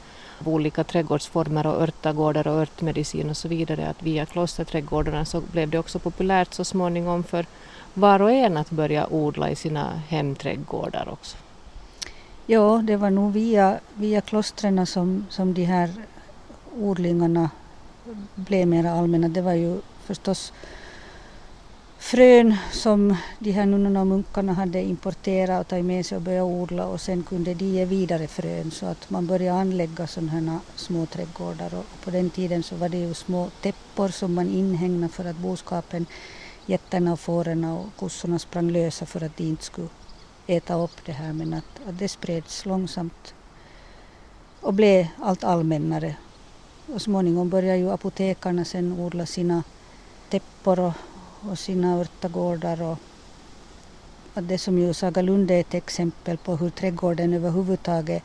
olika 0.45 0.83
trädgårdsformer 0.83 1.67
och 1.67 1.81
örtagårdar 1.81 2.47
och 2.47 2.61
örtmedicin 2.61 3.29
och 3.29 3.37
så 3.37 3.47
vidare. 3.47 3.87
Att 3.89 4.03
via 4.03 4.25
klosterträdgårdarna 4.25 5.25
så 5.25 5.41
blev 5.41 5.69
det 5.69 5.79
också 5.79 5.99
populärt 5.99 6.53
så 6.53 6.65
småningom 6.65 7.23
för 7.23 7.45
var 7.93 8.21
och 8.21 8.31
en 8.31 8.57
att 8.57 8.69
börja 8.69 9.07
odla 9.07 9.49
i 9.49 9.55
sina 9.55 10.01
hemträdgårdar 10.07 11.09
också. 11.11 11.37
Ja, 12.45 12.81
det 12.83 12.95
var 12.95 13.09
nog 13.09 13.33
via, 13.33 13.79
via 13.93 14.21
klostren 14.21 14.87
som, 14.87 15.25
som 15.29 15.53
de 15.53 15.63
här 15.63 15.93
odlingarna 16.75 17.49
blev 18.35 18.67
mer 18.67 18.85
allmänna. 18.85 19.27
Det 19.27 19.41
var 19.41 19.53
ju 19.53 19.81
förstås 20.03 20.53
frön 22.03 22.55
som 22.71 23.15
de 23.39 23.51
här 23.51 23.65
nunnorna 23.65 24.01
och 24.01 24.07
munkarna 24.07 24.53
hade 24.53 24.81
importerat 24.81 25.61
och 25.61 25.67
tagit 25.67 25.85
med 25.85 26.05
sig 26.05 26.15
och 26.15 26.21
börjat 26.21 26.45
odla 26.45 26.85
och 26.87 27.01
sen 27.01 27.23
kunde 27.23 27.53
de 27.53 27.65
ge 27.65 27.85
vidare 27.85 28.27
frön 28.27 28.71
så 28.71 28.85
att 28.85 29.09
man 29.09 29.27
började 29.27 29.59
anlägga 29.59 30.07
sådana 30.07 30.31
här 30.31 30.59
små 30.75 31.05
trädgårdar 31.05 31.73
och 31.75 31.85
på 32.03 32.11
den 32.11 32.29
tiden 32.29 32.63
så 32.63 32.75
var 32.75 32.89
det 32.89 32.97
ju 32.97 33.13
små 33.13 33.49
täppor 33.61 34.07
som 34.07 34.33
man 34.33 34.49
inhägnade 34.49 35.13
för 35.13 35.25
att 35.25 35.37
boskapen, 35.37 36.05
getterna 36.65 37.13
och 37.13 37.19
fåren 37.19 37.63
och 37.63 37.85
kossorna 37.95 38.39
sprang 38.39 38.69
lösa 38.69 39.05
för 39.05 39.23
att 39.23 39.37
de 39.37 39.43
inte 39.43 39.63
skulle 39.63 39.89
äta 40.47 40.75
upp 40.75 41.05
det 41.05 41.11
här 41.11 41.33
men 41.33 41.53
att, 41.53 41.87
att 41.87 41.99
det 41.99 42.09
spreds 42.09 42.65
långsamt 42.65 43.33
och 44.61 44.73
blev 44.73 45.07
allt 45.19 45.43
allmännare. 45.43 46.15
Och 46.87 47.01
småningom 47.01 47.49
började 47.49 47.77
ju 47.77 47.91
apotekarna 47.91 48.65
sen 48.65 48.99
odla 48.99 49.25
sina 49.25 49.63
täppor 50.29 50.79
och 50.79 50.93
och 51.49 51.59
sina 51.59 51.99
örtagårdar. 51.99 52.81
Och 52.81 52.97
och 54.35 54.43
det 54.43 54.57
som 54.57 54.77
ju 54.77 54.93
Sagalund 54.93 55.51
är 55.51 55.59
ett 55.59 55.73
exempel 55.73 56.37
på 56.37 56.55
hur 56.55 56.69
trädgården 56.69 57.33
överhuvudtaget 57.33 58.23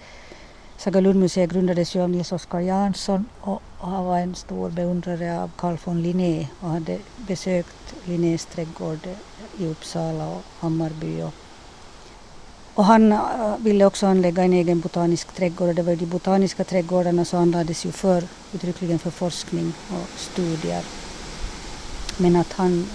Sagalundmuseet 0.77 1.51
grundades 1.51 1.97
ju 1.97 2.01
av 2.01 2.11
Nils 2.11 2.33
Oskar 2.33 2.61
Jansson 2.61 3.27
och, 3.41 3.63
och 3.79 3.89
han 3.89 4.05
var 4.05 4.19
en 4.19 4.35
stor 4.35 4.71
beundrare 4.71 5.43
av 5.43 5.51
Carl 5.57 5.77
von 5.85 6.03
Linné 6.03 6.49
och 6.61 6.69
hade 6.69 6.99
besökt 7.17 7.95
Linnés 8.05 8.47
trädgård 8.47 9.09
i 9.59 9.67
Uppsala 9.67 10.29
och 10.29 10.43
Hammarby. 10.59 11.23
Och, 11.23 11.35
och 12.79 12.85
han 12.85 13.13
eh, 13.13 13.57
ville 13.59 13.85
också 13.85 14.07
anlägga 14.07 14.43
en 14.43 14.53
egen 14.53 14.81
botanisk 14.81 15.33
trädgård 15.33 15.69
och 15.69 15.75
det 15.75 15.83
var 15.83 15.91
ju 15.91 15.97
de 15.97 16.07
botaniska 16.07 16.65
trädgårdarna 16.65 17.25
som 17.25 17.39
anlades 17.39 17.87
ju 17.87 17.93
för, 17.93 18.23
uttryckligen 18.55 18.99
för 18.99 19.11
forskning 19.11 19.73
och 19.89 20.21
studier. 20.21 20.83
Men 22.17 22.37
att 22.37 22.53
han 22.53 22.87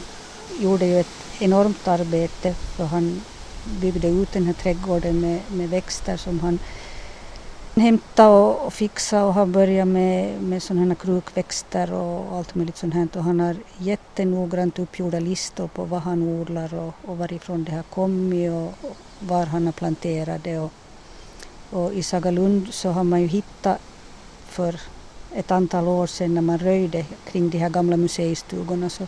gjorde 0.60 0.86
ju 0.86 1.00
ett 1.00 1.16
enormt 1.40 1.88
arbete 1.88 2.54
för 2.54 2.86
han 2.86 3.22
byggde 3.82 4.08
ut 4.08 4.32
den 4.32 4.46
här 4.46 4.54
trädgården 4.54 5.20
med, 5.20 5.40
med 5.48 5.70
växter 5.70 6.18
som 6.18 6.40
han 6.40 6.60
hämta 7.76 8.30
och, 8.30 8.66
och 8.66 8.74
fixade 8.74 9.24
och 9.24 9.34
har 9.34 9.46
börjat 9.46 9.88
med, 9.88 10.42
med 10.42 10.64
sådana 10.64 10.86
här 10.86 10.96
krukväxter 10.96 11.94
och 11.94 12.38
allt 12.38 12.56
möjligt 12.56 12.78
sånt 12.78 12.94
här. 12.94 13.08
Och 13.16 13.24
han 13.24 13.40
har 13.40 13.56
jättenoggrant 13.78 14.80
uppgjorda 14.80 15.20
listor 15.20 15.68
på 15.68 15.84
vad 15.84 16.02
han 16.02 16.22
odlar 16.22 16.74
och, 16.74 16.94
och 17.10 17.18
varifrån 17.18 17.64
det 17.64 17.72
har 17.72 17.84
kommit 17.84 18.52
och, 18.52 18.90
och 18.90 18.98
var 19.20 19.46
han 19.46 19.66
har 19.66 19.74
planterat 19.74 20.44
det. 20.44 20.60
Och, 20.60 20.72
och 21.70 21.94
i 21.94 22.04
Sagalund 22.04 22.74
så 22.74 22.90
har 22.90 23.04
man 23.04 23.22
ju 23.22 23.28
hittat 23.28 23.80
för 24.48 24.80
ett 25.32 25.52
antal 25.52 25.88
år 25.88 26.08
sedan 26.08 26.34
när 26.34 26.42
man 26.42 26.60
röjde 26.60 27.06
kring 27.32 27.50
de 27.50 27.58
här 27.58 27.70
gamla 27.70 27.98
museistugorna 27.98 28.90
så 28.90 29.08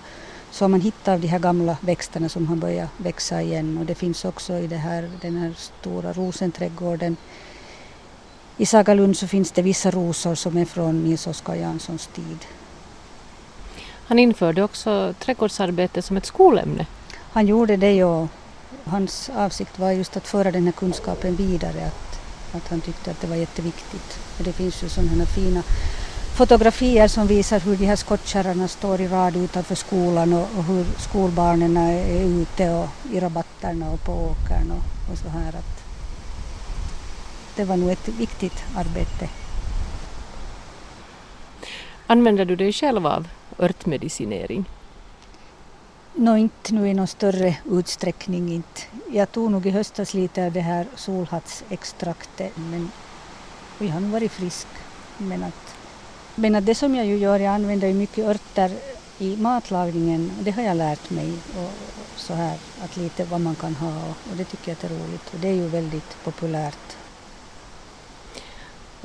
så 0.52 0.64
har 0.64 0.70
man 0.70 0.82
hittat 0.82 1.22
de 1.22 1.28
här 1.28 1.40
gamla 1.40 1.78
växterna 1.82 2.30
som 2.30 2.48
har 2.48 2.56
börjat 2.56 2.90
växa 2.98 3.42
igen 3.42 3.78
och 3.78 3.86
det 3.86 3.96
finns 3.96 4.26
också 4.26 4.54
i 4.54 4.68
det 4.68 4.76
här, 4.76 5.12
den 5.22 5.36
här 5.38 5.54
stora 5.58 6.14
rosenträdgården 6.14 7.18
i 8.58 8.66
Sagalund 8.66 9.18
så 9.18 9.28
finns 9.28 9.52
det 9.52 9.62
vissa 9.62 9.92
rosor 9.92 10.36
som 10.36 10.58
är 10.58 10.66
från 10.66 11.04
Nils 11.04 11.28
Oskar 11.28 11.56
Janssons 11.56 12.08
tid. 12.08 12.38
Han 14.08 14.20
införde 14.20 14.64
också 14.64 15.14
trädgårdsarbete 15.20 16.02
som 16.02 16.18
ett 16.18 16.26
skolämne. 16.26 16.86
Han 17.32 17.48
gjorde 17.48 17.78
det 17.78 18.04
och 18.04 18.28
hans 18.84 19.30
avsikt 19.36 19.80
var 19.80 19.92
just 19.92 20.18
att 20.18 20.28
föra 20.28 20.52
den 20.52 20.66
här 20.66 20.72
kunskapen 20.72 21.36
vidare. 21.36 21.88
Att, 21.88 22.20
att 22.56 22.70
han 22.70 22.82
tyckte 22.82 23.12
att 23.12 23.22
det 23.22 23.28
var 23.28 23.36
jätteviktigt. 23.36 24.20
det 24.38 24.54
finns 24.54 24.84
ju 24.84 24.90
sådana 24.90 25.12
här 25.12 25.26
fina 25.26 25.64
fotografier 26.36 27.08
som 27.08 27.28
visar 27.28 27.60
hur 27.60 27.76
de 27.76 27.86
här 27.86 27.96
skottkärrarna 27.96 28.68
står 28.68 29.02
i 29.02 29.08
rad 29.08 29.36
utanför 29.36 29.76
skolan 29.76 30.34
och, 30.34 30.48
och 30.58 30.64
hur 30.64 30.86
skolbarnen 30.98 31.78
är 31.78 32.24
ute 32.24 32.70
och 32.70 32.90
i 33.14 33.20
rabatterna 33.20 33.92
och 33.92 34.04
på 34.04 34.12
åkern 34.12 34.72
och, 34.72 35.12
och 35.12 35.18
så 35.18 35.30
här. 35.30 35.50
Att 35.50 35.75
det 37.56 37.64
var 37.64 37.78
nog 37.78 37.90
ett 37.90 38.08
viktigt 38.08 38.64
arbete. 38.76 39.30
Använder 42.08 42.46
du 42.46 42.56
dig 42.56 42.74
själv 42.74 43.08
av 43.08 43.28
örtmedicinering? 43.60 44.66
Nå, 46.14 46.38
inte 46.38 46.74
nu 46.74 46.90
i 46.90 46.94
någon 46.94 47.08
större 47.08 47.58
utsträckning. 47.72 48.54
Inte. 48.54 48.82
Jag 49.12 49.32
tog 49.32 49.52
nog 49.52 49.66
i 49.66 49.70
höstas 49.70 50.14
lite 50.14 50.46
av 50.46 50.52
det 50.52 50.62
här 50.62 50.88
solhattsextraktet 50.96 52.58
men 52.58 52.92
jag 53.80 53.88
har 53.88 54.00
nog 54.00 54.12
varit 54.12 54.32
frisk. 54.32 54.68
Men 55.18 55.44
att 55.44 55.76
men 56.36 56.56
att 56.56 56.66
det 56.66 56.76
som 56.76 56.96
jag 56.96 57.06
ju 57.06 57.18
gör, 57.18 57.40
jag 57.40 57.54
använder 57.54 57.88
ju 57.88 57.94
mycket 57.94 58.26
örter 58.26 58.72
i 59.20 59.38
matlagningen. 59.38 60.32
Det 60.40 60.52
har 60.52 60.64
jag 60.64 60.78
lärt 60.78 61.10
mig. 61.10 61.34
Och 61.58 61.72
så 62.16 62.34
här, 62.34 62.58
att 62.84 62.98
lite 62.98 63.26
vad 63.26 63.42
man 63.42 63.56
kan 63.56 63.76
ha 63.76 64.04
och 64.32 64.38
det 64.38 64.44
tycker 64.44 64.72
jag 64.72 64.92
är 64.92 64.96
roligt. 64.96 65.34
Och 65.34 65.40
det 65.40 65.48
är 65.48 65.54
ju 65.54 65.68
väldigt 65.68 66.24
populärt. 66.24 66.98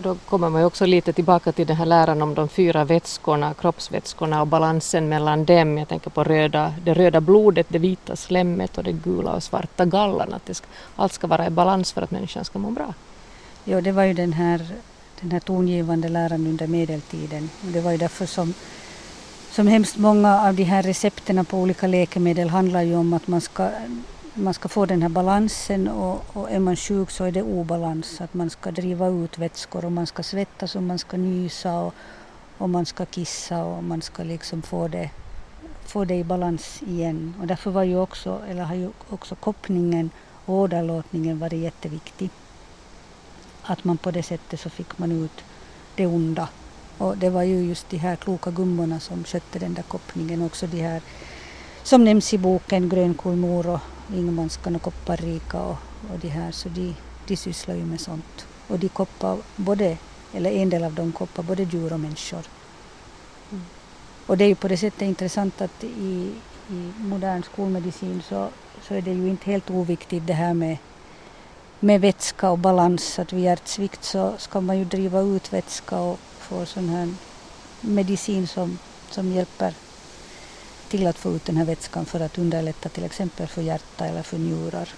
Och 0.01 0.05
då 0.05 0.15
kommer 0.15 0.51
man 0.51 0.61
ju 0.61 0.67
också 0.67 0.87
lite 0.87 1.13
tillbaka 1.13 1.53
till 1.53 1.67
den 1.67 1.77
här 1.77 1.87
läran 1.87 2.23
om 2.23 2.35
de 2.35 2.49
fyra 2.49 2.85
vätskorna, 2.85 3.55
kroppsvätskorna 3.55 4.41
och 4.41 4.47
balansen 4.47 5.09
mellan 5.09 5.45
dem. 5.45 5.79
Jag 5.79 5.89
tänker 5.89 6.11
på 6.11 6.25
röda, 6.25 6.75
det 6.85 6.95
röda 6.95 7.21
blodet, 7.21 7.67
det 7.69 7.79
vita 7.79 8.17
slemmet 8.17 8.79
och 8.79 8.85
det 8.85 8.93
gula 8.93 9.33
och 9.33 9.43
svarta 9.43 9.85
gallan. 9.85 10.33
Att 10.33 10.47
det 10.47 10.55
ska, 10.55 10.67
allt 10.97 11.13
ska 11.13 11.27
vara 11.27 11.47
i 11.47 11.51
balans 11.51 11.93
för 11.93 12.03
att 12.03 12.11
människan 12.11 12.45
ska 12.45 12.59
må 12.59 12.71
bra. 12.71 12.95
Ja, 13.65 13.81
det 13.81 13.93
var 13.93 14.03
ju 14.03 14.15
den 14.15 14.33
här 14.33 14.67
den 15.21 15.31
här 15.31 15.41
tongivande 15.41 16.09
läran 16.09 16.47
under 16.47 16.67
medeltiden. 16.67 17.51
Och 17.67 17.73
det 17.73 17.81
var 17.81 17.91
ju 17.91 17.99
därför 17.99 18.27
som, 18.27 18.55
som 19.51 19.67
hemskt 19.67 19.97
många 19.97 20.43
av 20.43 20.55
de 20.55 20.65
här 20.65 20.83
recepterna 20.83 21.45
på 21.45 21.59
olika 21.59 21.87
läkemedel 21.87 22.49
handlar 22.49 22.83
ju 22.83 22.97
om 22.97 23.13
att 23.13 23.29
man 23.29 23.41
ska, 23.41 23.69
man 24.41 24.55
ska 24.55 24.69
få 24.69 24.87
den 24.87 25.03
här 25.03 25.09
balansen 25.09 25.89
och, 25.89 26.25
och 26.33 26.51
är 26.51 26.59
man 26.59 26.77
sjuk 26.77 27.11
så 27.11 27.25
är 27.25 27.33
det 27.33 27.43
obalans. 27.43 28.21
Att 28.21 28.35
man 28.35 28.51
ska 28.51 28.71
driva 28.71 29.09
ut 29.09 29.39
vätskor 29.39 29.85
och 29.85 29.93
man 29.93 30.07
ska 30.07 30.23
svettas 30.23 30.77
och 30.77 30.83
man 30.83 30.99
ska 30.99 31.17
nysa 31.17 31.79
och, 31.81 31.95
och 32.59 32.71
man 32.71 32.87
ska 32.87 33.07
kissa 33.07 33.65
och 33.65 33.85
man 33.85 34.03
ska 34.03 34.23
liksom 34.23 34.63
få 34.63 34.89
det, 34.89 35.11
få 35.85 36.05
det 36.05 36.15
i 36.15 36.25
balans 36.25 36.83
igen. 36.83 37.35
Och 37.41 37.47
därför 37.47 37.71
var 37.71 37.83
ju 37.83 37.97
också, 37.97 38.41
eller 38.49 38.63
har 38.63 38.75
ju 38.75 38.91
också 39.11 39.35
koppningen 39.35 40.11
och 40.47 40.55
åderlåtningen 40.55 41.39
varit 41.39 41.61
jätteviktig 41.61 42.31
att 43.63 43.85
man 43.85 43.99
på 43.99 44.11
det 44.11 44.23
sättet 44.23 44.61
så 44.61 44.71
fick 44.71 44.99
man 44.99 45.13
ut 45.13 45.45
det 45.95 46.07
onda. 46.07 46.49
Och 46.99 47.17
det 47.17 47.31
var 47.31 47.43
ju 47.43 47.61
just 47.61 47.91
de 47.91 47.97
här 47.97 48.17
kloka 48.17 48.51
gummorna 48.51 49.01
som 49.01 49.25
skötte 49.25 49.59
den 49.59 49.75
där 49.75 49.83
koppningen. 49.83 50.43
Också 50.43 50.67
de 50.67 50.81
här 50.81 51.03
som 51.83 52.05
nämns 52.05 52.35
i 52.35 52.39
boken 52.39 52.89
Grönkolmor 52.89 53.67
och 53.67 53.81
Ingmanskan 54.15 54.77
och 54.77 54.83
Kopparrika 54.83 55.63
och, 55.63 55.77
och 56.13 56.19
de 56.21 56.29
här. 56.29 56.53
Så 56.53 56.69
de, 56.69 56.95
de 57.27 57.37
sysslar 57.37 57.75
ju 57.75 57.85
med 57.85 58.01
sånt. 58.01 58.47
Och 58.69 58.79
de 58.79 58.89
koppar 58.89 59.39
både, 59.57 59.97
eller 60.35 60.51
en 60.51 60.71
del 60.71 60.85
av 60.85 60.95
dem 60.95 61.13
koppar 61.13 61.43
både 61.43 61.63
djur 61.63 61.93
och 61.93 62.01
människor. 62.01 62.45
Mm. 63.53 63.65
Och 64.27 64.39
det 64.39 64.45
är 64.45 64.49
ju 64.49 64.55
på 64.55 64.69
det 64.69 64.77
sättet 64.77 65.03
intressant 65.03 65.61
att 65.61 65.85
i, 65.85 66.33
i 66.71 66.93
modern 66.99 67.43
skolmedicin 67.43 68.23
så, 68.29 68.49
så 68.83 68.95
är 68.95 69.03
det 69.03 69.13
ju 69.13 69.29
inte 69.29 69.51
helt 69.51 69.71
oviktigt 69.71 70.27
det 70.27 70.33
här 70.33 70.55
med 70.55 70.77
med 71.81 72.01
vätska 72.01 72.51
och 72.51 72.59
balans. 72.59 73.19
Att 73.19 73.33
vid 73.33 73.45
hjärtsvikt 73.45 74.05
så 74.05 74.35
ska 74.39 74.61
man 74.61 74.79
ju 74.79 74.85
driva 74.85 75.21
ut 75.21 75.53
vätska 75.53 75.99
och 75.99 76.19
få 76.39 76.67
sån 76.67 76.89
här 76.89 77.15
medicin 77.81 78.47
som, 78.47 78.79
som 79.11 79.33
hjälper 79.33 79.75
till 80.91 81.07
att 81.07 81.19
få 81.19 81.33
ut 81.33 81.45
den 81.45 81.57
här 81.57 81.65
vätskan 81.65 82.07
för 82.07 82.21
att 82.21 82.39
underlätta 82.39 82.89
till 82.89 83.05
exempel 83.05 83.47
för 83.47 83.63
hjärta 83.63 84.07
eller 84.07 84.23
för 84.23 84.39
njurar. 84.39 84.89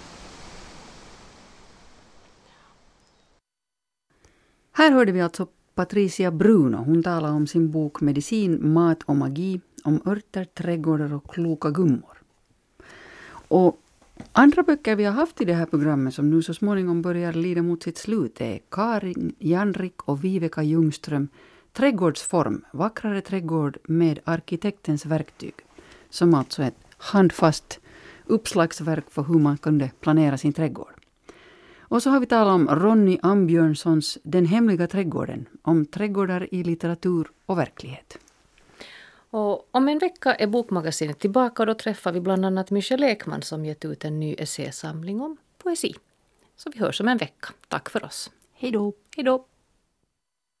Här 4.71 4.91
hörde 4.91 5.11
vi 5.11 5.21
alltså 5.21 5.47
Patricia 5.75 6.31
Bruno. 6.31 6.77
Hon 6.77 7.03
talar 7.03 7.31
om 7.31 7.47
sin 7.47 7.71
bok 7.71 8.01
Medicin, 8.01 8.73
mat 8.73 9.03
och 9.03 9.15
magi, 9.15 9.61
om 9.83 10.01
örter, 10.05 10.45
trädgårdar 10.45 11.13
och 11.13 11.31
kloka 11.33 11.69
gummor. 11.69 12.17
Och 13.47 13.79
Andra 14.31 14.63
böcker 14.63 14.95
vi 14.95 15.03
har 15.03 15.13
haft 15.13 15.41
i 15.41 15.45
det 15.45 15.53
här 15.53 15.65
programmet 15.65 16.13
som 16.13 16.29
nu 16.29 16.41
så 16.41 16.53
småningom 16.53 17.01
börjar 17.01 17.33
lida 17.33 17.61
mot 17.61 17.83
sitt 17.83 17.97
slut 17.97 18.41
är 18.41 18.59
Karin 18.69 19.35
Janrik 19.39 20.03
och 20.03 20.23
Viveka 20.23 20.63
Ljungström 20.63 21.27
Trädgårdsform, 21.73 22.65
vackrare 22.73 23.21
trädgård 23.21 23.77
med 23.83 24.19
arkitektens 24.23 25.05
verktyg. 25.05 25.53
Som 26.13 26.33
alltså 26.33 26.63
är 26.63 26.67
ett 26.67 26.85
handfast 26.97 27.79
uppslagsverk 28.25 29.09
för 29.09 29.23
hur 29.23 29.39
man 29.39 29.57
kunde 29.57 29.91
planera 29.99 30.37
sin 30.37 30.53
trädgård. 30.53 30.93
Och 31.79 32.03
så 32.03 32.09
har 32.09 32.19
vi 32.19 32.25
talat 32.25 32.53
om 32.53 32.67
Ronny 32.67 33.19
Ambjörnssons 33.21 34.17
Den 34.23 34.45
hemliga 34.45 34.87
trädgården, 34.87 35.45
om 35.61 35.85
trädgårdar 35.85 36.53
i 36.53 36.63
litteratur 36.63 37.27
och 37.45 37.57
verklighet. 37.57 38.17
Och 39.29 39.69
om 39.71 39.89
en 39.89 39.99
vecka 39.99 40.35
är 40.35 40.47
Bokmagasinet 40.47 41.19
tillbaka 41.19 41.63
och 41.63 41.67
då 41.67 41.73
träffar 41.73 42.11
vi 42.11 42.19
bland 42.19 42.45
annat 42.45 42.71
Michel 42.71 43.03
Ekman 43.03 43.41
som 43.41 43.65
gett 43.65 43.85
ut 43.85 44.05
en 44.05 44.19
ny 44.19 44.33
essäsamling 44.33 45.21
om 45.21 45.37
poesi. 45.57 45.93
Så 46.55 46.69
vi 46.73 46.79
hörs 46.79 47.01
om 47.01 47.07
en 47.07 47.17
vecka. 47.17 47.53
Tack 47.67 47.89
för 47.89 48.05
oss. 48.05 48.31
Hej 48.53 48.71
då! 48.71 48.93
Hej 49.15 49.25
då! 49.25 49.45